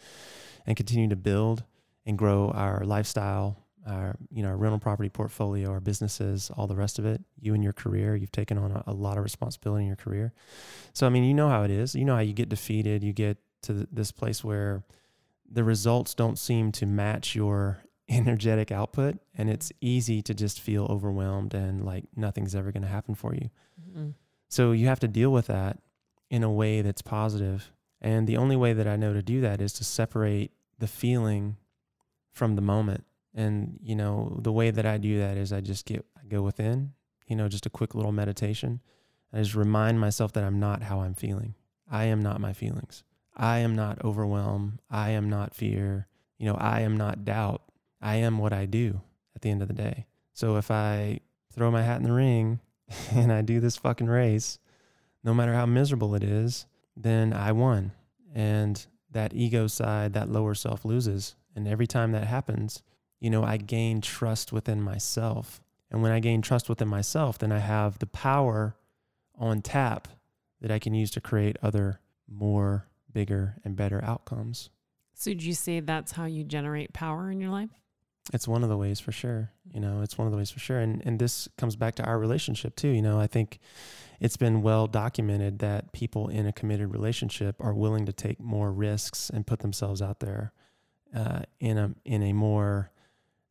and 0.66 0.76
continue 0.76 1.08
to 1.08 1.16
build 1.16 1.64
and 2.06 2.18
grow 2.18 2.50
our 2.50 2.84
lifestyle, 2.84 3.58
our 3.86 4.16
you 4.30 4.42
know 4.42 4.50
our 4.50 4.56
rental 4.56 4.78
property 4.78 5.08
portfolio, 5.08 5.70
our 5.70 5.80
businesses, 5.80 6.50
all 6.56 6.66
the 6.66 6.76
rest 6.76 6.98
of 6.98 7.06
it. 7.06 7.22
You 7.40 7.54
and 7.54 7.62
your 7.62 7.72
career, 7.72 8.16
you've 8.16 8.32
taken 8.32 8.58
on 8.58 8.72
a, 8.72 8.84
a 8.86 8.92
lot 8.92 9.16
of 9.16 9.24
responsibility 9.24 9.82
in 9.84 9.88
your 9.88 9.96
career. 9.96 10.32
So 10.92 11.06
I 11.06 11.10
mean, 11.10 11.24
you 11.24 11.34
know 11.34 11.48
how 11.48 11.62
it 11.62 11.70
is. 11.70 11.94
You 11.94 12.04
know 12.04 12.14
how 12.14 12.20
you 12.20 12.32
get 12.32 12.48
defeated. 12.48 13.02
You 13.02 13.12
get 13.12 13.38
to 13.62 13.74
th- 13.74 13.88
this 13.92 14.12
place 14.12 14.44
where 14.44 14.84
the 15.50 15.64
results 15.64 16.14
don't 16.14 16.38
seem 16.38 16.72
to 16.72 16.86
match 16.86 17.34
your 17.34 17.82
energetic 18.08 18.70
output 18.70 19.18
and 19.34 19.48
it's 19.48 19.72
easy 19.80 20.20
to 20.22 20.34
just 20.34 20.60
feel 20.60 20.86
overwhelmed 20.86 21.54
and 21.54 21.84
like 21.84 22.04
nothing's 22.16 22.54
ever 22.54 22.72
going 22.72 22.82
to 22.82 22.88
happen 22.88 23.14
for 23.14 23.34
you. 23.34 23.48
Mm-hmm. 23.80 24.10
So 24.48 24.72
you 24.72 24.86
have 24.88 25.00
to 25.00 25.08
deal 25.08 25.30
with 25.30 25.46
that 25.46 25.78
in 26.28 26.42
a 26.42 26.50
way 26.50 26.82
that's 26.82 27.02
positive. 27.02 27.70
And 28.00 28.26
the 28.26 28.36
only 28.36 28.56
way 28.56 28.72
that 28.72 28.86
I 28.86 28.96
know 28.96 29.12
to 29.12 29.22
do 29.22 29.40
that 29.42 29.60
is 29.60 29.72
to 29.74 29.84
separate 29.84 30.50
the 30.78 30.86
feeling 30.86 31.56
from 32.32 32.56
the 32.56 32.62
moment. 32.62 33.04
And 33.34 33.78
you 33.82 33.94
know, 33.94 34.38
the 34.42 34.52
way 34.52 34.70
that 34.70 34.86
I 34.86 34.98
do 34.98 35.18
that 35.18 35.36
is 35.36 35.52
I 35.52 35.60
just 35.60 35.86
get 35.86 36.04
I 36.16 36.26
go 36.26 36.42
within, 36.42 36.92
you 37.26 37.36
know, 37.36 37.48
just 37.48 37.66
a 37.66 37.70
quick 37.70 37.94
little 37.94 38.12
meditation. 38.12 38.80
I 39.32 39.38
just 39.38 39.54
remind 39.54 40.00
myself 40.00 40.32
that 40.34 40.44
I'm 40.44 40.60
not 40.60 40.82
how 40.82 41.00
I'm 41.00 41.14
feeling. 41.14 41.54
I 41.90 42.04
am 42.04 42.22
not 42.22 42.40
my 42.40 42.52
feelings. 42.52 43.04
I 43.36 43.58
am 43.58 43.74
not 43.74 44.04
overwhelm. 44.04 44.78
I 44.90 45.10
am 45.10 45.30
not 45.30 45.54
fear. 45.54 46.06
You 46.38 46.46
know, 46.46 46.56
I 46.56 46.80
am 46.80 46.96
not 46.96 47.24
doubt. 47.24 47.62
I 48.00 48.16
am 48.16 48.38
what 48.38 48.52
I 48.52 48.66
do 48.66 49.00
at 49.34 49.42
the 49.42 49.50
end 49.50 49.62
of 49.62 49.68
the 49.68 49.74
day. 49.74 50.06
So 50.34 50.56
if 50.56 50.70
I 50.70 51.20
throw 51.52 51.70
my 51.70 51.82
hat 51.82 51.98
in 51.98 52.04
the 52.04 52.12
ring 52.12 52.60
and 53.12 53.32
I 53.32 53.42
do 53.42 53.60
this 53.60 53.76
fucking 53.76 54.08
race, 54.08 54.58
no 55.24 55.32
matter 55.32 55.54
how 55.54 55.66
miserable 55.66 56.14
it 56.14 56.22
is, 56.22 56.66
then 56.96 57.32
I 57.32 57.52
won. 57.52 57.92
And 58.34 58.84
that 59.10 59.34
ego 59.34 59.66
side, 59.66 60.14
that 60.14 60.30
lower 60.30 60.54
self 60.54 60.84
loses. 60.84 61.36
And 61.54 61.68
every 61.68 61.86
time 61.86 62.12
that 62.12 62.26
happens, 62.26 62.82
you 63.20 63.30
know, 63.30 63.44
I 63.44 63.56
gain 63.56 64.00
trust 64.00 64.52
within 64.52 64.82
myself. 64.82 65.62
And 65.90 66.02
when 66.02 66.12
I 66.12 66.20
gain 66.20 66.42
trust 66.42 66.68
within 66.68 66.88
myself, 66.88 67.38
then 67.38 67.52
I 67.52 67.58
have 67.58 67.98
the 67.98 68.06
power 68.06 68.76
on 69.38 69.62
tap 69.62 70.08
that 70.60 70.70
I 70.70 70.78
can 70.78 70.94
use 70.94 71.10
to 71.12 71.20
create 71.20 71.56
other 71.62 72.00
more 72.28 72.88
bigger 73.12 73.56
and 73.64 73.76
better 73.76 74.02
outcomes. 74.02 74.70
So, 75.14 75.34
do 75.34 75.46
you 75.46 75.54
say 75.54 75.80
that's 75.80 76.12
how 76.12 76.24
you 76.24 76.44
generate 76.44 76.92
power 76.92 77.30
in 77.30 77.40
your 77.40 77.50
life? 77.50 77.70
It's 78.32 78.48
one 78.48 78.62
of 78.62 78.68
the 78.68 78.76
ways 78.76 79.00
for 79.00 79.12
sure. 79.12 79.50
You 79.72 79.80
know, 79.80 80.00
it's 80.00 80.16
one 80.16 80.26
of 80.26 80.32
the 80.32 80.38
ways 80.38 80.50
for 80.50 80.60
sure. 80.60 80.78
And 80.78 81.02
and 81.04 81.18
this 81.18 81.48
comes 81.58 81.76
back 81.76 81.96
to 81.96 82.04
our 82.04 82.18
relationship 82.18 82.76
too. 82.76 82.88
You 82.88 83.02
know, 83.02 83.20
I 83.20 83.26
think 83.26 83.58
it's 84.20 84.36
been 84.36 84.62
well 84.62 84.86
documented 84.86 85.58
that 85.58 85.92
people 85.92 86.28
in 86.28 86.46
a 86.46 86.52
committed 86.52 86.92
relationship 86.92 87.56
are 87.60 87.74
willing 87.74 88.06
to 88.06 88.12
take 88.12 88.40
more 88.40 88.72
risks 88.72 89.30
and 89.30 89.46
put 89.46 89.60
themselves 89.60 90.00
out 90.00 90.20
there 90.20 90.52
uh, 91.14 91.42
in 91.60 91.78
a 91.78 91.94
in 92.04 92.22
a 92.22 92.32
more, 92.32 92.90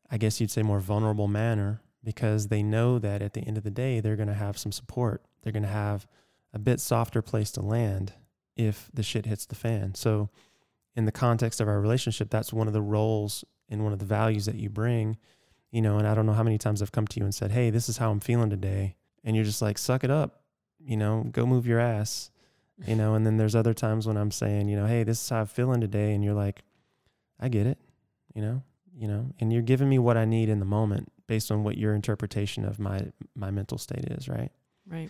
I 0.09 0.17
guess 0.17 0.41
you'd 0.41 0.51
say, 0.51 0.63
more 0.63 0.79
vulnerable 0.79 1.27
manner 1.27 1.81
because 2.03 2.47
they 2.47 2.63
know 2.63 2.99
that 2.99 3.21
at 3.21 3.33
the 3.33 3.41
end 3.41 3.57
of 3.57 3.63
the 3.63 3.71
day 3.71 3.99
they're 3.99 4.15
going 4.15 4.27
to 4.27 4.33
have 4.33 4.57
some 4.57 4.71
support. 4.71 5.23
They're 5.41 5.53
going 5.53 5.63
to 5.63 5.69
have 5.69 6.07
a 6.53 6.59
bit 6.59 6.79
softer 6.79 7.21
place 7.21 7.51
to 7.51 7.61
land 7.61 8.13
if 8.55 8.89
the 8.93 9.03
shit 9.03 9.25
hits 9.25 9.45
the 9.45 9.55
fan. 9.55 9.95
So, 9.95 10.29
in 10.95 11.05
the 11.05 11.11
context 11.11 11.61
of 11.61 11.69
our 11.69 11.79
relationship, 11.79 12.29
that's 12.29 12.51
one 12.51 12.67
of 12.67 12.73
the 12.73 12.81
roles 12.81 13.45
and 13.69 13.83
one 13.83 13.93
of 13.93 13.99
the 13.99 14.05
values 14.05 14.45
that 14.45 14.55
you 14.55 14.69
bring, 14.69 15.17
you 15.71 15.81
know, 15.81 15.97
and 15.97 16.05
I 16.05 16.13
don't 16.13 16.25
know 16.25 16.33
how 16.33 16.43
many 16.43 16.57
times 16.57 16.81
I've 16.81 16.91
come 16.91 17.07
to 17.07 17.19
you 17.19 17.23
and 17.23 17.33
said, 17.33 17.51
Hey, 17.51 17.69
this 17.69 17.87
is 17.87 17.97
how 17.97 18.11
I'm 18.11 18.19
feeling 18.19 18.49
today. 18.49 18.97
And 19.23 19.35
you're 19.35 19.45
just 19.45 19.61
like, 19.61 19.77
suck 19.77 20.03
it 20.03 20.11
up, 20.11 20.41
you 20.79 20.97
know, 20.97 21.25
go 21.31 21.45
move 21.45 21.65
your 21.65 21.79
ass, 21.79 22.29
you 22.85 22.95
know, 22.95 23.13
and 23.13 23.25
then 23.25 23.37
there's 23.37 23.55
other 23.55 23.73
times 23.73 24.05
when 24.05 24.17
I'm 24.17 24.31
saying, 24.31 24.67
you 24.67 24.75
know, 24.75 24.85
Hey, 24.85 25.03
this 25.03 25.21
is 25.21 25.29
how 25.29 25.41
I'm 25.41 25.47
feeling 25.47 25.79
today. 25.79 26.13
And 26.13 26.23
you're 26.23 26.33
like, 26.33 26.63
I 27.41 27.49
get 27.49 27.65
it, 27.67 27.77
you 28.35 28.41
know, 28.41 28.61
you 28.93 29.07
know, 29.07 29.31
and 29.39 29.51
you're 29.51 29.61
giving 29.61 29.89
me 29.89 29.99
what 29.99 30.17
I 30.17 30.25
need 30.25 30.49
in 30.49 30.59
the 30.59 30.65
moment 30.65 31.11
based 31.27 31.51
on 31.51 31.63
what 31.63 31.77
your 31.77 31.95
interpretation 31.95 32.65
of 32.65 32.77
my, 32.79 33.01
my 33.35 33.51
mental 33.51 33.77
state 33.77 34.05
is. 34.11 34.27
Right. 34.29 34.51
Right. 34.87 35.09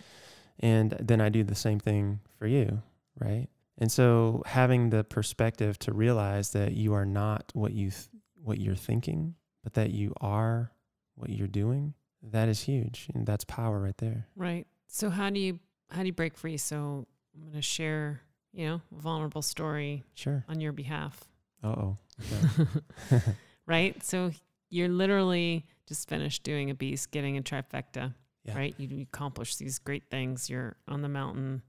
And 0.60 0.92
then 1.00 1.20
I 1.20 1.28
do 1.28 1.42
the 1.44 1.54
same 1.54 1.78
thing 1.80 2.20
for 2.38 2.46
you. 2.46 2.82
Right. 3.20 3.48
And 3.78 3.90
so 3.90 4.42
having 4.46 4.90
the 4.90 5.02
perspective 5.04 5.78
to 5.80 5.92
realize 5.92 6.50
that 6.50 6.72
you 6.72 6.94
are 6.94 7.06
not 7.06 7.50
what 7.54 7.72
you 7.72 7.90
th- 7.90 8.08
what 8.42 8.58
you're 8.58 8.74
thinking, 8.76 9.34
but 9.64 9.74
that 9.74 9.90
you 9.90 10.12
are 10.20 10.72
what 11.14 11.30
you're 11.30 11.46
doing, 11.48 11.94
that 12.22 12.48
is 12.48 12.60
huge. 12.62 13.08
And 13.14 13.26
that's 13.26 13.44
power 13.44 13.80
right 13.80 13.96
there. 13.98 14.26
Right. 14.36 14.66
So 14.88 15.10
how 15.10 15.30
do 15.30 15.40
you 15.40 15.58
how 15.90 16.00
do 16.00 16.06
you 16.06 16.12
break 16.12 16.36
free? 16.36 16.56
So 16.56 17.06
I'm 17.34 17.40
going 17.42 17.54
to 17.54 17.62
share, 17.62 18.20
you 18.52 18.66
know, 18.66 18.80
a 18.96 19.00
vulnerable 19.00 19.42
story 19.42 20.04
Sure. 20.14 20.44
on 20.48 20.60
your 20.60 20.72
behalf. 20.72 21.24
Uh 21.62 21.68
oh. 21.68 21.98
right? 23.66 24.02
So 24.04 24.30
you're 24.70 24.88
literally 24.88 25.66
just 25.86 26.08
finished 26.08 26.42
doing 26.42 26.70
a 26.70 26.74
beast, 26.74 27.10
getting 27.10 27.36
a 27.36 27.42
trifecta, 27.42 28.14
Yeah. 28.44 28.56
right? 28.56 28.74
You, 28.78 28.88
you 28.88 29.02
accomplished 29.02 29.58
these 29.58 29.78
great 29.78 30.04
things. 30.10 30.48
You're 30.50 30.76
on 30.88 31.02
the 31.02 31.08
mountain. 31.08 31.62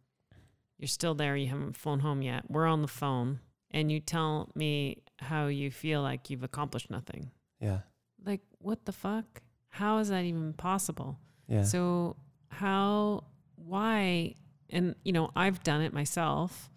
You're 0.77 0.87
still 0.87 1.13
there. 1.15 1.35
You 1.35 1.47
haven't 1.47 1.77
flown 1.77 1.99
home 1.99 2.21
yet. 2.21 2.49
We're 2.49 2.65
on 2.67 2.81
the 2.81 2.87
phone, 2.87 3.39
and 3.71 3.91
you 3.91 3.99
tell 3.99 4.49
me 4.55 5.03
how 5.19 5.47
you 5.47 5.71
feel 5.71 6.01
like 6.01 6.29
you've 6.29 6.43
accomplished 6.43 6.89
nothing. 6.89 7.31
Yeah. 7.59 7.79
Like, 8.25 8.41
what 8.59 8.85
the 8.85 8.91
fuck? 8.91 9.41
How 9.69 9.97
is 9.99 10.09
that 10.09 10.23
even 10.25 10.53
possible? 10.53 11.19
Yeah. 11.47 11.63
So 11.63 12.15
how 12.49 13.25
why 13.55 14.35
and 14.69 14.95
you 15.03 15.11
know, 15.13 15.29
I've 15.35 15.61
done 15.63 15.81
it 15.81 15.93
myself, 15.93 16.69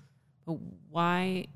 but 0.44 0.56
why 0.90 1.46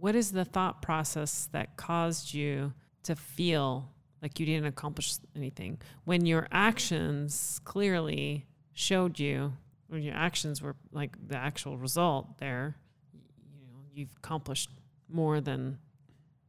what 0.00 0.14
is 0.14 0.32
the 0.32 0.44
thought 0.44 0.82
process 0.82 1.48
that 1.52 1.76
caused 1.76 2.34
you 2.34 2.72
to 3.04 3.16
feel 3.16 3.88
like 4.22 4.38
you 4.40 4.46
didn't 4.46 4.66
accomplish 4.66 5.16
anything? 5.34 5.78
When 6.04 6.26
your 6.26 6.48
actions 6.50 7.60
clearly 7.64 8.46
showed 8.72 9.18
you 9.18 9.52
when 9.88 10.02
your 10.02 10.14
actions 10.14 10.60
were 10.60 10.76
like 10.92 11.16
the 11.28 11.36
actual 11.36 11.78
result 11.78 12.38
there 12.38 12.76
you 13.14 13.20
know 13.66 13.78
you've 13.94 14.12
accomplished 14.18 14.68
more 15.08 15.40
than 15.40 15.78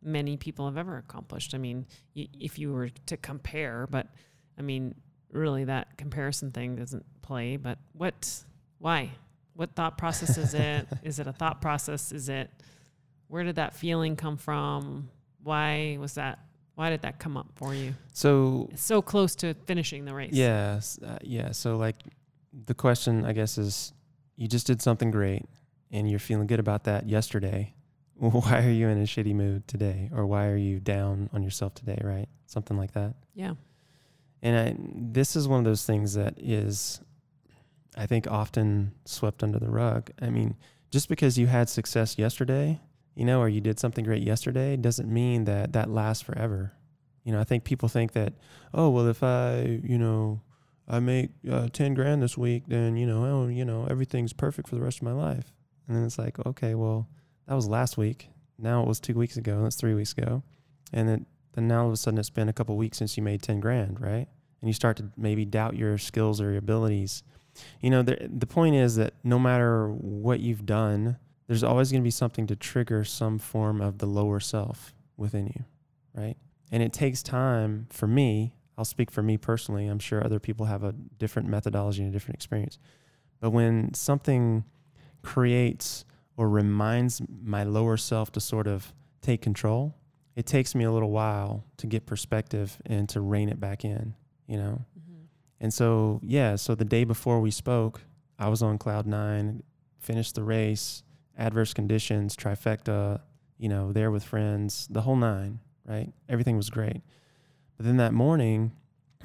many 0.02 0.36
people 0.38 0.66
have 0.66 0.78
ever 0.78 0.98
accomplished. 0.98 1.54
I 1.56 1.58
mean 1.58 1.86
y- 2.16 2.28
if 2.40 2.60
you 2.60 2.74
were 2.74 2.90
to 3.06 3.16
compare 3.18 3.88
but 3.90 4.08
i 4.58 4.62
mean 4.62 4.96
really 5.32 5.64
that 5.66 5.96
comparison 5.98 6.52
thing 6.52 6.76
doesn't 6.76 7.06
play 7.22 7.56
but 7.58 7.78
what 7.94 8.44
why? 8.80 9.12
What 9.54 9.74
thought 9.76 9.98
process 9.98 10.38
is 10.38 10.54
it? 10.54 10.88
Is 11.04 11.20
it 11.20 11.26
a 11.28 11.34
thought 11.34 11.62
process? 11.62 12.12
Is 12.12 12.30
it 12.30 12.52
where 13.28 13.44
did 13.44 13.56
that 13.56 13.76
feeling 13.76 14.16
come 14.16 14.38
from 14.38 15.10
why 15.44 15.98
was 16.00 16.16
that 16.16 16.40
why 16.76 16.90
did 16.90 17.02
that 17.02 17.18
come 17.20 17.38
up 17.38 17.48
for 17.56 17.74
you 17.74 17.94
so 18.14 18.70
so 18.76 19.02
close 19.02 19.36
to 19.36 19.54
finishing 19.66 20.06
the 20.06 20.14
race 20.14 20.34
Yes. 20.34 21.00
Uh, 21.04 21.18
yeah. 21.22 21.52
So, 21.52 21.78
like, 21.78 21.96
the 22.66 22.74
question, 22.76 23.26
I 23.26 23.34
guess, 23.34 23.58
is 23.58 23.94
you 24.36 24.48
just 24.48 24.68
did 24.68 24.82
something 24.82 25.10
great 25.10 25.44
and 25.92 26.10
you're 26.10 26.20
feeling 26.20 26.46
good 26.48 26.60
about 26.60 26.84
that 26.84 27.08
yesterday. 27.08 27.74
Why 28.20 28.64
are 28.64 28.70
you 28.70 28.88
in 28.90 29.00
a 29.00 29.06
shitty 29.06 29.34
mood 29.34 29.68
today? 29.68 30.10
Or 30.14 30.26
why 30.26 30.48
are 30.48 30.58
you 30.58 30.80
down 30.80 31.30
on 31.34 31.44
yourself 31.44 31.76
today? 31.76 32.00
Right? 32.04 32.28
Something 32.48 32.76
like 32.78 32.94
that. 32.94 33.14
yeah 33.36 33.54
And 34.42 34.58
I, 34.58 34.76
this 34.78 35.36
is 35.36 35.48
one 35.48 35.60
of 35.60 35.66
those 35.66 35.86
things 35.86 36.16
that 36.16 36.34
is, 36.38 37.00
I 37.96 38.08
think, 38.08 38.26
often 38.28 38.94
swept 39.06 39.44
under 39.44 39.60
the 39.60 39.70
rug. 39.70 40.10
I 40.20 40.30
mean, 40.32 40.56
just 40.90 41.10
because 41.10 41.38
you 41.38 41.46
had 41.48 41.70
success 41.70 42.18
yesterday, 42.18 42.80
you 43.18 43.26
know, 43.26 43.42
or 43.42 43.50
you 43.50 43.62
did 43.62 43.80
something 43.80 44.06
great 44.06 44.22
yesterday, 44.22 44.78
doesn't 44.78 45.12
mean 45.12 45.46
that 45.46 45.74
that 45.74 45.90
lasts 45.90 46.22
forever. 46.22 46.72
You 47.24 47.32
know, 47.32 47.40
I 47.40 47.46
think 47.46 47.64
people 47.64 47.90
think 47.90 48.14
that, 48.14 48.34
oh, 48.76 48.92
well, 48.92 49.08
if 49.08 49.24
I, 49.24 49.80
you 49.84 49.98
know, 49.98 50.42
I 50.88 51.00
make 51.00 51.32
uh, 51.52 51.68
10 51.74 51.96
grand 51.96 52.22
this 52.22 52.38
week, 52.38 52.66
then, 52.68 52.96
you 52.96 53.08
know, 53.08 53.26
oh, 53.26 53.48
you 53.48 53.66
know, 53.66 53.88
everything's 53.90 54.34
perfect 54.34 54.70
for 54.70 54.76
the 54.76 54.82
rest 54.82 55.00
of 55.00 55.04
my 55.04 55.14
life. 55.14 55.52
And 55.88 55.98
then 55.98 56.06
it's 56.06 56.20
like, 56.20 56.38
okay, 56.46 56.76
well, 56.76 57.10
that 57.48 57.56
was 57.56 57.68
last 57.68 57.98
week. 57.98 58.30
Now 58.60 58.84
it 58.84 58.88
was 58.88 59.00
two 59.00 59.16
weeks 59.16 59.36
ago. 59.36 59.64
That's 59.64 59.76
three 59.76 59.96
weeks 59.96 60.12
ago. 60.12 60.44
And 60.94 61.10
then, 61.10 61.26
then 61.54 61.68
now 61.68 61.82
all 61.82 61.88
of 61.88 61.94
a 61.94 61.98
sudden 61.98 62.20
it's 62.20 62.30
been 62.30 62.50
a 62.50 62.54
couple 62.54 62.78
weeks 62.78 63.00
since 63.00 63.18
you 63.18 63.24
made 63.24 63.42
10 63.42 63.60
grand, 63.60 64.00
right? 64.00 64.28
And 64.62 64.70
you 64.70 64.74
start 64.74 64.98
to 64.98 65.10
maybe 65.18 65.44
doubt 65.44 65.76
your 65.76 65.98
skills 65.98 66.40
or 66.40 66.52
your 66.52 66.60
abilities. 66.60 67.24
You 67.82 67.90
know, 67.90 68.04
the, 68.04 68.30
the 68.32 68.48
point 68.48 68.76
is 68.76 68.96
that 68.98 69.16
no 69.24 69.40
matter 69.40 69.90
what 69.90 70.40
you've 70.40 70.68
done, 70.68 71.18
there's 71.48 71.64
always 71.64 71.92
going 71.92 72.02
to 72.02 72.08
be 72.08 72.12
something 72.12 72.46
to 72.48 72.56
trigger 72.56 73.04
some 73.04 73.40
form 73.40 73.82
of 73.82 73.98
the 73.98 74.06
lower 74.06 74.40
self 74.40 74.94
within 75.16 75.48
you, 75.48 75.64
right? 76.14 76.36
And 76.72 76.84
it 76.84 76.94
takes 76.94 77.24
time 77.24 77.88
for 77.90 78.08
me. 78.08 78.54
I'll 78.78 78.86
speak 78.86 79.10
for 79.10 79.24
me 79.24 79.38
personally. 79.38 79.88
I'm 79.88 80.00
sure 80.00 80.24
other 80.24 80.40
people 80.40 80.66
have 80.66 80.84
a 80.84 80.92
different 80.92 81.48
methodology 81.48 82.04
and 82.04 82.10
a 82.10 82.14
different 82.14 82.36
experience. 82.36 82.78
But 83.40 83.52
when 83.52 83.94
something 83.94 84.66
creates 85.24 86.06
or 86.36 86.50
reminds 86.50 87.22
my 87.44 87.64
lower 87.64 87.98
self 87.98 88.32
to 88.34 88.40
sort 88.40 88.68
of 88.68 88.94
take 89.22 89.42
control, 89.42 89.96
it 90.36 90.46
takes 90.46 90.76
me 90.76 90.84
a 90.84 90.92
little 90.92 91.10
while 91.10 91.64
to 91.78 91.88
get 91.88 92.06
perspective 92.06 92.78
and 92.86 93.10
to 93.10 93.22
rein 93.22 93.50
it 93.50 93.60
back 93.60 93.84
in, 93.84 94.14
you 94.46 94.58
know? 94.58 94.86
Mm-hmm. 95.00 95.24
And 95.62 95.74
so, 95.74 96.20
yeah, 96.24 96.56
so 96.56 96.76
the 96.76 96.86
day 96.86 97.06
before 97.06 97.40
we 97.40 97.50
spoke, 97.50 98.02
I 98.38 98.50
was 98.50 98.62
on 98.62 98.78
cloud 98.78 99.08
nine, 99.08 99.64
finished 100.00 100.36
the 100.36 100.44
race, 100.44 101.02
adverse 101.38 101.74
conditions, 101.74 102.36
trifecta, 102.36 103.22
you 103.58 103.70
know, 103.70 103.92
there 103.92 104.12
with 104.12 104.24
friends, 104.24 104.88
the 104.90 105.02
whole 105.02 105.16
nine, 105.16 105.60
right? 105.86 106.12
Everything 106.28 106.58
was 106.58 106.70
great. 106.70 107.02
But 107.78 107.86
then 107.86 107.98
that 107.98 108.14
morning, 108.14 108.72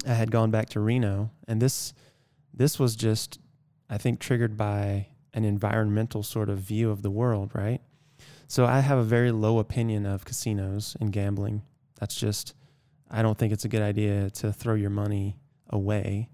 I 0.06 0.14
had 0.14 0.30
gone 0.30 0.50
back 0.50 0.68
to 0.70 0.80
Reno, 0.80 1.30
and 1.48 1.60
this 1.60 1.94
this 2.54 2.78
was 2.78 2.96
just, 2.96 3.38
I 3.88 3.96
think, 3.98 4.20
triggered 4.20 4.56
by 4.56 5.06
an 5.32 5.44
environmental 5.44 6.22
sort 6.22 6.50
of 6.50 6.58
view 6.58 6.90
of 6.90 7.02
the 7.02 7.10
world, 7.10 7.52
right? 7.54 7.80
So 8.46 8.66
I 8.66 8.80
have 8.80 8.98
a 8.98 9.04
very 9.04 9.32
low 9.32 9.58
opinion 9.58 10.04
of 10.04 10.26
casinos 10.26 10.94
and 11.00 11.10
gambling. 11.10 11.62
That's 11.98 12.14
just, 12.14 12.54
I 13.10 13.22
don't 13.22 13.38
think 13.38 13.52
it's 13.52 13.64
a 13.64 13.68
good 13.68 13.80
idea 13.80 14.28
to 14.30 14.52
throw 14.52 14.74
your 14.74 14.90
money 14.90 15.38
away, 15.70 16.28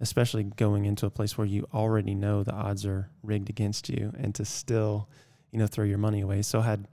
especially 0.00 0.44
going 0.44 0.84
into 0.84 1.06
a 1.06 1.10
place 1.10 1.38
where 1.38 1.46
you 1.46 1.66
already 1.72 2.14
know 2.14 2.42
the 2.42 2.52
odds 2.52 2.84
are 2.84 3.10
rigged 3.22 3.48
against 3.48 3.88
you 3.88 4.12
and 4.18 4.34
to 4.34 4.44
still, 4.44 5.08
you 5.50 5.58
know, 5.58 5.66
throw 5.66 5.84
your 5.84 5.98
money 5.98 6.20
away. 6.20 6.42
So 6.42 6.60
I 6.60 6.64
had, 6.64 6.88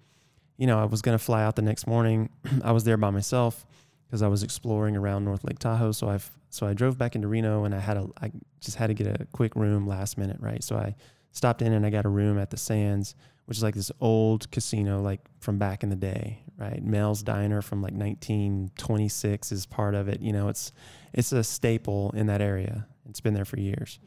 you 0.58 0.68
know, 0.68 0.80
I 0.80 0.86
was 0.86 1.02
going 1.02 1.18
to 1.18 1.24
fly 1.24 1.44
out 1.44 1.56
the 1.56 1.62
next 1.62 1.88
morning. 1.88 2.30
I 2.64 2.72
was 2.72 2.84
there 2.84 2.98
by 2.98 3.10
myself 3.10 3.66
because 4.08 4.22
I 4.22 4.28
was 4.28 4.44
exploring 4.44 4.96
around 4.96 5.26
North 5.26 5.44
Lake 5.44 5.60
Tahoe. 5.60 5.92
So 5.92 6.10
I've, 6.10 6.30
so 6.50 6.68
I 6.68 6.74
drove 6.74 6.98
back 6.98 7.16
into 7.16 7.28
Reno 7.28 7.64
and 7.64 7.74
I 7.74 7.80
had 7.80 7.98
a, 7.98 8.08
I 8.22 8.32
just 8.60 8.78
had 8.78 8.88
to 8.88 8.94
get 8.94 9.08
a 9.08 9.26
quick 9.32 9.56
room 9.56 9.88
last 9.88 10.18
minute, 10.18 10.38
right? 10.40 10.64
So 10.64 10.76
I 10.76 10.96
stopped 11.32 11.62
in 11.62 11.74
and 11.74 11.86
I 11.86 11.90
got 11.90 12.06
a 12.06 12.10
room 12.10 12.38
at 12.38 12.50
the 12.50 12.58
Sands, 12.58 13.16
which 13.46 13.58
is 13.58 13.64
like 13.64 13.76
this 13.76 13.92
old 14.00 14.52
casino, 14.52 15.02
like 15.02 15.22
from 15.40 15.58
back 15.58 15.84
in 15.84 15.90
the 15.90 15.96
day, 15.96 16.44
right? 16.58 16.84
Mel's 16.84 17.24
Diner 17.24 17.62
from 17.62 17.82
like 17.82 17.94
1926 17.94 19.52
is 19.52 19.66
part 19.66 19.96
of 19.96 20.08
it. 20.08 20.22
You 20.22 20.34
know, 20.34 20.50
it's 20.50 20.72
it's 21.14 21.32
a 21.32 21.44
staple 21.44 22.12
in 22.16 22.28
that 22.28 22.42
area. 22.42 22.88
It's 23.10 23.22
been 23.22 23.34
there 23.34 23.46
for 23.46 23.60
years. 23.60 24.00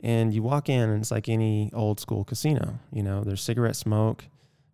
And 0.00 0.34
you 0.34 0.42
walk 0.42 0.68
in 0.68 0.90
and 0.90 1.00
it's 1.00 1.10
like 1.10 1.28
any 1.28 1.70
old 1.72 2.00
school 2.00 2.24
casino. 2.24 2.78
You 2.92 3.02
know, 3.02 3.22
there's 3.22 3.42
cigarette 3.42 3.76
smoke 3.76 4.24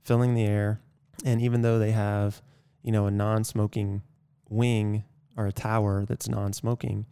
filling 0.02 0.34
the 0.34 0.44
air, 0.44 0.80
and 1.24 1.40
even 1.40 1.62
though 1.62 1.78
they 1.78 1.92
have, 1.92 2.42
you 2.82 2.90
know, 2.90 3.06
a 3.06 3.10
non-smoking 3.10 4.02
wing 4.48 5.04
or 5.36 5.46
a 5.46 5.52
tower 5.52 6.04
that's 6.06 6.28
non-smoking, 6.28 7.06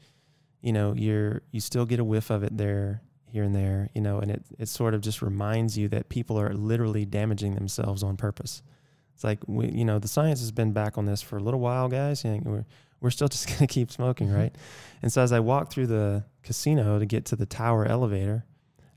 you 0.61 0.73
know, 0.73 0.95
you're 0.95 1.43
you 1.53 1.61
still 1.61 1.87
get 1.87 2.01
a 2.01 2.05
whiff 2.05 2.31
of 2.31 2.43
it 2.43 2.57
there 2.57 3.03
here 3.27 3.45
and 3.45 3.55
there, 3.55 3.89
you 3.95 4.01
know, 4.01 4.19
and 4.19 4.31
it, 4.31 4.43
it 4.59 4.69
sort 4.69 4.95
of 4.95 5.01
just 5.01 5.23
reminds 5.23 5.77
you 5.77 5.89
that 5.89 6.09
people 6.09 6.41
are 6.41 6.53
literally 6.55 7.05
damaging 7.05 7.55
themselves 7.55 8.03
on 8.03 8.17
purpose. 8.17 8.63
It's 9.15 9.25
like, 9.25 9.41
we, 9.47 9.69
you 9.69 9.85
know, 9.85 9.99
the 9.99 10.09
science 10.09 10.41
has 10.41 10.51
been 10.51 10.73
back 10.73 10.97
on 10.97 11.05
this 11.05 11.21
for 11.21 11.37
a 11.37 11.43
little 11.43 11.61
while, 11.61 11.89
guys. 11.89 12.25
And 12.25 12.45
we're, 12.45 12.65
we're 13.01 13.11
still 13.11 13.29
just 13.37 13.47
going 13.47 13.59
to 13.61 13.67
keep 13.67 13.91
smoking, 13.91 14.31
right? 14.33 14.55
and 15.03 15.13
so 15.13 15.23
as 15.23 15.33
I 15.33 15.41
walk 15.41 15.71
through 15.71 15.87
the 15.87 16.25
casino 16.43 16.99
to 16.99 17.07
get 17.07 17.25
to 17.27 17.37
the 17.37 17.47
tower 17.47 17.85
elevator, 17.87 18.45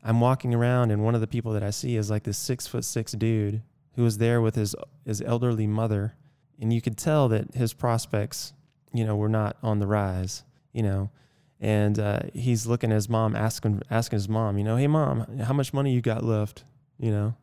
I'm 0.03 0.19
walking 0.19 0.53
around, 0.55 0.91
and 0.91 1.03
one 1.03 1.13
of 1.15 1.21
the 1.21 1.27
people 1.27 1.53
that 1.53 1.63
I 1.63 1.69
see 1.69 1.95
is 1.95 2.09
like 2.09 2.23
this 2.23 2.37
six 2.37 2.65
foot 2.67 2.83
six 2.83 3.11
dude 3.11 3.61
who 3.95 4.03
was 4.03 4.17
there 4.17 4.41
with 4.41 4.55
his 4.55 4.75
his 5.05 5.21
elderly 5.21 5.67
mother, 5.67 6.15
and 6.59 6.73
you 6.73 6.81
could 6.81 6.97
tell 6.97 7.27
that 7.29 7.53
his 7.53 7.73
prospects, 7.73 8.53
you 8.93 9.05
know, 9.05 9.15
were 9.15 9.29
not 9.29 9.57
on 9.61 9.79
the 9.79 9.87
rise, 9.87 10.43
you 10.73 10.83
know? 10.83 11.11
And 11.59 11.99
uh, 11.99 12.21
he's 12.33 12.65
looking 12.65 12.91
at 12.91 12.95
his 12.95 13.09
mom, 13.09 13.35
asking 13.35 13.83
asking 13.91 14.17
his 14.17 14.27
mom, 14.27 14.57
you 14.57 14.63
know, 14.63 14.77
hey 14.77 14.87
mom, 14.87 15.37
how 15.37 15.53
much 15.53 15.71
money 15.73 15.93
you 15.93 16.01
got 16.01 16.23
left, 16.23 16.63
you 16.97 17.11
know, 17.11 17.35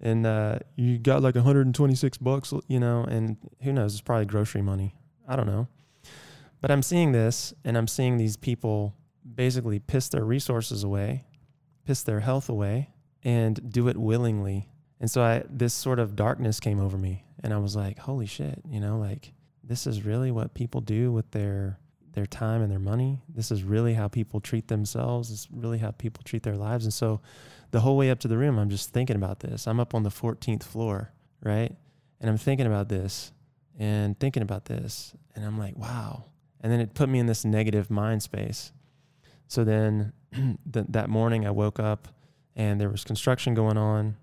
and 0.00 0.24
uh, 0.24 0.58
you 0.76 0.98
got 0.98 1.22
like 1.22 1.34
126 1.34 2.18
bucks, 2.18 2.52
you 2.68 2.78
know, 2.78 3.02
and 3.02 3.36
who 3.62 3.72
knows, 3.72 3.94
it's 3.94 4.00
probably 4.00 4.26
grocery 4.26 4.62
money, 4.62 4.94
I 5.26 5.36
don't 5.36 5.46
know, 5.46 5.68
but 6.60 6.70
I'm 6.70 6.82
seeing 6.82 7.12
this, 7.12 7.54
and 7.64 7.76
I'm 7.76 7.88
seeing 7.88 8.16
these 8.16 8.36
people 8.36 8.94
basically 9.34 9.78
piss 9.78 10.08
their 10.08 10.24
resources 10.24 10.84
away, 10.84 11.24
piss 11.84 12.02
their 12.02 12.20
health 12.20 12.48
away, 12.48 12.90
and 13.22 13.72
do 13.72 13.88
it 13.88 13.96
willingly. 13.96 14.68
And 15.00 15.10
so 15.10 15.22
I 15.22 15.44
this 15.48 15.74
sort 15.74 15.98
of 15.98 16.16
darkness 16.16 16.60
came 16.60 16.80
over 16.80 16.98
me, 16.98 17.24
and 17.42 17.52
I 17.52 17.58
was 17.58 17.76
like, 17.76 17.98
holy 17.98 18.26
shit, 18.26 18.62
you 18.68 18.80
know, 18.80 18.98
like 18.98 19.32
this 19.62 19.86
is 19.86 20.04
really 20.04 20.30
what 20.30 20.54
people 20.54 20.80
do 20.80 21.12
with 21.12 21.30
their 21.30 21.78
their 22.14 22.26
time 22.26 22.62
and 22.62 22.70
their 22.70 22.78
money. 22.78 23.22
This 23.28 23.50
is 23.50 23.62
really 23.62 23.94
how 23.94 24.08
people 24.08 24.40
treat 24.40 24.68
themselves. 24.68 25.30
It's 25.30 25.48
really 25.50 25.78
how 25.78 25.90
people 25.90 26.22
treat 26.24 26.44
their 26.44 26.56
lives. 26.56 26.84
And 26.84 26.94
so 26.94 27.20
the 27.72 27.80
whole 27.80 27.96
way 27.96 28.10
up 28.10 28.20
to 28.20 28.28
the 28.28 28.38
room, 28.38 28.58
I'm 28.58 28.70
just 28.70 28.90
thinking 28.90 29.16
about 29.16 29.40
this. 29.40 29.66
I'm 29.66 29.80
up 29.80 29.94
on 29.94 30.04
the 30.04 30.10
14th 30.10 30.62
floor, 30.62 31.12
right? 31.42 31.76
And 32.20 32.30
I'm 32.30 32.38
thinking 32.38 32.66
about 32.66 32.88
this 32.88 33.32
and 33.78 34.18
thinking 34.18 34.42
about 34.42 34.66
this. 34.66 35.14
And 35.34 35.44
I'm 35.44 35.58
like, 35.58 35.76
wow. 35.76 36.24
And 36.60 36.72
then 36.72 36.80
it 36.80 36.94
put 36.94 37.08
me 37.08 37.18
in 37.18 37.26
this 37.26 37.44
negative 37.44 37.90
mind 37.90 38.22
space. 38.22 38.72
So 39.48 39.64
then 39.64 40.12
th- 40.32 40.86
that 40.88 41.08
morning 41.08 41.46
I 41.46 41.50
woke 41.50 41.78
up 41.78 42.08
and 42.56 42.80
there 42.80 42.88
was 42.88 43.04
construction 43.04 43.54
going 43.54 43.76
on, 43.76 44.16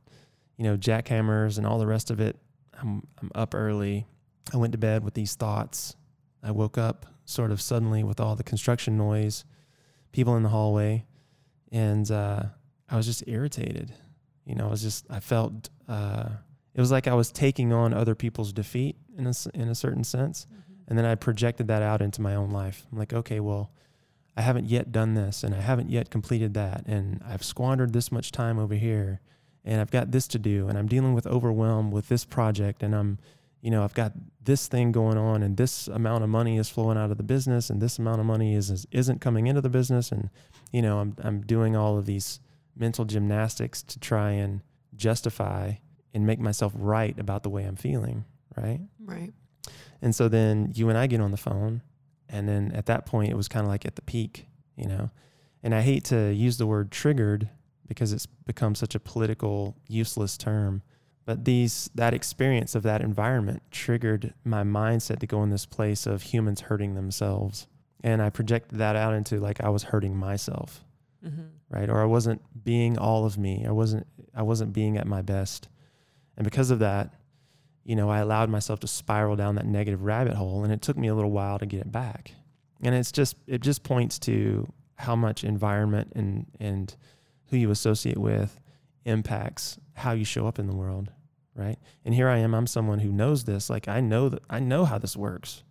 you 0.58 0.64
know, 0.64 0.78
jackhammers 0.78 1.58
and 1.58 1.68
all 1.68 1.80
the 1.80 1.88
rest 1.88 2.10
of 2.10 2.20
it. 2.20 2.38
I'm, 2.80 3.06
I'm 3.22 3.32
up 3.36 3.54
early. 3.54 4.08
I 4.54 4.58
went 4.58 4.72
to 4.72 4.78
bed 4.78 5.04
with 5.04 5.14
these 5.14 5.36
thoughts. 5.36 5.96
I 6.42 6.52
woke 6.52 6.78
up 6.78 7.06
sort 7.26 7.52
of 7.52 7.62
suddenly 7.62 8.04
with 8.04 8.20
all 8.20 8.36
the 8.36 8.44
construction 8.44 8.98
noise, 8.98 9.46
people 10.12 10.36
in 10.36 10.44
the 10.44 10.50
hallway, 10.50 11.06
and 11.72 12.10
uh, 12.10 12.44
I 12.90 12.98
was 12.98 13.06
just 13.06 13.24
irritated. 13.28 13.94
You 14.46 14.56
know, 14.56 14.68
I 14.68 14.70
was 14.72 14.82
just 14.82 15.06
I 15.10 15.20
felt 15.20 15.70
uh, 15.88 16.30
it 16.74 16.82
was 16.82 16.92
like 16.92 17.08
I 17.08 17.14
was 17.14 17.32
taking 17.32 17.72
on 17.72 17.94
other 17.94 18.16
people's 18.16 18.52
defeat 18.52 18.98
in 19.22 19.28
a 19.28 19.62
in 19.62 19.70
a 19.70 19.76
certain 19.76 20.04
sense, 20.04 20.46
mm-hmm. 20.46 20.72
and 20.88 20.98
then 20.98 21.06
I 21.06 21.16
projected 21.16 21.68
that 21.68 21.82
out 21.82 22.02
into 22.02 22.22
my 22.22 22.36
own 22.36 22.52
life. 22.52 22.86
I'm 22.92 22.98
like, 22.98 23.14
okay, 23.14 23.40
well. 23.40 23.72
I 24.38 24.44
haven't 24.44 24.70
yet 24.70 24.94
done 24.94 25.14
this 25.14 25.44
and 25.44 25.54
I 25.54 25.60
haven't 25.60 25.90
yet 25.90 26.10
completed 26.10 26.54
that 26.54 26.88
and 26.88 27.22
I've 27.28 27.44
squandered 27.44 27.92
this 27.92 28.14
much 28.14 28.32
time 28.32 28.60
over 28.60 28.76
here 28.76 29.20
and 29.66 29.82
I've 29.82 29.92
got 29.92 30.12
this 30.12 30.26
to 30.30 30.40
do 30.40 30.70
and 30.70 30.78
I'm 30.78 30.88
dealing 30.88 31.14
with 31.14 31.28
overwhelm 31.28 31.92
with 31.92 32.08
this 32.08 32.24
project 32.24 32.82
and 32.82 32.96
I'm 32.96 33.20
you 33.62 33.70
know, 33.70 33.84
I've 33.84 33.94
got 33.94 34.14
this 34.44 34.68
thing 34.68 34.92
going 34.92 35.18
on 35.18 35.44
and 35.44 35.56
this 35.56 35.88
amount 35.88 36.24
of 36.24 36.30
money 36.30 36.58
is 36.58 36.70
flowing 36.70 36.98
out 36.98 37.12
of 37.12 37.18
the 37.18 37.24
business 37.24 37.70
and 37.70 37.80
this 37.80 38.00
amount 38.00 38.20
of 38.20 38.26
money 38.26 38.56
is, 38.56 38.72
is 38.72 38.88
isn't 38.92 39.22
coming 39.22 39.48
into 39.48 39.62
the 39.62 39.70
business 39.70 40.12
and 40.12 40.30
you 40.72 40.82
know, 40.82 41.00
I'm 41.00 41.16
I'm 41.22 41.42
doing 41.42 41.76
all 41.76 41.98
of 41.98 42.06
these 42.06 42.40
mental 42.76 43.06
gymnastics 43.06 43.84
to 43.84 44.00
try 44.00 44.32
and 44.32 44.62
justify 44.96 45.74
and 46.14 46.26
make 46.26 46.40
myself 46.40 46.74
right 46.76 47.18
about 47.20 47.44
the 47.44 47.50
way 47.50 47.64
I'm 47.64 47.76
feeling, 47.76 48.26
right? 48.56 48.80
Right. 49.04 49.34
And 50.02 50.16
so 50.16 50.28
then 50.28 50.72
you 50.74 50.90
and 50.90 50.98
I 50.98 51.08
get 51.08 51.22
on 51.22 51.32
the 51.32 51.38
phone 51.38 51.82
and 52.30 52.48
then 52.48 52.72
at 52.74 52.86
that 52.88 53.06
point 53.06 53.32
it 53.32 53.36
was 53.36 53.48
kind 53.48 53.66
of 53.66 53.70
like 53.70 53.86
at 53.86 53.96
the 53.96 54.02
peak, 54.02 54.48
you 54.76 54.88
know. 54.88 55.12
And 55.64 55.76
I 55.76 55.82
hate 55.82 56.06
to 56.06 56.34
use 56.34 56.58
the 56.58 56.66
word 56.66 56.92
triggered 56.92 57.50
because 57.88 58.14
it's 58.14 58.26
become 58.26 58.74
such 58.74 58.96
a 58.96 59.00
political 59.00 59.76
useless 59.88 60.38
term 60.38 60.82
but 61.26 61.46
these 61.46 61.90
that 61.96 62.14
experience 62.14 62.76
of 62.76 62.84
that 62.84 63.02
environment 63.02 63.62
triggered 63.72 64.34
my 64.44 64.64
mindset 64.64 65.20
to 65.20 65.28
go 65.28 65.44
in 65.44 65.50
this 65.50 65.66
place 65.66 66.06
of 66.06 66.22
humans 66.22 66.62
hurting 66.62 66.96
themselves 66.96 67.68
and 68.04 68.22
i 68.22 68.30
projected 68.30 68.80
that 68.80 68.96
out 68.96 69.14
into 69.14 69.40
like 69.40 69.62
i 69.62 69.70
was 69.70 69.84
hurting 69.84 70.16
myself 70.16 70.84
mm-hmm. 71.26 71.44
right 71.70 71.90
or 71.90 72.02
i 72.02 72.06
wasn't 72.06 72.42
being 72.64 72.98
all 72.98 73.26
of 73.26 73.38
me 73.38 73.66
i 73.68 73.72
wasn't 73.72 74.06
i 74.36 74.42
wasn't 74.42 74.74
being 74.74 74.98
at 74.98 75.08
my 75.08 75.22
best 75.22 75.68
and 76.38 76.44
because 76.44 76.72
of 76.72 76.80
that 76.80 77.14
you 77.84 77.96
know 77.96 78.10
i 78.10 78.20
allowed 78.20 78.50
myself 78.50 78.80
to 78.80 78.88
spiral 78.88 79.36
down 79.36 79.56
that 79.56 79.66
negative 79.66 80.04
rabbit 80.04 80.34
hole 80.34 80.64
and 80.64 80.72
it 80.72 80.82
took 80.82 80.98
me 80.98 81.08
a 81.08 81.16
little 81.16 81.32
while 81.32 81.60
to 81.60 81.66
get 81.66 81.82
it 81.82 81.92
back 81.92 82.34
and 82.82 82.96
it's 82.96 83.12
just 83.12 83.36
it 83.48 83.62
just 83.62 83.84
points 83.84 84.20
to 84.20 84.72
how 84.96 85.16
much 85.16 85.44
environment 85.44 86.12
and 86.16 86.46
and 86.60 86.96
who 87.50 87.58
you 87.58 87.72
associate 87.72 88.18
with 88.18 88.60
impacts 89.06 89.78
how 89.94 90.12
you 90.12 90.26
show 90.26 90.48
up 90.48 90.58
in 90.58 90.68
the 90.68 90.76
world, 90.76 91.12
right? 91.56 91.78
And 92.06 92.16
here 92.16 92.30
I 92.30 92.38
am, 92.38 92.56
I'm 92.56 92.68
someone 92.68 93.00
who 93.00 93.12
knows 93.12 93.44
this. 93.44 93.70
Like 93.70 93.88
I 93.88 94.00
know 94.00 94.30
that 94.30 94.42
I 94.50 94.60
know 94.60 94.86
how 94.86 94.98
this 94.98 95.18
works. 95.18 95.64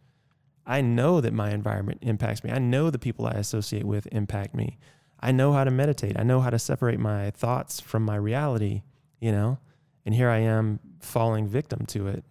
I 0.67 0.83
know 0.83 1.21
that 1.21 1.33
my 1.33 1.51
environment 1.51 1.99
impacts 2.03 2.45
me. 2.45 2.51
I 2.51 2.59
know 2.59 2.91
the 2.91 2.99
people 2.99 3.27
I 3.27 3.33
associate 3.33 3.85
with 3.85 4.07
impact 4.13 4.55
me. 4.55 4.79
I 5.19 5.33
know 5.33 5.53
how 5.53 5.65
to 5.65 5.71
meditate. 5.71 6.19
I 6.19 6.23
know 6.23 6.41
how 6.41 6.51
to 6.51 6.59
separate 6.59 7.01
my 7.01 7.31
thoughts 7.31 7.81
from 7.81 8.05
my 8.05 8.17
reality, 8.17 8.83
you 9.21 9.33
know? 9.33 9.59
And 10.07 10.15
here 10.15 10.31
I 10.31 10.39
am 10.39 10.81
falling 11.01 11.47
victim 11.47 11.87
to 11.87 12.09
it. 12.09 12.25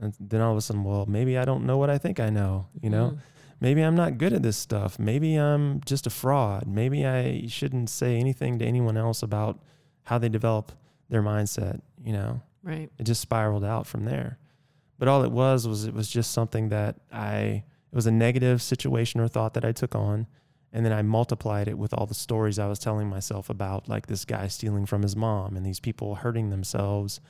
And 0.00 0.14
then 0.20 0.40
all 0.40 0.52
of 0.52 0.58
a 0.58 0.60
sudden, 0.60 0.84
well, 0.84 1.06
maybe 1.06 1.36
I 1.38 1.44
don't 1.44 1.64
know 1.66 1.76
what 1.76 1.90
I 1.90 1.98
think 1.98 2.20
I 2.20 2.30
know, 2.30 2.66
you 2.80 2.90
know? 2.90 3.10
Mhm. 3.10 3.18
Maybe 3.60 3.82
I'm 3.82 3.96
not 3.96 4.18
good 4.18 4.32
at 4.32 4.42
this 4.42 4.56
stuff. 4.56 4.98
Maybe 4.98 5.34
I'm 5.34 5.80
just 5.84 6.06
a 6.06 6.10
fraud. 6.10 6.68
Maybe 6.68 7.04
I 7.04 7.46
shouldn't 7.48 7.90
say 7.90 8.16
anything 8.16 8.58
to 8.60 8.64
anyone 8.64 8.96
else 8.96 9.22
about 9.22 9.58
how 10.04 10.18
they 10.18 10.28
develop 10.28 10.70
their 11.08 11.22
mindset, 11.22 11.80
you 12.04 12.12
know? 12.12 12.40
Right. 12.62 12.90
it 12.98 13.04
just 13.04 13.20
spiraled 13.20 13.64
out 13.64 13.86
from 13.86 14.04
there. 14.04 14.38
But 14.98 15.08
all 15.08 15.22
it 15.22 15.32
was 15.32 15.66
was 15.66 15.84
it 15.86 15.94
was 15.94 16.08
just 16.08 16.32
something 16.32 16.68
that 16.68 16.96
I 17.12 17.64
it 17.90 17.94
was 17.94 18.06
a 18.06 18.10
negative 18.12 18.60
situation 18.60 19.20
or 19.20 19.28
thought 19.28 19.54
that 19.54 19.64
I 19.64 19.72
took 19.72 19.94
on 19.94 20.26
and 20.72 20.84
then 20.84 20.92
I 20.92 21.00
multiplied 21.02 21.66
it 21.68 21.78
with 21.78 21.94
all 21.94 22.04
the 22.04 22.14
stories 22.14 22.58
I 22.58 22.66
was 22.66 22.78
telling 22.78 23.08
myself 23.08 23.48
about 23.48 23.88
like 23.88 24.06
this 24.06 24.24
guy 24.26 24.48
stealing 24.48 24.84
from 24.86 25.02
his 25.02 25.16
mom 25.16 25.56
and 25.56 25.64
these 25.64 25.80
people 25.80 26.16
hurting 26.16 26.50
themselves 26.50 27.20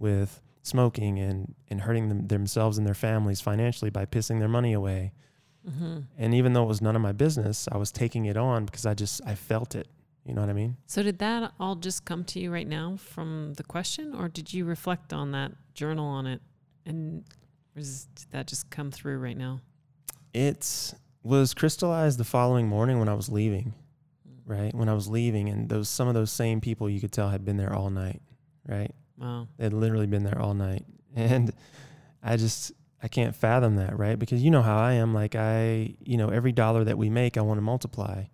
with 0.00 0.40
smoking 0.62 1.18
and 1.18 1.54
and 1.68 1.80
hurting 1.82 2.08
them, 2.08 2.26
themselves 2.26 2.78
and 2.78 2.86
their 2.86 2.94
families 2.94 3.40
financially 3.40 3.90
by 3.90 4.06
pissing 4.06 4.38
their 4.40 4.48
money 4.48 4.72
away. 4.72 5.12
hmm 5.64 6.00
And 6.18 6.34
even 6.34 6.52
though 6.54 6.64
it 6.64 6.68
was 6.68 6.80
none 6.82 6.96
of 6.96 7.02
my 7.02 7.12
business, 7.12 7.68
I 7.70 7.76
was 7.76 7.92
taking 7.92 8.24
it 8.26 8.36
on 8.36 8.64
because 8.64 8.86
I 8.86 8.94
just 8.94 9.20
I 9.26 9.34
felt 9.34 9.74
it. 9.74 9.86
You 10.24 10.34
know 10.34 10.42
what 10.42 10.50
I 10.50 10.54
mean? 10.54 10.76
So 10.86 11.02
did 11.02 11.18
that 11.20 11.52
all 11.58 11.76
just 11.76 12.04
come 12.04 12.24
to 12.24 12.38
you 12.40 12.52
right 12.52 12.68
now 12.68 12.96
from 12.96 13.54
the 13.54 13.62
question, 13.64 14.14
or 14.14 14.28
did 14.28 14.52
you 14.52 14.64
reflect 14.66 15.12
on 15.12 15.32
that 15.32 15.52
journal 15.74 16.04
on 16.06 16.26
it, 16.26 16.40
and 16.84 17.24
was, 17.74 18.04
did 18.14 18.30
that 18.30 18.46
just 18.46 18.68
come 18.70 18.90
through 18.90 19.18
right 19.18 19.36
now? 19.36 19.60
It 20.34 20.94
was 21.22 21.54
crystallized 21.54 22.18
the 22.18 22.24
following 22.24 22.68
morning 22.68 22.98
when 22.98 23.08
I 23.08 23.14
was 23.14 23.28
leaving. 23.28 23.72
right? 24.46 24.74
When 24.74 24.88
I 24.88 24.94
was 24.94 25.08
leaving, 25.08 25.48
and 25.48 25.68
those 25.68 25.88
some 25.88 26.06
of 26.08 26.14
those 26.14 26.30
same 26.30 26.60
people 26.60 26.88
you 26.90 27.00
could 27.00 27.12
tell 27.12 27.30
had 27.30 27.44
been 27.44 27.56
there 27.56 27.72
all 27.72 27.88
night, 27.90 28.20
right? 28.68 28.92
Wow. 29.20 29.48
They'd 29.58 29.72
literally 29.72 30.06
been 30.06 30.24
there 30.24 30.40
all 30.40 30.54
night, 30.54 30.84
and 31.14 31.52
I 32.22 32.36
just 32.36 32.72
I 33.02 33.08
can't 33.08 33.34
fathom 33.34 33.76
that, 33.76 33.98
right? 33.98 34.18
Because 34.18 34.42
you 34.42 34.50
know 34.50 34.62
how 34.62 34.78
I 34.78 34.94
am. 34.94 35.14
Like 35.14 35.34
I, 35.34 35.94
you 36.02 36.16
know, 36.16 36.28
every 36.28 36.52
dollar 36.52 36.84
that 36.84 36.98
we 36.98 37.10
make, 37.10 37.36
I 37.36 37.40
want 37.42 37.58
to 37.58 37.62
multiply. 37.62 38.24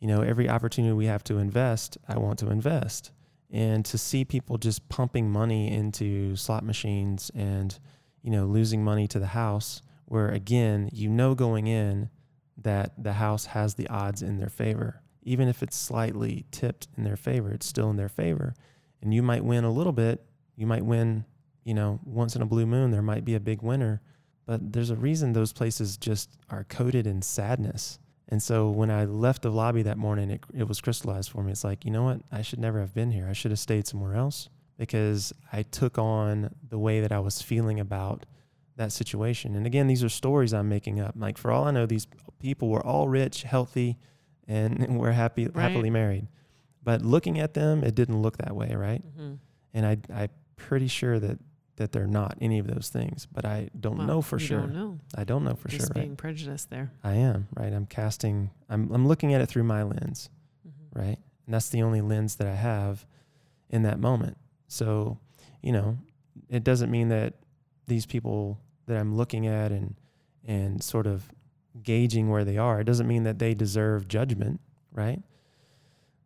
You 0.00 0.08
know, 0.08 0.22
every 0.22 0.48
opportunity 0.48 0.92
we 0.92 1.06
have 1.06 1.24
to 1.24 1.38
invest, 1.38 1.96
I 2.08 2.18
want 2.18 2.38
to 2.40 2.50
invest. 2.50 3.12
And 3.50 3.84
to 3.84 3.98
see 3.98 4.24
people 4.24 4.58
just 4.58 4.88
pumping 4.88 5.30
money 5.30 5.70
into 5.70 6.34
slot 6.36 6.64
machines 6.64 7.30
and, 7.34 7.78
you 8.22 8.30
know, 8.30 8.46
losing 8.46 8.82
money 8.82 9.06
to 9.08 9.18
the 9.18 9.28
house, 9.28 9.82
where 10.06 10.28
again, 10.28 10.88
you 10.92 11.08
know, 11.08 11.34
going 11.34 11.66
in 11.66 12.08
that 12.56 13.02
the 13.02 13.14
house 13.14 13.46
has 13.46 13.74
the 13.74 13.88
odds 13.88 14.22
in 14.22 14.38
their 14.38 14.48
favor. 14.48 15.02
Even 15.22 15.48
if 15.48 15.62
it's 15.62 15.76
slightly 15.76 16.46
tipped 16.50 16.88
in 16.96 17.04
their 17.04 17.16
favor, 17.16 17.50
it's 17.50 17.66
still 17.66 17.90
in 17.90 17.96
their 17.96 18.08
favor. 18.08 18.54
And 19.02 19.12
you 19.12 19.22
might 19.22 19.44
win 19.44 19.64
a 19.64 19.70
little 19.70 19.92
bit. 19.92 20.24
You 20.56 20.66
might 20.66 20.84
win, 20.84 21.24
you 21.64 21.74
know, 21.74 22.00
once 22.04 22.36
in 22.36 22.42
a 22.42 22.46
blue 22.46 22.66
moon, 22.66 22.90
there 22.90 23.02
might 23.02 23.24
be 23.24 23.34
a 23.34 23.40
big 23.40 23.62
winner. 23.62 24.00
But 24.46 24.72
there's 24.72 24.90
a 24.90 24.96
reason 24.96 25.32
those 25.32 25.52
places 25.52 25.96
just 25.96 26.30
are 26.50 26.64
coated 26.64 27.06
in 27.06 27.22
sadness. 27.22 27.98
And 28.28 28.42
so 28.42 28.70
when 28.70 28.90
I 28.90 29.04
left 29.04 29.42
the 29.42 29.50
lobby 29.50 29.82
that 29.82 29.98
morning, 29.98 30.30
it, 30.30 30.44
it 30.54 30.68
was 30.68 30.80
crystallized 30.80 31.30
for 31.30 31.42
me. 31.42 31.52
It's 31.52 31.64
like, 31.64 31.84
you 31.84 31.90
know 31.90 32.04
what? 32.04 32.20
I 32.30 32.42
should 32.42 32.58
never 32.58 32.80
have 32.80 32.94
been 32.94 33.10
here. 33.10 33.26
I 33.28 33.34
should 33.34 33.50
have 33.50 33.58
stayed 33.60 33.86
somewhere 33.86 34.14
else 34.14 34.48
because 34.78 35.32
I 35.52 35.62
took 35.62 35.98
on 35.98 36.54
the 36.70 36.78
way 36.78 37.00
that 37.00 37.12
I 37.12 37.18
was 37.18 37.42
feeling 37.42 37.78
about 37.78 38.24
that 38.76 38.90
situation. 38.90 39.54
And 39.54 39.66
again, 39.66 39.86
these 39.86 40.02
are 40.02 40.08
stories 40.08 40.54
I'm 40.54 40.68
making 40.68 40.98
up. 40.98 41.14
Like 41.16 41.36
for 41.36 41.50
all 41.50 41.64
I 41.64 41.70
know, 41.72 41.84
these 41.86 42.06
people 42.38 42.68
were 42.68 42.84
all 42.84 43.06
rich, 43.08 43.42
healthy, 43.42 43.98
and, 44.48 44.98
were 44.98 45.12
happy, 45.12 45.46
Right. 45.48 45.62
happily 45.68 45.90
married. 45.90 46.26
But 46.82 47.02
looking 47.02 47.38
at 47.38 47.54
them, 47.54 47.84
it 47.84 47.94
didn't 47.94 48.20
look 48.22 48.38
that 48.38 48.54
way, 48.56 48.74
right? 48.74 49.02
hmm 49.16 49.34
And 49.74 49.86
I, 49.86 49.98
I'm 50.12 50.28
pretty 50.56 50.88
sure 50.88 51.18
that 51.18 51.38
that 51.76 51.90
they're 51.92 52.06
not 52.06 52.36
any 52.40 52.58
of 52.58 52.66
those 52.66 52.90
things. 52.90 53.26
But 53.32 53.44
I 53.46 53.70
don't 53.78 53.96
Well, 53.98 54.06
know 54.06 54.22
for 54.22 54.38
sure. 54.38 54.60
Don't 54.60 54.74
know. 54.74 54.98
I 55.16 55.24
don't 55.24 55.42
know 55.44 55.54
for 55.54 55.68
Just 55.68 55.86
sure, 55.86 55.94
being 55.94 56.10
right? 56.10 56.16
prejudiced 56.18 56.68
there. 56.70 56.92
I 57.02 57.14
am, 57.14 57.48
right? 57.56 57.72
I'm 57.72 57.86
casting. 57.86 58.50
I'm 58.68 58.90
I'm 58.92 59.06
looking 59.08 59.32
at 59.34 59.40
it 59.40 59.46
through 59.46 59.64
my 59.64 59.82
lens, 59.82 60.28
hmm 60.64 60.98
right? 61.00 61.18
And 61.46 61.54
that's 61.54 61.70
the 61.70 61.82
only 61.82 62.00
lens 62.00 62.36
that 62.36 62.46
I 62.46 62.54
have 62.54 63.06
in 63.70 63.82
that 63.82 63.98
moment. 63.98 64.36
So, 64.68 65.18
you 65.62 65.72
know, 65.72 65.98
it 66.48 66.62
doesn't 66.64 66.90
mean 66.90 67.08
that 67.08 67.34
these 67.86 68.06
people 68.06 68.58
that 68.86 68.96
I'm 68.98 69.16
looking 69.16 69.46
at 69.46 69.72
and 69.72 69.94
and 70.44 70.82
sort 70.82 71.06
of 71.06 71.28
gauging 71.82 72.28
where 72.28 72.44
they 72.44 72.58
are, 72.58 72.80
it 72.80 72.84
doesn't 72.84 73.06
mean 73.08 73.22
that 73.24 73.38
they 73.38 73.54
deserve 73.54 74.06
judgment, 74.08 74.60
right? 74.92 75.22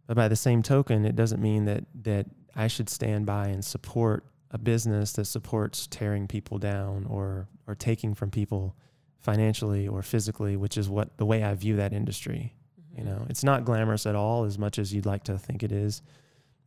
But 0.06 0.16
by 0.16 0.28
the 0.28 0.36
same 0.36 0.62
token, 0.62 1.04
it 1.04 1.16
doesn't 1.16 1.40
mean 1.42 1.64
that 1.66 1.84
that 2.02 2.26
I 2.54 2.68
should 2.68 2.88
stand 2.88 3.26
by 3.26 3.48
and 3.48 3.64
support 3.64 4.24
a 4.50 4.58
business 4.58 5.12
that 5.14 5.24
supports 5.26 5.86
tearing 5.86 6.26
people 6.28 6.58
down 6.58 7.06
or 7.08 7.48
or 7.66 7.74
taking 7.74 8.14
from 8.14 8.30
people 8.30 8.76
financially 9.18 9.88
or 9.88 10.02
physically, 10.02 10.56
which 10.56 10.76
is 10.78 10.88
what 10.88 11.16
the 11.18 11.26
way 11.26 11.42
I 11.42 11.54
view 11.54 11.76
that 11.76 11.92
industry. 11.92 12.54
You 12.96 13.02
Mm-hmm. 13.02 13.10
know, 13.10 13.26
it's 13.28 13.44
not 13.44 13.64
glamorous 13.64 14.06
at 14.06 14.14
all 14.14 14.44
as 14.44 14.58
much 14.58 14.78
as 14.78 14.94
you'd 14.94 15.04
like 15.06 15.24
to 15.24 15.36
think 15.38 15.62
it 15.62 15.72
is. 15.72 16.00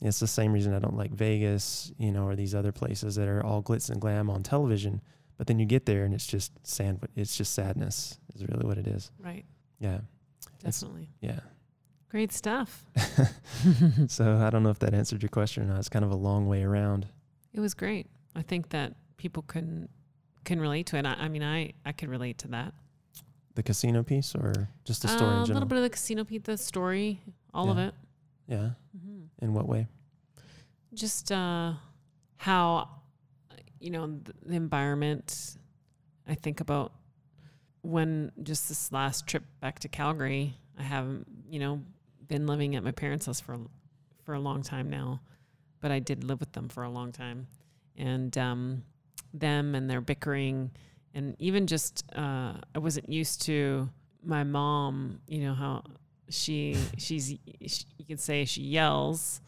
It's 0.01 0.19
the 0.19 0.27
same 0.27 0.53
reason 0.53 0.73
I 0.73 0.79
don't 0.79 0.95
like 0.95 1.11
Vegas, 1.11 1.91
you 1.97 2.11
know, 2.11 2.25
or 2.27 2.35
these 2.35 2.53
other 2.53 2.71
places 2.71 3.15
that 3.15 3.27
are 3.27 3.43
all 3.45 3.63
glitz 3.63 3.89
and 3.89 3.99
glam 3.99 4.29
on 4.29 4.43
television. 4.43 5.01
But 5.37 5.47
then 5.47 5.57
you 5.59 5.65
get 5.65 5.85
there 5.85 6.03
and 6.03 6.13
it's 6.13 6.27
just 6.27 6.51
sand. 6.67 6.99
It's 7.15 7.35
just 7.35 7.53
sadness. 7.53 8.19
Is 8.35 8.45
really 8.47 8.65
what 8.67 8.77
it 8.77 8.87
is. 8.87 9.09
Right. 9.19 9.45
Yeah, 9.79 10.01
It's- 10.59 10.81
Definitely. 10.81 11.09
yeah. 11.21 11.39
Great 12.10 12.32
stuff. 12.32 12.86
so 14.07 14.38
I 14.38 14.49
don't 14.49 14.64
know 14.64 14.70
if 14.72 14.80
that 14.80 14.93
answered 14.93 15.22
your 15.22 15.30
question 15.30 15.64
or 15.64 15.68
not. 15.68 15.80
It's 15.80 15.89
kind 15.89 16.03
of 16.03 16.12
a 16.12 16.16
long 16.16 16.47
way 16.47 16.64
around. 16.64 17.07
It 17.53 17.60
was 17.60 17.74
great. 17.74 18.07
I 18.36 18.41
think 18.41 18.70
that 18.70 18.93
people 19.18 19.43
can 19.43 19.89
can 20.45 20.60
relate 20.60 20.88
to 20.88 20.97
it. 20.97 21.05
I, 21.05 21.14
I 21.14 21.28
mean, 21.30 21.43
I 21.43 21.74
I 21.86 21.91
could 21.91 22.10
relate 22.10 22.39
to 22.39 22.47
that. 22.49 22.74
The 23.55 23.64
casino 23.64 24.03
piece 24.03 24.34
or 24.36 24.70
just 24.86 25.01
the 25.01 25.07
story 25.07 25.36
Uh, 25.36 25.43
a 25.43 25.45
little 25.45 25.66
bit 25.68 25.78
of 25.78 25.84
the 25.84 25.89
casino 25.89 26.24
Pete, 26.24 26.45
the 26.45 26.57
story, 26.57 27.20
all 27.53 27.70
of 27.70 27.78
it. 27.78 27.93
yeah. 28.47 28.70
hmm 28.99 29.24
In 29.41 29.53
what 29.53 29.68
way? 29.68 29.88
Just 30.93 31.32
uh, 31.32 31.74
how 32.38 32.89
you 33.80 33.91
know 33.91 34.07
the, 34.07 34.34
the 34.45 34.55
environment. 34.55 35.57
I 36.28 36.36
think 36.36 36.60
about 36.62 36.93
when 37.82 38.32
just 38.43 38.68
this 38.70 38.91
last 38.91 39.28
trip 39.28 39.43
back 39.62 39.80
to 39.80 39.88
Calgary. 39.88 40.55
I 40.78 40.84
haven't 40.84 41.28
you 41.49 41.60
know 41.60 41.82
been 42.30 42.47
living 42.47 42.75
at 42.75 42.84
my 42.84 42.91
parents' 42.91 43.25
house 43.25 43.41
for 43.41 43.59
for 44.23 44.34
a 44.34 44.39
long 44.39 44.61
time 44.63 44.89
now, 44.89 45.19
but 45.82 45.91
I 45.91 45.99
did 45.99 46.23
live 46.23 46.39
with 46.39 46.53
them 46.53 46.69
for 46.69 46.84
a 46.84 46.89
long 46.89 47.11
time, 47.11 47.47
and 47.97 48.38
um, 48.38 48.84
them 49.34 49.75
and 49.75 49.89
their 49.89 49.99
bickering, 50.01 50.71
and 51.13 51.36
even 51.39 51.67
just 51.67 52.05
uh, 52.15 52.53
I 52.73 52.80
wasn't 52.80 53.09
used 53.09 53.41
to 53.43 53.89
my 54.23 54.43
mom. 54.43 55.19
You 55.27 55.41
know 55.41 55.53
how 55.53 55.84
she 56.30 56.77
she's 56.97 57.36
she, 57.65 57.86
you 57.97 58.05
could 58.05 58.19
say 58.19 58.45
she 58.45 58.61
yells. 58.61 59.41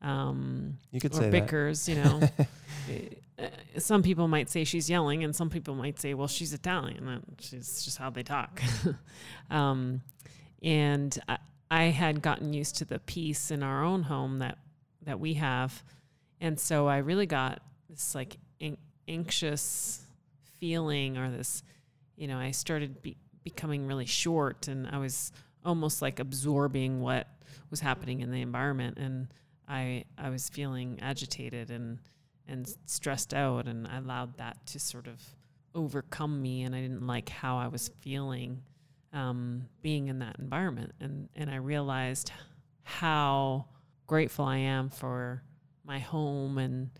Um, 0.00 0.78
You 0.90 1.00
could 1.00 1.14
or 1.14 1.18
say 1.18 1.30
bickers, 1.30 1.88
you 1.88 1.96
know. 1.96 2.20
Uh, 3.38 3.46
some 3.78 4.02
people 4.02 4.28
might 4.28 4.50
say 4.50 4.62
she's 4.62 4.90
yelling, 4.90 5.24
and 5.24 5.34
some 5.34 5.48
people 5.48 5.74
might 5.74 5.98
say, 5.98 6.14
"Well, 6.14 6.28
she's 6.28 6.52
Italian. 6.52 7.08
and 7.08 7.24
She's 7.40 7.82
just 7.82 7.96
how 7.96 8.10
they 8.10 8.22
talk." 8.22 8.60
um, 9.50 10.02
and 10.62 11.18
I, 11.28 11.38
I 11.72 11.84
had 11.84 12.20
gotten 12.20 12.52
used 12.52 12.76
to 12.76 12.84
the 12.84 12.98
peace 12.98 13.50
in 13.50 13.62
our 13.62 13.82
own 13.82 14.02
home 14.02 14.40
that 14.40 14.58
that 15.04 15.18
we 15.18 15.34
have, 15.34 15.82
and 16.38 16.60
so 16.60 16.86
I 16.86 16.98
really 16.98 17.24
got 17.24 17.62
this 17.88 18.14
like 18.14 18.36
an- 18.60 18.76
anxious 19.08 20.06
feeling, 20.60 21.16
or 21.16 21.30
this, 21.30 21.62
you 22.14 22.28
know, 22.28 22.38
I 22.38 22.50
started 22.50 23.00
be- 23.00 23.16
becoming 23.42 23.86
really 23.86 24.04
short, 24.04 24.68
and 24.68 24.86
I 24.86 24.98
was 24.98 25.32
almost 25.64 26.02
like 26.02 26.20
absorbing 26.20 27.00
what 27.00 27.26
was 27.70 27.80
happening 27.80 28.20
in 28.20 28.30
the 28.30 28.42
environment, 28.42 28.98
and 28.98 29.28
I 29.66 30.04
I 30.18 30.28
was 30.28 30.50
feeling 30.50 30.98
agitated 31.00 31.70
and 31.70 32.00
and 32.46 32.68
stressed 32.84 33.32
out 33.32 33.66
and 33.66 33.86
I 33.86 33.96
allowed 33.96 34.36
that 34.36 34.66
to 34.66 34.78
sort 34.78 35.06
of 35.06 35.22
overcome 35.74 36.42
me 36.42 36.64
and 36.64 36.74
I 36.74 36.82
didn't 36.82 37.06
like 37.06 37.30
how 37.30 37.56
I 37.56 37.68
was 37.68 37.88
feeling 38.00 38.62
um, 39.12 39.68
being 39.82 40.08
in 40.08 40.18
that 40.20 40.38
environment. 40.38 40.92
And 41.00 41.28
and 41.34 41.50
I 41.50 41.56
realized 41.56 42.32
how 42.84 43.66
grateful 44.06 44.44
I 44.44 44.58
am 44.58 44.90
for 44.90 45.42
my 45.84 45.98
home 45.98 46.58
and 46.58 46.90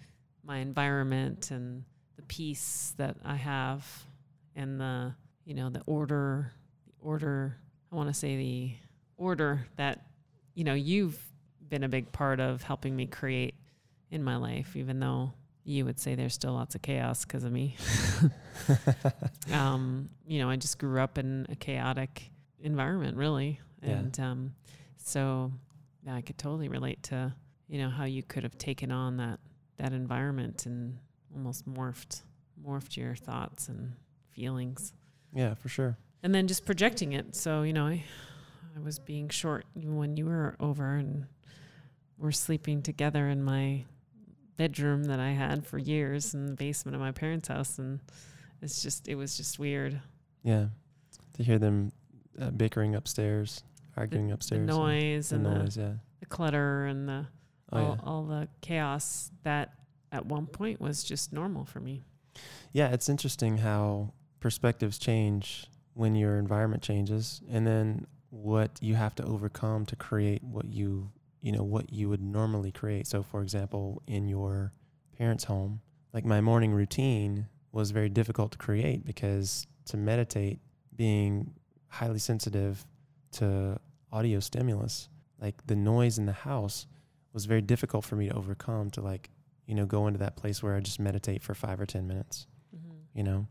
my 0.44 0.58
environment 0.58 1.50
and 1.50 1.84
the 2.16 2.22
peace 2.22 2.94
that 2.96 3.16
I 3.24 3.36
have 3.36 3.86
and 4.56 4.80
the 4.80 5.14
you 5.44 5.54
know 5.54 5.70
the 5.70 5.82
order 5.86 6.52
the 6.86 6.92
order 7.00 7.56
I 7.92 7.96
want 7.96 8.08
to 8.08 8.14
say 8.14 8.36
the 8.36 8.72
order 9.16 9.66
that 9.76 10.06
you 10.54 10.64
know 10.64 10.74
you've 10.74 11.18
been 11.68 11.84
a 11.84 11.88
big 11.88 12.12
part 12.12 12.40
of 12.40 12.62
helping 12.62 12.94
me 12.94 13.06
create 13.06 13.54
in 14.10 14.22
my 14.22 14.36
life 14.36 14.76
even 14.76 15.00
though 15.00 15.32
you 15.64 15.84
would 15.84 15.98
say 16.00 16.14
there's 16.14 16.34
still 16.34 16.52
lots 16.54 16.74
of 16.74 16.82
chaos 16.82 17.24
because 17.24 17.44
of 17.44 17.52
me. 17.52 17.76
um, 19.52 20.08
you 20.26 20.38
know, 20.40 20.50
I 20.50 20.56
just 20.56 20.78
grew 20.78 21.00
up 21.00 21.18
in 21.18 21.46
a 21.48 21.56
chaotic 21.56 22.30
environment, 22.60 23.16
really, 23.16 23.60
Yeah. 23.82 23.90
and 23.90 24.20
um, 24.20 24.54
so 24.96 25.52
yeah, 26.04 26.14
I 26.14 26.20
could 26.20 26.38
totally 26.38 26.68
relate 26.68 27.02
to 27.04 27.32
you 27.68 27.78
know 27.78 27.88
how 27.90 28.04
you 28.04 28.22
could 28.22 28.42
have 28.42 28.58
taken 28.58 28.90
on 28.92 29.16
that 29.18 29.40
that 29.78 29.92
environment 29.92 30.66
and 30.66 30.98
almost 31.34 31.66
morphed 31.68 32.22
morphed 32.64 32.96
your 32.96 33.14
thoughts 33.14 33.68
and 33.68 33.92
feelings, 34.30 34.92
yeah, 35.34 35.54
for 35.54 35.68
sure. 35.68 35.96
and 36.22 36.34
then 36.34 36.46
just 36.46 36.64
projecting 36.66 37.12
it. 37.12 37.34
So 37.34 37.62
you 37.62 37.72
know, 37.72 37.86
I 37.86 38.04
I 38.76 38.80
was 38.80 38.98
being 38.98 39.28
short 39.28 39.64
when 39.74 40.16
you 40.16 40.26
were 40.26 40.56
over 40.60 40.94
and 40.96 41.26
we're 42.18 42.32
sleeping 42.32 42.82
together 42.82 43.28
in 43.28 43.42
my 43.42 43.84
bedroom 44.56 45.04
that 45.04 45.20
I 45.20 45.30
had 45.30 45.66
for 45.66 45.78
years 45.78 46.34
in 46.34 46.46
the 46.46 46.54
basement 46.54 46.94
of 46.94 47.00
my 47.00 47.12
parents' 47.12 47.48
house, 47.48 47.78
and 47.78 48.00
it's 48.60 48.82
just 48.82 49.08
it 49.08 49.14
was 49.14 49.36
just 49.36 49.58
weird. 49.58 50.00
Yeah, 50.42 50.66
to 51.34 51.42
hear 51.42 51.58
them 51.58 51.92
uh, 52.40 52.50
bickering 52.50 52.94
upstairs, 52.94 53.62
arguing 53.96 54.28
the 54.28 54.34
upstairs, 54.34 54.58
and 54.58 54.66
noise 54.68 55.28
the 55.30 55.36
and 55.36 55.44
noise. 55.44 55.74
the, 55.74 55.82
yeah. 55.82 55.92
the 56.20 56.26
clutter 56.26 56.86
and 56.86 57.08
the 57.08 57.26
Oh 57.72 57.78
all, 57.78 57.82
yeah. 57.82 57.96
all 58.04 58.22
the 58.24 58.48
chaos 58.60 59.30
that 59.44 59.72
at 60.10 60.26
one 60.26 60.46
point 60.46 60.80
was 60.80 61.02
just 61.02 61.32
normal 61.32 61.64
for 61.64 61.80
me. 61.80 62.02
Yeah, 62.72 62.88
it's 62.88 63.08
interesting 63.08 63.58
how 63.58 64.12
perspectives 64.40 64.98
change 64.98 65.66
when 65.94 66.14
your 66.14 66.38
environment 66.38 66.82
changes 66.82 67.40
and 67.50 67.66
then 67.66 68.06
what 68.30 68.70
you 68.80 68.94
have 68.94 69.14
to 69.14 69.24
overcome 69.24 69.86
to 69.86 69.96
create 69.96 70.42
what 70.42 70.72
you, 70.72 71.10
you 71.42 71.52
know, 71.52 71.62
what 71.62 71.92
you 71.92 72.08
would 72.08 72.22
normally 72.22 72.72
create. 72.72 73.06
So 73.06 73.22
for 73.22 73.42
example, 73.42 74.02
in 74.06 74.28
your 74.28 74.72
parents' 75.18 75.44
home, 75.44 75.80
like 76.14 76.24
my 76.24 76.40
morning 76.40 76.72
routine 76.72 77.48
was 77.72 77.90
very 77.90 78.08
difficult 78.08 78.52
to 78.52 78.58
create 78.58 79.04
because 79.04 79.66
to 79.86 79.96
meditate 79.96 80.60
being 80.94 81.52
highly 81.88 82.18
sensitive 82.18 82.86
to 83.32 83.78
audio 84.12 84.40
stimulus, 84.40 85.08
like 85.40 85.66
the 85.66 85.76
noise 85.76 86.18
in 86.18 86.26
the 86.26 86.32
house 86.32 86.86
was 87.32 87.46
very 87.46 87.62
difficult 87.62 88.04
for 88.04 88.16
me 88.16 88.28
to 88.28 88.34
overcome 88.34 88.90
to 88.90 89.00
like, 89.00 89.30
you 89.66 89.74
know, 89.74 89.86
go 89.86 90.06
into 90.06 90.18
that 90.18 90.36
place 90.36 90.62
where 90.62 90.76
I 90.76 90.80
just 90.80 91.00
meditate 91.00 91.42
for 91.42 91.54
5 91.54 91.80
or 91.80 91.86
10 91.86 92.06
minutes 92.06 92.46
mm-hmm. 92.74 92.94
you 93.14 93.24
know? 93.24 93.46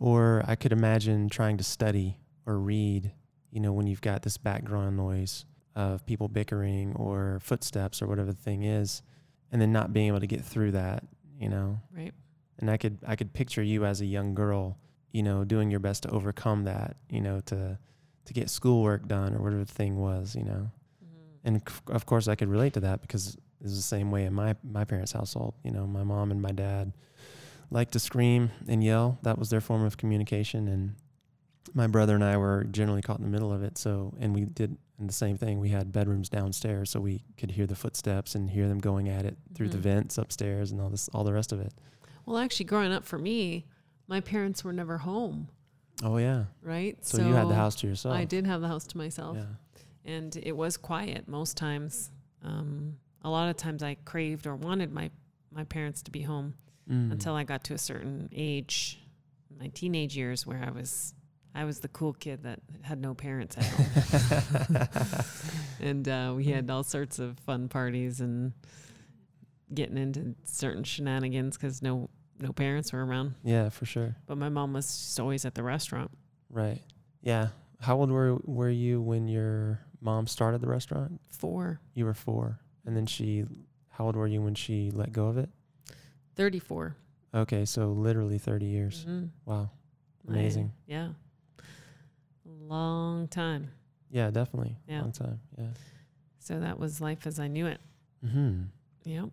Or 0.00 0.42
i 0.48 0.56
could 0.56 0.72
imagine 0.72 1.28
trying 1.28 1.58
to 1.58 1.64
study 1.64 2.18
or 2.44 2.58
read 2.58 3.12
you 3.52 3.60
know 3.60 3.72
when 3.72 3.86
you've 3.86 4.00
got 4.00 4.22
this 4.22 4.36
background 4.36 4.96
noise 4.96 5.44
of 5.74 6.04
people 6.06 6.28
bickering 6.28 6.94
or 6.96 7.38
footsteps 7.42 8.02
or 8.02 8.06
whatever 8.06 8.32
the 8.32 8.42
thing 8.42 8.62
is 8.62 9.02
and 9.50 9.60
then 9.60 9.72
not 9.72 9.92
being 9.92 10.08
able 10.08 10.20
to 10.20 10.26
get 10.26 10.44
through 10.44 10.70
that 10.72 11.04
you 11.38 11.48
know 11.48 11.78
Right. 11.96 12.12
and 12.58 12.70
i 12.70 12.76
could 12.76 12.98
i 13.06 13.16
could 13.16 13.32
picture 13.32 13.62
you 13.62 13.84
as 13.84 14.00
a 14.00 14.06
young 14.06 14.34
girl 14.34 14.78
you 15.12 15.22
know 15.22 15.44
doing 15.44 15.70
your 15.70 15.80
best 15.80 16.02
to 16.04 16.10
overcome 16.10 16.64
that 16.64 16.96
you 17.08 17.20
know 17.20 17.40
to 17.46 17.78
to 18.24 18.32
get 18.32 18.50
schoolwork 18.50 19.08
done 19.08 19.34
or 19.34 19.42
whatever 19.42 19.64
the 19.64 19.72
thing 19.72 19.98
was 19.98 20.36
you 20.36 20.44
know 20.44 20.70
mm-hmm. 21.04 21.46
and 21.48 21.62
c- 21.68 21.74
of 21.88 22.06
course 22.06 22.28
I 22.28 22.34
could 22.34 22.48
relate 22.48 22.74
to 22.74 22.80
that 22.80 23.00
because 23.00 23.34
it 23.34 23.66
was 23.66 23.76
the 23.76 23.82
same 23.82 24.10
way 24.10 24.24
in 24.24 24.34
my 24.34 24.56
my 24.64 24.84
parents' 24.84 25.12
household. 25.12 25.54
You 25.62 25.70
know, 25.70 25.86
my 25.86 26.02
mom 26.02 26.32
and 26.32 26.42
my 26.42 26.50
dad 26.50 26.92
liked 27.70 27.92
to 27.92 28.00
scream 28.00 28.50
and 28.66 28.82
yell. 28.82 29.18
That 29.22 29.38
was 29.38 29.50
their 29.50 29.60
form 29.60 29.84
of 29.84 29.96
communication, 29.96 30.66
and 30.66 30.96
my 31.72 31.86
brother 31.86 32.16
and 32.16 32.24
I 32.24 32.36
were 32.38 32.64
generally 32.64 33.02
caught 33.02 33.18
in 33.18 33.22
the 33.24 33.30
middle 33.30 33.52
of 33.52 33.62
it. 33.62 33.78
So, 33.78 34.14
and 34.18 34.34
we 34.34 34.46
did 34.46 34.76
and 35.02 35.08
the 35.08 35.14
same 35.14 35.36
thing. 35.36 35.58
We 35.60 35.68
had 35.68 35.92
bedrooms 35.92 36.28
downstairs, 36.28 36.88
so 36.90 37.00
we 37.00 37.22
could 37.36 37.50
hear 37.50 37.66
the 37.66 37.74
footsteps 37.74 38.34
and 38.34 38.48
hear 38.50 38.68
them 38.68 38.78
going 38.78 39.08
at 39.08 39.24
it 39.26 39.36
through 39.54 39.68
the 39.68 39.76
Mhm. 39.78 39.82
vents 39.82 40.16
upstairs 40.18 40.70
and 40.72 40.80
all 40.80 40.88
this, 40.88 41.08
all 41.10 41.24
the 41.24 41.32
rest 41.32 41.52
of 41.52 41.60
it. 41.60 41.74
Well, 42.24 42.38
actually, 42.38 42.66
growing 42.66 42.92
up 42.92 43.04
for 43.04 43.18
me, 43.18 43.66
my 44.06 44.20
parents 44.20 44.62
were 44.64 44.72
never 44.72 44.98
home. 44.98 45.48
Oh 46.02 46.16
yeah. 46.18 46.44
Right. 46.62 47.04
So, 47.04 47.18
you 47.26 47.34
had 47.34 47.48
the 47.48 47.54
house 47.54 47.74
to 47.76 47.86
yourself. 47.86 48.14
I 48.14 48.24
did 48.24 48.46
have 48.46 48.60
the 48.60 48.68
house 48.68 48.86
to 48.88 48.96
myself. 48.96 49.36
Yeah. 49.36 49.46
and 50.04 50.34
it 50.36 50.56
was 50.56 50.76
quiet 50.76 51.28
most 51.28 51.56
times. 51.56 52.10
Um, 52.42 52.96
a 53.22 53.30
lot 53.30 53.48
of 53.50 53.56
times 53.56 53.84
I 53.84 53.94
craved 54.04 54.46
or 54.48 54.56
wanted 54.56 54.92
my 54.92 55.10
my 55.52 55.62
parents 55.64 56.02
to 56.02 56.10
be 56.10 56.22
home 56.22 56.54
Mm. 56.90 57.12
until 57.12 57.34
I 57.34 57.44
got 57.44 57.62
to 57.64 57.74
a 57.74 57.78
certain 57.78 58.28
age, 58.32 58.98
my 59.60 59.68
teenage 59.68 60.16
years, 60.16 60.44
where 60.46 60.60
I 60.64 60.70
was 60.70 61.14
I 61.54 61.64
was 61.64 61.80
the 61.80 61.88
cool 61.88 62.12
kid 62.14 62.44
that 62.44 62.60
had 62.82 63.00
no 63.00 63.14
parents 63.14 63.56
at 63.58 63.64
home, 63.66 64.88
and 65.80 66.08
uh, 66.08 66.32
we 66.36 66.44
had 66.44 66.70
all 66.70 66.82
sorts 66.82 67.18
of 67.18 67.38
fun 67.40 67.68
parties 67.68 68.20
and 68.20 68.52
getting 69.74 69.98
into 69.98 70.34
certain 70.44 70.84
shenanigans 70.84 71.56
because 71.56 71.82
no 71.82 72.08
no 72.40 72.52
parents 72.52 72.92
were 72.92 73.04
around. 73.04 73.34
yeah, 73.44 73.68
for 73.68 73.84
sure. 73.86 74.16
But 74.26 74.38
my 74.38 74.48
mom 74.48 74.72
was 74.72 74.86
just 74.86 75.20
always 75.20 75.44
at 75.44 75.54
the 75.54 75.62
restaurant. 75.62 76.10
Right. 76.50 76.80
Yeah. 77.22 77.48
How 77.80 77.96
old 77.98 78.10
were 78.10 78.36
were 78.44 78.70
you 78.70 79.00
when 79.02 79.28
your 79.28 79.80
mom 80.00 80.26
started 80.26 80.60
the 80.60 80.68
restaurant? 80.68 81.20
Four, 81.30 81.80
You 81.94 82.04
were 82.06 82.14
four, 82.14 82.58
and 82.86 82.96
then 82.96 83.06
she. 83.06 83.44
How 83.90 84.06
old 84.06 84.16
were 84.16 84.26
you 84.26 84.40
when 84.40 84.54
she 84.54 84.90
let 84.90 85.12
go 85.12 85.26
of 85.26 85.36
it? 85.36 85.50
34. 86.36 86.96
Okay, 87.34 87.64
so 87.66 87.88
literally 87.92 88.38
thirty 88.38 88.66
years. 88.66 89.04
Mhm. 89.06 89.28
Wow, 89.44 89.70
amazing. 90.26 90.72
yeah. 90.86 91.08
Long 92.68 93.28
time. 93.28 93.70
Yeah, 94.10 94.30
definitely. 94.30 94.76
Yeah. 94.88 95.00
Long 95.02 95.12
time. 95.12 95.40
Yeah. 95.58 95.64
So 96.38 96.60
that 96.60 96.78
was 96.78 97.00
life 97.00 97.26
as 97.26 97.38
I 97.38 97.48
knew 97.48 97.66
it. 97.66 97.80
Mm-hmm. 98.24 98.62
Yep. 99.04 99.28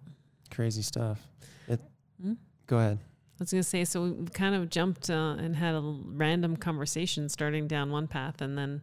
Crazy 0.52 0.82
stuff. 0.82 1.20
It. 1.68 1.80
Hmm? 2.22 2.34
Go 2.68 2.78
ahead. 2.78 2.98
I 3.02 3.44
was 3.44 3.52
going 3.52 3.64
to 3.64 3.70
say, 3.70 3.86
so 3.86 4.04
we 4.04 4.26
kind 4.28 4.54
of 4.56 4.70
jumped 4.70 5.10
uh, 5.10 5.36
and 5.40 5.56
had 5.56 5.76
a 5.76 5.82
random 5.82 6.58
conversation 6.58 7.30
starting 7.30 7.68
down 7.68 7.92
one 7.92 8.08
path 8.08 8.42
and 8.42 8.58
then 8.58 8.82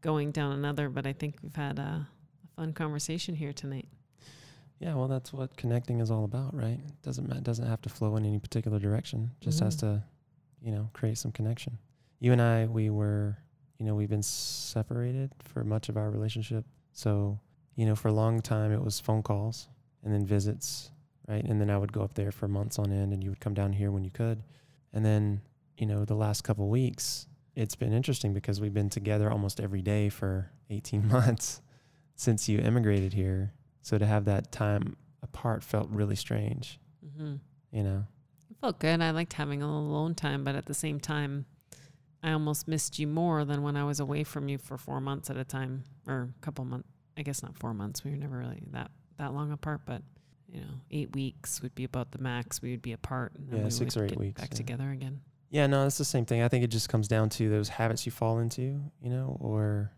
going 0.00 0.32
down 0.32 0.52
another. 0.52 0.88
But 0.88 1.06
I 1.06 1.12
think 1.12 1.36
we've 1.42 1.56
had 1.56 1.78
a, 1.78 2.06
a 2.44 2.56
fun 2.56 2.72
conversation 2.72 3.34
here 3.34 3.52
tonight. 3.52 3.88
Yeah. 4.80 4.94
Well, 4.94 5.08
that's 5.08 5.32
what 5.32 5.56
connecting 5.56 6.00
is 6.00 6.10
all 6.10 6.24
about, 6.24 6.54
right? 6.54 6.78
It 6.86 7.02
doesn't 7.02 7.28
ma- 7.28 7.40
doesn't 7.40 7.66
have 7.66 7.80
to 7.82 7.88
flow 7.88 8.16
in 8.16 8.26
any 8.26 8.38
particular 8.38 8.78
direction. 8.78 9.30
Just 9.40 9.60
has 9.60 9.76
Mhm. 9.76 9.80
to, 9.80 10.02
you 10.60 10.72
know, 10.72 10.90
create 10.92 11.16
some 11.18 11.32
connection. 11.32 11.78
You 12.20 12.32
and 12.32 12.42
I, 12.42 12.66
we 12.66 12.90
were, 12.90 13.38
you 13.78 13.84
know, 13.86 13.94
we've 13.94 14.08
been 14.10 14.22
separated 14.22 15.32
for 15.42 15.64
much 15.64 15.88
of 15.88 15.96
our 15.96 16.10
relationship. 16.10 16.64
So, 16.92 17.38
you 17.74 17.84
know, 17.86 17.94
for 17.94 18.08
a 18.08 18.12
long 18.12 18.40
time 18.40 18.72
it 18.72 18.82
was 18.82 18.98
phone 19.00 19.22
calls 19.22 19.68
and 20.02 20.12
then 20.14 20.24
visits, 20.24 20.90
right? 21.28 21.44
And 21.44 21.60
then 21.60 21.68
I 21.70 21.76
would 21.78 21.92
go 21.92 22.02
up 22.02 22.14
there 22.14 22.32
for 22.32 22.48
months 22.48 22.78
on 22.78 22.90
end, 22.92 23.12
and 23.12 23.22
you 23.22 23.30
would 23.30 23.40
come 23.40 23.54
down 23.54 23.72
here 23.72 23.90
when 23.90 24.04
you 24.04 24.10
could. 24.10 24.42
And 24.92 25.04
then, 25.04 25.40
you 25.76 25.86
know, 25.86 26.04
the 26.04 26.14
last 26.14 26.42
couple 26.42 26.68
weeks, 26.68 27.26
it's 27.54 27.74
been 27.74 27.92
interesting 27.92 28.32
because 28.32 28.60
we've 28.60 28.72
been 28.74 28.88
together 28.90 29.30
almost 29.30 29.60
every 29.60 29.82
day 29.82 30.08
for 30.08 30.50
18 30.70 31.08
months 31.10 31.60
since 32.14 32.48
you 32.48 32.58
immigrated 32.60 33.12
here. 33.12 33.52
So 33.82 33.98
to 33.98 34.06
have 34.06 34.24
that 34.26 34.52
time 34.52 34.96
apart 35.22 35.62
felt 35.62 35.88
really 35.90 36.16
strange, 36.16 36.78
Mm-hmm. 37.06 37.36
you 37.72 37.82
know? 37.82 38.04
It 38.50 38.56
felt 38.60 38.78
good. 38.78 39.00
I 39.00 39.10
liked 39.10 39.32
having 39.34 39.62
a 39.62 39.66
little 39.66 39.88
alone 39.88 40.14
time, 40.14 40.44
but 40.44 40.54
at 40.54 40.66
the 40.66 40.74
same 40.74 40.98
time, 41.00 41.46
I 42.26 42.32
almost 42.32 42.66
missed 42.66 42.98
you 42.98 43.06
more 43.06 43.44
than 43.44 43.62
when 43.62 43.76
I 43.76 43.84
was 43.84 44.00
away 44.00 44.24
from 44.24 44.48
you 44.48 44.58
for 44.58 44.76
four 44.76 45.00
months 45.00 45.30
at 45.30 45.36
a 45.36 45.44
time, 45.44 45.84
or 46.06 46.30
a 46.36 46.40
couple 46.44 46.64
months. 46.64 46.88
I 47.16 47.22
guess 47.22 47.42
not 47.42 47.56
four 47.56 47.72
months. 47.72 48.04
We 48.04 48.10
were 48.10 48.16
never 48.16 48.36
really 48.38 48.62
that 48.72 48.90
that 49.16 49.32
long 49.32 49.52
apart, 49.52 49.82
but 49.86 50.02
you 50.52 50.60
know, 50.60 50.66
eight 50.90 51.14
weeks 51.14 51.62
would 51.62 51.74
be 51.74 51.84
about 51.84 52.10
the 52.12 52.18
max 52.18 52.60
we 52.60 52.72
would 52.72 52.82
be 52.82 52.92
apart, 52.92 53.32
and 53.36 53.48
then 53.48 53.58
Yeah, 53.60 53.64
we 53.64 53.70
six 53.70 53.96
or 53.96 54.04
eight 54.04 54.18
weeks, 54.18 54.40
back 54.40 54.50
yeah. 54.50 54.56
together 54.56 54.90
again. 54.90 55.20
Yeah, 55.50 55.66
no, 55.68 55.86
it's 55.86 55.98
the 55.98 56.04
same 56.04 56.24
thing. 56.26 56.42
I 56.42 56.48
think 56.48 56.64
it 56.64 56.68
just 56.68 56.88
comes 56.88 57.06
down 57.08 57.28
to 57.30 57.48
those 57.48 57.68
habits 57.68 58.04
you 58.04 58.12
fall 58.12 58.40
into, 58.40 58.82
you 59.00 59.08
know, 59.10 59.36
or 59.40 59.92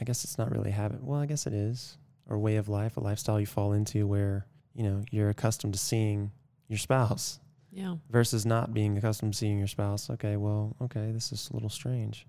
I 0.00 0.04
guess 0.04 0.22
it's 0.24 0.36
not 0.38 0.50
really 0.50 0.70
a 0.70 0.74
habit. 0.74 1.02
Well, 1.02 1.18
I 1.18 1.26
guess 1.26 1.46
it 1.46 1.54
is, 1.54 1.96
or 2.28 2.38
way 2.38 2.56
of 2.56 2.68
life, 2.68 2.96
a 2.98 3.00
lifestyle 3.00 3.40
you 3.40 3.46
fall 3.46 3.72
into 3.72 4.06
where, 4.06 4.46
you 4.74 4.82
know, 4.82 5.02
you're 5.10 5.30
accustomed 5.30 5.72
to 5.72 5.80
seeing 5.80 6.30
your 6.68 6.78
spouse 6.78 7.40
Yeah. 7.74 7.96
versus 8.10 8.44
not 8.44 8.74
being 8.74 8.98
accustomed 8.98 9.32
to 9.32 9.38
seeing 9.38 9.58
your 9.58 9.66
spouse. 9.66 10.10
Okay, 10.10 10.36
well, 10.36 10.76
okay, 10.82 11.10
this 11.10 11.32
is 11.32 11.48
a 11.50 11.54
little 11.54 11.70
strange. 11.70 12.26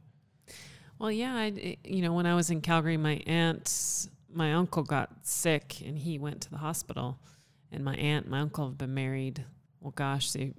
Well, 0.98 1.12
yeah, 1.12 1.36
I, 1.36 1.78
you 1.84 2.02
know, 2.02 2.14
when 2.14 2.26
I 2.26 2.34
was 2.34 2.50
in 2.50 2.62
Calgary, 2.62 2.96
my 2.96 3.22
aunt, 3.28 4.08
my 4.34 4.54
uncle 4.54 4.84
got 4.84 5.10
sick 5.24 5.82
and 5.86 5.98
he 5.98 6.18
went 6.18 6.41
to 6.41 6.50
the 6.50 6.58
hospital. 6.58 7.20
And 7.74 7.84
my 7.84 7.96
aunt, 7.96 8.26
and 8.26 8.32
my 8.32 8.39
uncle 8.39 8.68
have 8.68 8.78
been 8.78 8.94
married. 8.94 9.44
Well, 9.82 9.94
gosh, 9.96 10.32
they 10.32 10.54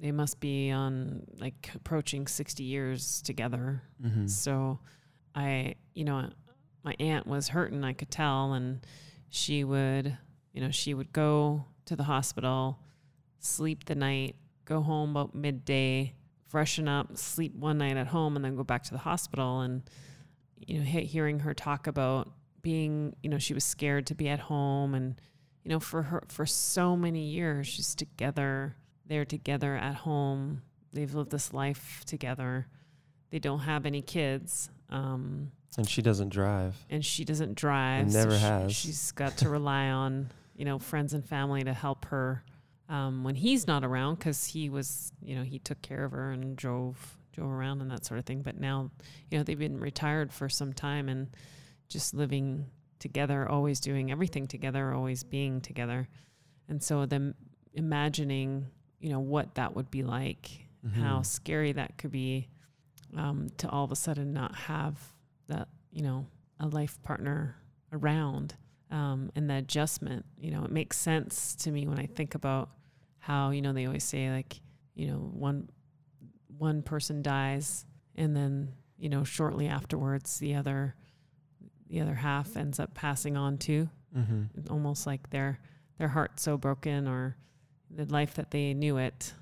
they 0.00 0.12
must 0.12 0.40
be 0.40 0.70
on 0.70 1.26
like 1.38 1.68
approaching 1.74 2.28
sixty 2.28 2.62
years 2.62 3.20
together. 3.22 3.82
Mm-hmm. 4.00 4.28
So, 4.28 4.78
I, 5.34 5.74
you 5.92 6.04
know, 6.04 6.30
my 6.84 6.94
aunt 7.00 7.26
was 7.26 7.48
hurting. 7.48 7.82
I 7.82 7.92
could 7.92 8.10
tell, 8.10 8.52
and 8.52 8.86
she 9.30 9.64
would, 9.64 10.16
you 10.52 10.60
know, 10.60 10.70
she 10.70 10.94
would 10.94 11.12
go 11.12 11.64
to 11.86 11.96
the 11.96 12.04
hospital, 12.04 12.78
sleep 13.40 13.84
the 13.84 13.94
night, 13.94 14.36
go 14.64 14.80
home 14.80 15.10
about 15.10 15.34
midday, 15.34 16.14
freshen 16.48 16.88
up, 16.88 17.16
sleep 17.16 17.54
one 17.54 17.78
night 17.78 17.96
at 17.96 18.06
home, 18.08 18.36
and 18.36 18.44
then 18.44 18.56
go 18.56 18.64
back 18.64 18.82
to 18.84 18.92
the 18.92 18.98
hospital. 18.98 19.60
And 19.60 19.82
you 20.58 20.78
know, 20.78 20.84
hearing 20.84 21.40
her 21.40 21.54
talk 21.54 21.86
about 21.86 22.30
being, 22.62 23.16
you 23.22 23.30
know, 23.30 23.38
she 23.38 23.54
was 23.54 23.64
scared 23.64 24.06
to 24.08 24.14
be 24.14 24.28
at 24.28 24.38
home, 24.40 24.94
and 24.94 25.20
you 25.64 25.70
know, 25.70 25.80
for 25.80 26.02
her 26.02 26.22
for 26.28 26.46
so 26.46 26.96
many 26.96 27.24
years, 27.24 27.66
she's 27.66 27.94
together 27.94 28.76
they're 29.06 29.24
together 29.24 29.74
at 29.74 29.96
home. 29.96 30.62
They've 30.92 31.12
lived 31.12 31.30
this 31.32 31.52
life 31.52 32.04
together. 32.06 32.68
They 33.30 33.40
don't 33.40 33.58
have 33.60 33.84
any 33.84 34.02
kids. 34.02 34.70
Um, 34.88 35.50
And 35.76 35.88
she 35.88 36.00
doesn't 36.00 36.28
drive. 36.28 36.76
and 36.88 37.04
she 37.04 37.24
doesn't 37.24 37.54
drive. 37.56 38.12
never 38.12 38.36
she- 38.36 38.40
has. 38.44 38.72
She's 38.76 39.10
got 39.12 39.36
to 39.38 39.48
rely 39.48 39.88
on 39.88 40.30
you 40.54 40.64
know 40.64 40.78
friends 40.78 41.12
and 41.12 41.24
family 41.24 41.64
to 41.64 41.72
help 41.72 42.04
her 42.06 42.44
um, 42.90 43.24
when 43.24 43.34
he's 43.36 43.66
not 43.66 43.84
around 43.84 44.16
because 44.16 44.44
he 44.46 44.68
was 44.68 45.12
you 45.22 45.34
know 45.34 45.42
he 45.42 45.58
took 45.58 45.80
care 45.80 46.04
of 46.04 46.12
her 46.12 46.30
and 46.32 46.56
drove 46.56 47.16
drove 47.32 47.50
around 47.50 47.80
and 47.80 47.90
that 47.90 48.04
sort 48.04 48.18
of 48.18 48.26
thing. 48.26 48.42
But 48.42 48.58
now 48.60 48.90
you 49.30 49.38
know 49.38 49.44
they've 49.44 49.58
been 49.58 49.80
retired 49.80 50.32
for 50.32 50.48
some 50.50 50.72
time 50.74 51.08
and 51.08 51.28
just 51.88 52.12
living 52.12 52.66
together, 52.98 53.48
always 53.48 53.80
doing 53.80 54.10
everything 54.10 54.46
together, 54.46 54.92
always 54.92 55.22
being 55.24 55.60
together, 55.62 56.08
and 56.68 56.82
so 56.82 57.06
them 57.06 57.34
imagining 57.72 58.66
you 58.98 59.08
know 59.10 59.20
what 59.20 59.54
that 59.54 59.74
would 59.74 59.90
be 59.90 60.02
like 60.02 60.66
how 60.94 61.20
Mhm. 61.20 61.26
scary 61.26 61.72
that 61.72 61.96
could 61.98 62.10
be 62.10 62.48
um, 63.16 63.48
to 63.58 63.68
all 63.68 63.84
of 63.84 63.92
a 63.92 63.96
sudden 63.96 64.32
not 64.32 64.54
have 64.54 65.12
that 65.46 65.68
you 65.92 66.02
know 66.02 66.26
a 66.58 66.66
life 66.66 67.00
partner 67.02 67.56
around 67.92 68.54
um, 68.90 69.30
and 69.36 69.48
the 69.48 69.54
adjustment 69.56 70.24
you 70.38 70.50
know 70.50 70.64
it 70.64 70.70
makes 70.70 70.96
sense 70.96 71.54
to 71.54 71.70
me 71.70 71.86
when 71.86 71.98
i 71.98 72.06
think 72.06 72.34
about 72.34 72.70
how 73.20 73.50
you 73.50 73.62
know 73.62 73.72
they 73.72 73.86
always 73.86 74.04
say 74.04 74.30
like 74.30 74.60
you 74.94 75.06
know 75.06 75.18
one 75.18 75.68
one 76.58 76.82
person 76.82 77.22
dies 77.22 77.84
and 78.16 78.34
then 78.36 78.72
you 78.98 79.08
know 79.08 79.22
shortly 79.24 79.68
afterwards 79.68 80.38
the 80.38 80.54
other 80.54 80.94
the 81.88 82.00
other 82.00 82.14
half 82.14 82.56
ends 82.56 82.78
up 82.80 82.94
passing 82.94 83.36
on 83.36 83.56
too 83.58 83.88
Mhm. 84.16 84.68
almost 84.70 85.06
like 85.06 85.30
their 85.30 85.60
their 85.98 86.08
heart's 86.08 86.42
so 86.42 86.56
broken 86.58 87.06
or 87.06 87.36
the 87.90 88.04
life 88.06 88.34
that 88.34 88.50
they 88.50 88.74
knew 88.74 88.96
it 88.96 89.32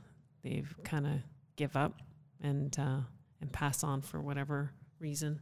they've 0.42 0.74
kind 0.84 1.06
of 1.06 1.14
give 1.56 1.74
up 1.76 2.00
and 2.42 2.78
uh, 2.78 3.00
and 3.40 3.52
pass 3.52 3.82
on 3.82 4.02
for 4.02 4.20
whatever 4.20 4.70
reason 4.98 5.40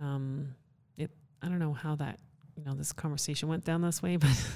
um 0.00 0.54
it 0.96 1.10
i 1.42 1.48
don't 1.48 1.58
know 1.58 1.72
how 1.74 1.94
that 1.96 2.18
you 2.56 2.64
know 2.64 2.74
this 2.74 2.92
conversation 2.92 3.48
went 3.48 3.64
down 3.64 3.82
this 3.82 4.02
way 4.02 4.16
but 4.26 4.46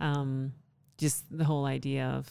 um 0.00 0.52
just 0.98 1.24
the 1.30 1.44
whole 1.44 1.64
idea 1.66 2.06
of 2.08 2.28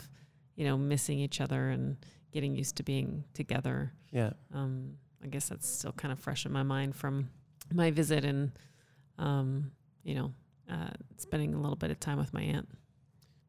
you 0.55 0.66
know 0.66 0.78
missing 0.78 1.20
each 1.20 1.39
other 1.41 1.70
and 1.70 1.97
getting 2.32 2.55
used 2.55 2.76
to 2.78 2.84
being 2.84 3.24
together 3.34 3.93
Yeah. 4.11 4.32
um, 4.53 4.95
I 5.24 5.28
guess 5.28 5.49
that's 5.49 5.68
still 5.68 5.91
kind 5.93 6.11
of 6.11 6.20
fresh 6.20 6.45
in 6.45 6.51
my 6.51 6.63
mind 6.63 6.95
from 6.95 7.30
my 7.74 7.89
visit 7.91 8.24
and, 8.26 8.51
um, 9.18 9.72
you 10.03 10.13
know, 10.13 10.34
uh, 10.70 10.89
spending 11.18 11.53
a 11.55 11.59
little 11.59 11.76
bit 11.76 11.89
of 11.89 11.99
time 11.99 12.18
with 12.20 12.32
my 12.34 12.41
aunt. 12.43 12.68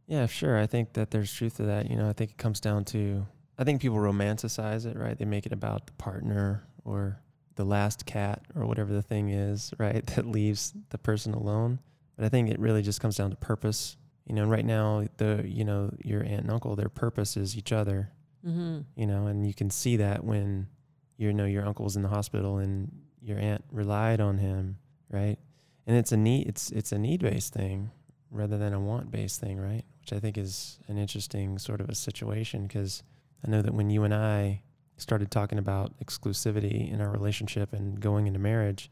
Yeah, 0.06 0.26
sure. 0.26 0.56
I 0.58 0.66
think 0.66 0.94
that 0.94 1.10
there's 1.10 1.30
truth 1.32 1.56
to 1.56 1.64
that. 1.64 1.90
You 1.90 1.96
know, 1.96 2.08
I 2.08 2.12
think 2.14 2.30
it 2.30 2.38
comes 2.38 2.60
down 2.60 2.84
to, 2.86 3.26
I 3.58 3.64
think 3.64 3.82
people 3.82 3.98
romanticize 3.98 4.86
it, 4.86 4.96
right? 4.96 5.18
They 5.18 5.24
make 5.26 5.44
it 5.44 5.52
about 5.52 5.86
the 5.86 5.92
partner 5.94 6.62
or 6.84 7.20
the 7.56 7.64
last 7.64 8.06
cat 8.06 8.42
or 8.54 8.64
whatever 8.66 8.94
the 8.94 9.02
thing 9.02 9.28
is, 9.30 9.74
right? 9.78 10.06
That 10.14 10.26
leaves 10.26 10.72
the 10.90 10.98
person 10.98 11.34
alone. 11.34 11.80
But 12.16 12.24
I 12.24 12.28
think 12.30 12.48
it 12.48 12.58
really 12.58 12.82
just 12.82 13.00
comes 13.00 13.16
down 13.16 13.30
to 13.30 13.36
purpose. 13.36 13.96
You 14.26 14.34
know, 14.34 14.42
and 14.42 14.50
right 14.50 14.64
now, 14.64 15.06
the, 15.18 15.44
you 15.46 15.64
know, 15.64 15.92
your 16.04 16.22
aunt 16.22 16.42
and 16.42 16.50
uncle, 16.50 16.74
their 16.76 16.88
purpose 16.88 17.36
is 17.36 17.56
each 17.56 17.72
other, 17.72 18.10
Mm-hmm. 18.46 18.80
you 18.94 19.06
know, 19.08 19.26
and 19.26 19.44
you 19.44 19.52
can 19.54 19.70
see 19.70 19.96
that 19.96 20.22
when, 20.22 20.68
you 21.16 21.32
know, 21.32 21.46
your 21.46 21.66
uncle 21.66 21.84
was 21.84 21.96
in 21.96 22.02
the 22.02 22.08
hospital 22.08 22.58
and 22.58 22.92
your 23.20 23.38
aunt 23.40 23.64
relied 23.72 24.20
on 24.20 24.38
him, 24.38 24.78
right? 25.10 25.36
And 25.84 25.96
it's 25.96 26.12
a 26.12 26.16
need, 26.16 26.46
it's, 26.46 26.70
it's 26.70 26.92
a 26.92 26.98
need 26.98 27.22
based 27.22 27.52
thing 27.52 27.90
rather 28.30 28.56
than 28.56 28.72
a 28.72 28.78
want 28.78 29.10
based 29.10 29.40
thing, 29.40 29.58
right? 29.58 29.82
Which 30.00 30.12
I 30.12 30.20
think 30.20 30.38
is 30.38 30.78
an 30.86 30.96
interesting 30.96 31.58
sort 31.58 31.80
of 31.80 31.88
a 31.88 31.94
situation 31.96 32.68
because 32.68 33.02
I 33.44 33.50
know 33.50 33.62
that 33.62 33.74
when 33.74 33.90
you 33.90 34.04
and 34.04 34.14
I 34.14 34.62
started 34.96 35.30
talking 35.32 35.58
about 35.58 35.98
exclusivity 35.98 36.92
in 36.92 37.00
our 37.00 37.10
relationship 37.10 37.72
and 37.72 37.98
going 38.00 38.28
into 38.28 38.38
marriage, 38.38 38.90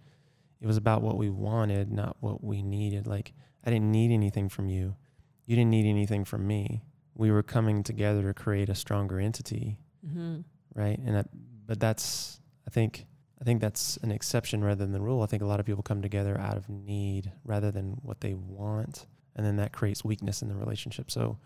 it 0.61 0.67
was 0.67 0.77
about 0.77 1.03
what 1.03 1.17
we 1.17 1.31
wanted, 1.31 1.93
not 1.93 2.17
what 2.19 2.43
we 2.43 2.63
needed. 2.63 3.07
Like, 3.07 3.33
I 3.65 3.71
didn't 3.71 3.93
need 3.93 4.11
anything 4.11 4.49
from 4.49 4.69
you. 4.69 4.97
You 5.47 5.57
didn't 5.57 5.71
need 5.71 5.89
anything 5.89 6.25
from 6.25 6.47
me. 6.47 6.85
We 7.15 7.31
were 7.31 7.43
coming 7.43 7.83
together 7.83 8.23
to 8.23 8.35
create 8.35 8.69
a 8.69 8.75
stronger 8.75 9.19
entity, 9.21 9.79
Mm-hmm. 10.07 10.41
right? 10.75 10.99
And 10.99 11.17
I, 11.19 11.25
but 11.67 11.81
that's 11.81 12.41
I 12.67 12.71
think 12.71 13.07
I 13.41 13.45
think 13.45 13.61
that's 13.61 13.97
an 13.99 14.11
exception 14.11 14.63
rather 14.63 14.85
than 14.85 14.93
the 14.93 15.01
rule. 15.01 15.23
I 15.23 15.27
think 15.27 15.43
a 15.43 15.47
lot 15.47 15.61
of 15.61 15.67
people 15.67 15.83
come 15.83 16.03
together 16.03 16.39
out 16.39 16.57
of 16.57 16.69
need 16.69 17.33
rather 17.45 17.71
than 17.71 17.99
what 18.03 18.21
they 18.21 18.35
want, 18.35 19.07
and 19.37 19.45
then 19.47 19.57
that 19.57 19.73
creates 19.73 20.05
weakness 20.05 20.43
in 20.43 20.49
the 20.49 20.55
relationship. 20.57 21.11
So 21.11 21.39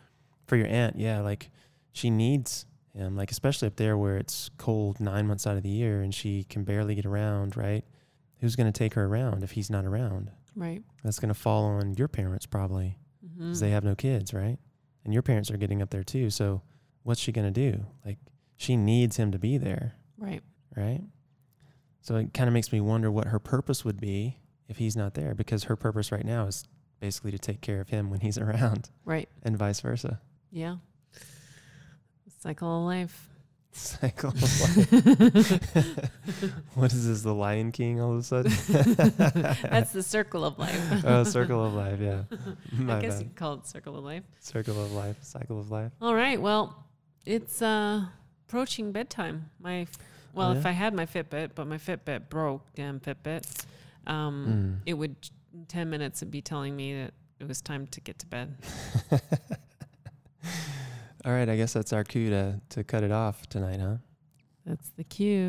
for 0.46 0.56
your 0.56 0.66
aunt, 0.68 0.98
yeah, 0.98 1.20
like 1.20 1.50
she 1.92 2.10
needs 2.10 2.66
him, 2.94 3.16
like 3.16 3.30
especially 3.30 3.68
up 3.68 3.76
there 3.76 3.96
where 3.96 4.16
it's 4.16 4.50
cold 4.58 4.98
nine 5.00 5.26
months 5.26 5.46
out 5.46 5.56
of 5.56 5.62
the 5.62 5.68
year 5.68 6.00
and 6.02 6.12
she 6.14 6.44
can 6.44 6.64
barely 6.64 6.94
get 6.94 7.06
around, 7.06 7.56
right? 7.56 7.84
Who's 8.40 8.56
going 8.56 8.70
to 8.72 8.76
take 8.76 8.94
her 8.94 9.04
around 9.04 9.42
if 9.44 9.52
he's 9.52 9.70
not 9.70 9.84
around? 9.84 10.30
Right. 10.56 10.82
That's 11.04 11.18
going 11.20 11.28
to 11.28 11.34
fall 11.34 11.64
on 11.64 11.94
your 11.94 12.08
parents 12.08 12.46
probably 12.46 12.96
Mm-hmm. 13.38 13.48
because 13.50 13.60
they 13.60 13.70
have 13.70 13.84
no 13.84 13.94
kids, 13.94 14.34
right? 14.34 14.58
And 15.04 15.12
your 15.14 15.22
parents 15.22 15.50
are 15.50 15.56
getting 15.56 15.80
up 15.80 15.90
there 15.90 16.02
too. 16.04 16.28
So 16.30 16.60
what's 17.04 17.20
she 17.20 17.30
going 17.32 17.52
to 17.52 17.70
do? 17.72 17.86
Like 18.04 18.18
she 18.56 18.76
needs 18.76 19.16
him 19.16 19.30
to 19.32 19.38
be 19.38 19.56
there, 19.58 19.94
right. 20.18 20.42
right? 20.76 21.02
So 22.02 22.16
it 22.16 22.34
kind 22.34 22.48
of 22.48 22.54
makes 22.54 22.72
me 22.72 22.80
wonder 22.80 23.10
what 23.10 23.28
her 23.28 23.38
purpose 23.38 23.84
would 23.84 24.00
be 24.00 24.38
if 24.68 24.76
he's 24.78 24.96
not 24.96 25.14
there 25.14 25.34
because 25.34 25.64
her 25.64 25.76
purpose 25.76 26.10
right 26.10 26.24
now 26.24 26.46
is 26.46 26.64
basically 27.00 27.30
to 27.30 27.38
take 27.38 27.60
care 27.60 27.80
of 27.80 27.88
him 27.90 28.10
when 28.10 28.20
he's 28.20 28.36
around 28.38 28.90
Right. 29.04 29.28
and 29.44 29.56
vice 29.56 29.80
versa. 29.80 30.20
Yeah. 30.50 30.76
Cycle 32.40 32.80
of 32.80 32.84
life. 32.84 33.28
Cycle 33.72 34.30
of 34.30 34.42
life. 34.42 34.92
what 36.74 36.92
is 36.92 37.06
this, 37.06 37.22
the 37.22 37.34
Lion 37.34 37.70
King 37.70 38.00
all 38.00 38.12
of 38.12 38.18
a 38.18 38.22
sudden? 38.22 38.52
That's 39.70 39.92
the 39.92 40.02
circle 40.02 40.44
of 40.44 40.58
life. 40.58 40.80
oh, 41.04 41.22
circle 41.24 41.64
of 41.64 41.74
life, 41.74 42.00
yeah. 42.00 42.22
My 42.72 42.96
I 42.98 43.00
guess 43.00 43.16
bad. 43.18 43.24
you 43.24 43.30
call 43.34 43.54
it 43.54 43.66
circle 43.66 43.96
of 43.96 44.04
life. 44.04 44.24
Circle 44.40 44.82
of 44.82 44.92
life, 44.92 45.16
cycle 45.22 45.60
of 45.60 45.70
life. 45.70 45.92
All 46.00 46.14
right. 46.14 46.40
Well, 46.40 46.84
it's 47.24 47.62
uh, 47.62 48.06
approaching 48.48 48.90
bedtime. 48.90 49.50
My 49.60 49.86
well, 50.34 50.50
Oh, 50.50 50.58
if? 50.58 50.66
I 50.66 50.72
had 50.72 50.94
my 50.94 51.06
Fitbit, 51.06 51.50
but 51.54 51.66
my 51.66 51.78
Fitbit 51.78 52.28
broke. 52.28 52.62
Damn 52.74 53.00
Fitbit. 53.00 53.44
Um, 54.06 54.78
Mm. 54.80 54.82
it 54.86 54.94
would 54.94 55.16
ten 55.68 55.88
minutes 55.90 56.22
it'd 56.22 56.32
be 56.32 56.42
telling 56.42 56.74
me 56.74 56.94
that 57.02 57.14
it 57.38 57.46
was 57.46 57.60
time 57.60 57.86
to 57.88 58.00
get 58.00 58.18
to 58.20 58.26
bed. 58.26 58.56
All 61.28 61.34
right, 61.34 61.46
I 61.46 61.56
guess 61.56 61.74
that's 61.74 61.92
our 61.92 62.04
cue 62.04 62.30
to, 62.30 62.58
to 62.70 62.82
cut 62.84 63.04
it 63.04 63.12
off 63.12 63.46
tonight, 63.50 63.80
huh? 63.80 63.96
That's 64.64 64.88
the 64.96 65.04
cue. 65.04 65.46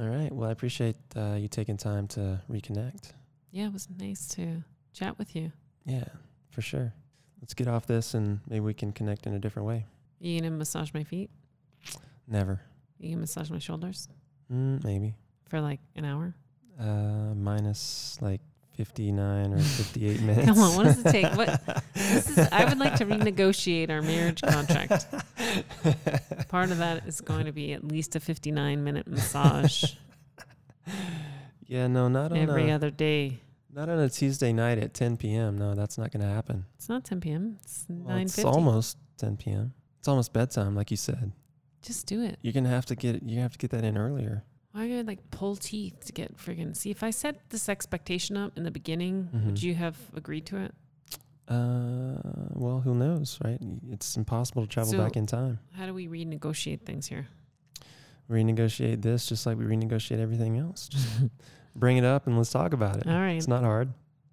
All 0.00 0.06
right. 0.06 0.32
Well, 0.32 0.48
I 0.48 0.52
appreciate 0.52 0.96
uh, 1.14 1.34
you 1.38 1.48
taking 1.48 1.76
time 1.76 2.08
to 2.08 2.40
reconnect. 2.50 3.12
Yeah, 3.50 3.66
it 3.66 3.72
was 3.74 3.88
nice 3.98 4.26
to 4.36 4.62
chat 4.94 5.18
with 5.18 5.36
you. 5.36 5.52
Yeah, 5.84 6.04
for 6.48 6.62
sure. 6.62 6.94
Let's 7.42 7.52
get 7.52 7.68
off 7.68 7.86
this 7.86 8.14
and 8.14 8.40
maybe 8.48 8.60
we 8.60 8.72
can 8.72 8.90
connect 8.90 9.26
in 9.26 9.34
a 9.34 9.38
different 9.38 9.68
way. 9.68 9.84
You 10.18 10.40
gonna 10.40 10.50
massage 10.50 10.94
my 10.94 11.04
feet? 11.04 11.28
Never. 12.26 12.62
You 12.98 13.10
gonna 13.10 13.20
massage 13.20 13.50
my 13.50 13.58
shoulders 13.58 14.08
Mm, 14.50 14.82
maybe. 14.82 15.14
for 15.50 15.60
like 15.60 15.80
an 15.94 16.06
hour? 16.06 16.34
Uh, 16.80 17.34
minus 17.34 18.16
like 18.22 18.40
59 18.78 19.54
or 19.54 19.58
58 19.58 20.20
minutes. 20.22 20.46
Come 20.46 20.58
on, 20.60 20.76
what 20.76 20.84
does 20.84 21.04
it 21.04 21.10
take? 21.10 21.26
What 21.36 21.60
this 21.94 22.30
is? 22.30 22.38
I 22.52 22.64
would 22.64 22.78
like 22.78 22.94
to 22.98 23.04
renegotiate 23.06 23.90
our 23.90 24.00
marriage 24.02 24.40
contract. 24.40 25.06
Part 26.48 26.70
of 26.70 26.78
that 26.78 27.04
is 27.08 27.20
going 27.20 27.46
to 27.46 27.52
be 27.52 27.72
at 27.72 27.82
least 27.82 28.14
a 28.14 28.20
fifty-nine 28.20 28.84
minute 28.84 29.08
massage 29.08 29.94
yeah, 31.66 31.88
no, 31.88 32.06
not 32.06 32.30
on 32.30 32.38
every 32.38 32.70
a, 32.70 32.74
other 32.76 32.90
day. 32.92 33.40
not 33.72 33.88
on 33.88 33.98
a 33.98 34.08
Tuesday 34.08 34.52
night 34.52 34.78
at 34.78 34.94
10 34.94 35.16
p.m. 35.16 35.58
No, 35.58 35.74
that's 35.74 35.98
not 35.98 36.12
going 36.12 36.22
to 36.22 36.32
happen. 36.32 36.64
It's 36.76 36.88
not 36.88 37.04
10 37.04 37.20
p.m. 37.20 37.58
It's 37.62 37.84
Well, 37.88 38.14
nine 38.14 38.26
it's 38.26 38.44
almost 38.44 38.96
10 39.18 39.38
p.m. 39.38 39.74
It's 39.98 40.06
almost 40.06 40.32
bedtime, 40.32 40.76
like 40.76 40.92
you 40.92 40.96
said. 40.96 41.32
Just 41.82 42.06
do 42.06 42.22
it. 42.22 42.38
You're 42.42 42.52
gonna 42.52 42.68
have 42.68 42.86
to 42.86 42.94
get 42.94 43.22
you 43.24 43.40
have 43.40 43.52
to 43.52 43.58
get 43.58 43.70
that 43.70 43.82
in 43.84 43.96
earlier. 43.98 44.44
I 44.78 44.88
gotta 44.88 45.02
like 45.02 45.30
pull 45.30 45.56
teeth 45.56 46.04
to 46.06 46.12
get 46.12 46.36
friggin' 46.36 46.76
see 46.76 46.90
if 46.90 47.02
I 47.02 47.10
set 47.10 47.50
this 47.50 47.68
expectation 47.68 48.36
up 48.36 48.56
in 48.56 48.62
the 48.64 48.70
beginning, 48.70 49.28
Mhm. 49.34 49.46
would 49.46 49.62
you 49.62 49.74
have 49.74 49.96
agreed 50.14 50.46
to 50.46 50.56
it? 50.58 50.74
Uh, 51.48 52.20
well, 52.54 52.80
who 52.80 52.94
knows, 52.94 53.38
right? 53.42 53.58
It's 53.90 54.16
impossible 54.16 54.62
to 54.62 54.68
travel 54.68 54.92
So- 54.92 54.98
back 54.98 55.16
in 55.16 55.26
time. 55.26 55.58
How 55.72 55.86
do 55.86 55.94
we 55.94 56.06
renegotiate 56.06 56.82
things 56.82 57.06
here? 57.06 57.26
Renegotiate 58.30 59.00
this 59.02 59.26
just 59.26 59.46
like 59.46 59.56
we 59.56 59.64
renegotiate 59.64 60.18
everything 60.18 60.58
else. 60.58 60.88
Just 60.88 61.08
bring 61.76 61.96
it 61.96 62.04
up 62.04 62.26
and 62.26 62.36
let's 62.36 62.50
talk 62.50 62.74
about 62.74 62.98
it. 62.98 63.06
All 63.06 63.12
right. 63.18 63.36
It's 63.38 63.48
not 63.48 63.62
hard. 63.64 63.92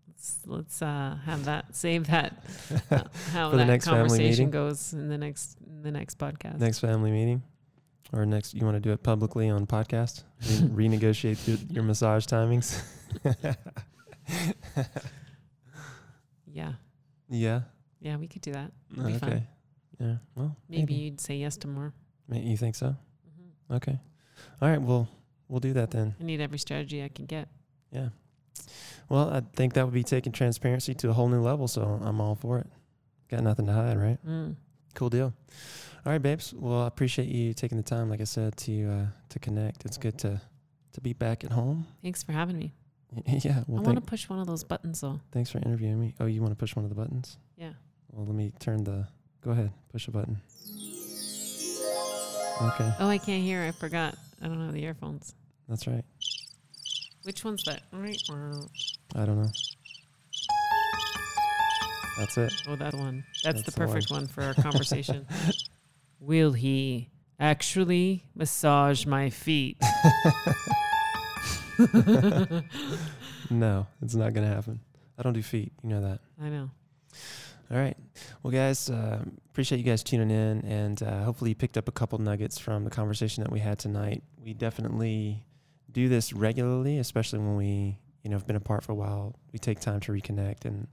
Let's, 0.09 0.39
let's 0.45 0.81
uh, 0.81 1.17
have 1.23 1.45
that 1.45 1.75
save 1.75 2.07
that 2.07 2.33
uh, 2.91 3.03
how 3.31 3.51
For 3.51 3.57
the 3.57 3.63
that 3.63 3.67
next 3.67 3.85
family 3.85 3.99
conversation 4.01 4.29
meeting? 4.29 4.49
goes 4.51 4.91
in 4.91 5.07
the 5.07 5.17
next 5.17 5.57
in 5.65 5.81
the 5.83 5.91
next 5.91 6.17
podcast. 6.17 6.59
Next 6.59 6.79
family 6.79 7.11
meeting, 7.11 7.43
or 8.13 8.25
next 8.25 8.53
you 8.53 8.63
want 8.65 8.75
to 8.75 8.79
do 8.79 8.91
it 8.91 9.03
publicly 9.03 9.49
on 9.49 9.65
podcast. 9.67 10.23
Re- 10.71 10.87
renegotiate 10.89 11.47
your, 11.47 11.57
your 11.69 11.83
massage 11.83 12.25
timings. 12.25 12.81
Yeah, 16.47 16.73
yeah. 17.29 17.61
yeah, 17.99 18.15
we 18.17 18.27
could 18.27 18.41
do 18.41 18.53
that. 18.53 18.71
It'd 18.93 19.05
be 19.05 19.13
Okay. 19.15 19.19
fun. 19.19 19.47
Yeah. 19.99 20.15
Well, 20.35 20.55
Maybe, 20.69 20.93
you'd 20.93 21.19
say 21.19 21.35
yes 21.35 21.57
to 21.57 21.67
more. 21.67 21.93
You 22.31 22.57
think 22.57 22.75
so? 22.75 22.95
hmm 23.67 23.73
Okay. 23.75 23.99
All 24.61 24.69
right. 24.69 24.81
Well, 24.81 25.07
we'll 25.49 25.59
do 25.59 25.73
that 25.73 25.91
then. 25.91 26.15
I 26.19 26.23
need 26.23 26.39
every 26.41 26.57
strategy 26.59 27.03
I 27.03 27.09
can 27.09 27.25
get. 27.25 27.47
Yeah. 27.91 28.09
Well, 29.09 29.29
I 29.29 29.41
think 29.55 29.73
that 29.73 29.85
would 29.85 29.93
be 29.93 30.03
taking 30.03 30.31
transparency 30.31 30.93
to 30.95 31.09
a 31.09 31.13
whole 31.13 31.27
new 31.29 31.41
level. 31.41 31.67
So 31.67 31.99
I'm 32.01 32.21
all 32.21 32.35
for 32.35 32.59
it. 32.59 32.67
Got 33.29 33.43
nothing 33.43 33.65
to 33.67 33.73
hide, 33.73 33.97
right? 33.97 34.17
Mm. 34.25 34.55
Cool 34.93 35.09
deal. 35.09 35.33
All 36.05 36.11
right, 36.11 36.21
babes. 36.21 36.53
Well, 36.55 36.83
I 36.83 36.87
appreciate 36.87 37.29
you 37.29 37.53
taking 37.55 37.77
the 37.77 37.83
time, 37.83 38.11
like 38.11 38.21
I 38.21 38.25
said, 38.25 38.55
to 38.57 38.85
uh, 38.87 39.05
to 39.29 39.39
connect. 39.39 39.85
It's 39.85 39.97
good 39.97 40.19
to 40.19 40.39
to 40.93 41.01
be 41.01 41.13
back 41.13 41.43
at 41.43 41.51
home. 41.51 41.87
Thanks 42.03 42.21
for 42.21 42.31
having 42.31 42.59
me. 42.59 42.73
yeah. 43.25 43.63
Well, 43.67 43.81
I 43.81 43.85
want 43.85 43.95
to 43.95 44.01
push 44.01 44.29
one 44.29 44.37
of 44.39 44.45
those 44.45 44.63
buttons 44.63 45.01
though. 45.01 45.19
thanks 45.31 45.49
for 45.49 45.57
interviewing 45.59 45.99
me. 45.99 46.13
Oh, 46.19 46.27
you 46.27 46.41
want 46.41 46.51
to 46.51 46.55
push 46.55 46.75
one 46.75 46.85
of 46.85 46.89
the 46.89 46.95
buttons? 46.95 47.37
Yeah. 47.57 47.71
Well, 48.11 48.25
let 48.27 48.35
me 48.35 48.51
turn 48.59 48.83
the. 48.83 49.07
Go 49.41 49.51
ahead. 49.51 49.71
Push 49.91 50.07
a 50.07 50.11
button. 50.11 50.39
Okay. 52.61 52.91
Oh, 52.99 53.09
I 53.09 53.17
can't 53.17 53.43
hear. 53.43 53.63
I 53.63 53.71
forgot. 53.71 54.15
I 54.41 54.47
don't 54.47 54.61
have 54.61 54.73
the 54.73 54.83
earphones. 54.83 55.33
That's 55.67 55.87
right. 55.87 56.05
Which 57.23 57.43
one's 57.43 57.63
that? 57.63 57.81
I 57.91 59.25
don't 59.25 59.41
know. 59.41 59.49
That's 62.17 62.37
it. 62.37 62.53
Oh, 62.67 62.75
that 62.75 62.93
one. 62.93 63.23
That's, 63.43 63.61
That's 63.61 63.63
the 63.63 63.71
the 63.71 63.79
one. 63.79 63.87
perfect 63.87 64.11
one 64.11 64.27
for 64.27 64.43
our 64.43 64.53
conversation. 64.53 65.25
Will 66.25 66.53
he 66.53 67.11
actually 67.39 68.25
massage 68.33 69.05
my 69.05 69.29
feet? 69.29 69.77
No, 73.51 73.85
it's 74.01 74.15
not 74.15 74.33
going 74.33 74.47
to 74.47 74.53
happen. 74.53 74.79
I 75.19 75.21
don't 75.21 75.33
do 75.33 75.43
feet. 75.43 75.71
You 75.83 75.89
know 75.89 76.01
that. 76.01 76.19
I 76.41 76.49
know. 76.49 76.71
All 77.71 77.77
right. 77.77 77.95
Well, 78.41 78.51
guys, 78.51 78.89
uh, 78.89 79.23
appreciate 79.51 79.77
you 79.77 79.83
guys 79.83 80.03
tuning 80.03 80.31
in, 80.31 80.65
and 80.65 81.01
uh, 81.03 81.23
hopefully 81.23 81.51
you 81.51 81.55
picked 81.55 81.77
up 81.77 81.87
a 81.87 81.91
couple 81.91 82.17
nuggets 82.17 82.57
from 82.57 82.83
the 82.83 82.89
conversation 82.89 83.43
that 83.43 83.51
we 83.51 83.59
had 83.59 83.77
tonight. 83.77 84.23
We 84.43 84.53
definitely 84.53 85.45
do 85.91 86.09
this 86.09 86.33
regularly, 86.33 86.97
especially 86.97 87.39
when 87.39 87.55
we, 87.55 87.99
you 88.23 88.29
know, 88.31 88.35
have 88.35 88.47
been 88.47 88.55
apart 88.55 88.83
for 88.83 88.91
a 88.91 88.95
while. 88.95 89.35
We 89.53 89.59
take 89.59 89.79
time 89.79 89.99
to 90.01 90.11
reconnect, 90.11 90.65
and 90.65 90.87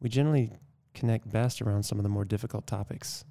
we 0.00 0.08
generally 0.08 0.50
connect 0.94 1.30
best 1.30 1.62
around 1.62 1.84
some 1.84 1.98
of 1.98 2.02
the 2.02 2.08
more 2.08 2.24
difficult 2.24 2.66
topics. 2.66 3.24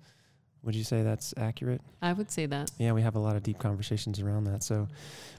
Would 0.64 0.76
you 0.76 0.84
say 0.84 1.02
that's 1.02 1.34
accurate? 1.38 1.82
I 2.04 2.14
would 2.14 2.30
say 2.30 2.46
that. 2.46 2.70
Yeah, 2.78 2.92
we 2.94 3.02
have 3.02 3.16
a 3.16 3.20
lot 3.20 3.36
of 3.36 3.42
deep 3.42 3.58
conversations 3.58 4.20
around 4.20 4.44
that. 4.44 4.62
So 4.62 4.88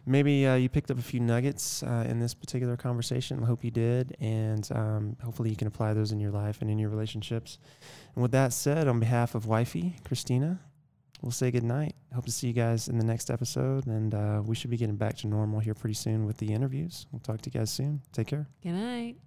maybe 0.04 0.46
uh, 0.46 0.56
you 0.56 0.68
picked 0.68 0.90
up 0.90 0.98
a 0.98 1.02
few 1.02 1.20
nuggets 1.20 1.84
uh, 1.84 2.04
in 2.08 2.18
this 2.18 2.34
particular 2.34 2.76
conversation. 2.76 3.40
I 3.40 3.46
hope 3.46 3.62
you 3.62 3.70
did. 3.70 4.16
And 4.20 4.68
um, 4.72 5.16
hopefully 5.22 5.50
you 5.50 5.56
can 5.56 5.68
apply 5.68 5.94
those 5.94 6.10
in 6.10 6.18
your 6.18 6.32
life 6.32 6.60
and 6.60 6.68
in 6.68 6.78
your 6.78 6.90
relationships. 6.90 7.58
And 8.14 8.22
with 8.22 8.32
that 8.32 8.52
said, 8.52 8.88
on 8.88 8.98
behalf 8.98 9.36
of 9.36 9.46
wifey, 9.46 9.94
Christina, 10.04 10.58
we'll 11.20 11.30
say 11.30 11.52
good 11.52 11.62
night. 11.62 11.94
Hope 12.12 12.26
to 12.26 12.32
see 12.32 12.48
you 12.48 12.52
guys 12.52 12.88
in 12.88 12.98
the 12.98 13.04
next 13.04 13.30
episode. 13.30 13.86
And 13.86 14.14
uh, 14.14 14.42
we 14.44 14.56
should 14.56 14.70
be 14.70 14.76
getting 14.76 14.96
back 14.96 15.16
to 15.18 15.28
normal 15.28 15.60
here 15.60 15.74
pretty 15.74 15.94
soon 15.94 16.26
with 16.26 16.38
the 16.38 16.52
interviews. 16.52 17.06
We'll 17.12 17.20
talk 17.20 17.40
to 17.42 17.50
you 17.52 17.60
guys 17.60 17.70
soon. 17.70 18.02
Take 18.12 18.26
care. 18.26 18.48
Good 18.60 18.72
night. 18.72 19.18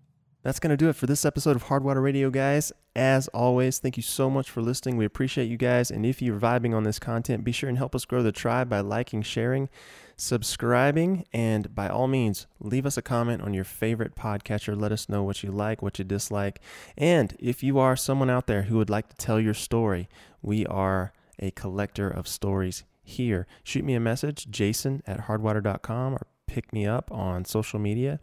That's 0.46 0.60
going 0.60 0.70
to 0.70 0.78
do 0.78 0.90
it 0.90 0.96
for 0.96 1.08
this 1.08 1.26
episode 1.26 1.56
of 1.56 1.64
Hardwater 1.64 2.04
Radio, 2.04 2.30
guys. 2.30 2.72
As 2.96 3.28
always, 3.30 3.80
thank 3.80 3.98
you 3.98 4.04
so 4.04 4.30
much 4.30 4.52
for 4.52 4.62
listening. 4.62 4.96
We 4.96 5.04
appreciate 5.04 5.50
you 5.50 5.58
guys. 5.58 5.90
And 5.90 6.06
if 6.06 6.22
you're 6.22 6.40
vibing 6.40 6.76
on 6.76 6.84
this 6.84 7.00
content, 7.00 7.44
be 7.44 7.52
sure 7.52 7.68
and 7.68 7.80
help 7.80 7.96
us 7.96 8.06
grow 8.06 8.22
the 8.22 8.32
tribe 8.32 8.70
by 8.70 8.82
liking, 8.82 9.24
sharing, 9.24 9.70
subscribing, 10.18 11.26
and 11.34 11.74
by 11.74 11.90
all 11.90 12.08
means, 12.08 12.46
leave 12.60 12.86
us 12.86 12.96
a 12.96 13.02
comment 13.02 13.42
on 13.42 13.56
your 13.56 13.64
favorite 13.64 14.16
podcatcher. 14.16 14.80
Let 14.80 14.92
us 14.92 15.10
know 15.10 15.24
what 15.24 15.42
you 15.42 15.50
like, 15.50 15.82
what 15.82 15.98
you 15.98 16.06
dislike. 16.06 16.62
And 16.96 17.36
if 17.40 17.64
you 17.64 17.80
are 17.80 17.96
someone 17.96 18.30
out 18.30 18.46
there 18.46 18.62
who 18.62 18.78
would 18.78 18.92
like 18.92 19.10
to 19.10 19.16
tell 19.16 19.40
your 19.40 19.56
story, 19.56 20.08
we 20.44 20.64
are 20.68 21.12
a 21.40 21.50
collector 21.50 22.08
of 22.08 22.28
stories 22.28 22.84
here. 23.02 23.48
Shoot 23.64 23.84
me 23.84 23.96
a 23.96 24.00
message, 24.00 24.52
jason 24.52 25.02
at 25.08 25.22
hardwater.com, 25.22 26.14
or 26.14 26.28
pick 26.56 26.72
me 26.72 26.88
up 26.88 27.12
on 27.12 27.44
social 27.44 27.80
media 27.80 28.18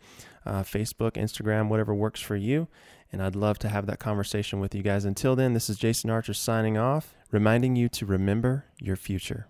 uh, 0.46 0.62
Facebook, 0.62 1.12
Instagram, 1.12 1.68
whatever 1.68 1.94
works 1.94 2.18
for 2.18 2.34
you. 2.34 2.66
And 3.12 3.22
I'd 3.22 3.36
love 3.36 3.58
to 3.58 3.68
have 3.68 3.84
that 3.86 3.98
conversation 3.98 4.58
with 4.58 4.74
you 4.74 4.82
guys. 4.82 5.04
Until 5.04 5.36
then, 5.36 5.52
this 5.52 5.68
is 5.68 5.76
Jason 5.76 6.08
Archer 6.08 6.32
signing 6.32 6.78
off, 6.78 7.14
reminding 7.30 7.76
you 7.76 7.90
to 7.90 8.06
remember 8.06 8.64
your 8.78 8.96
future. 8.96 9.48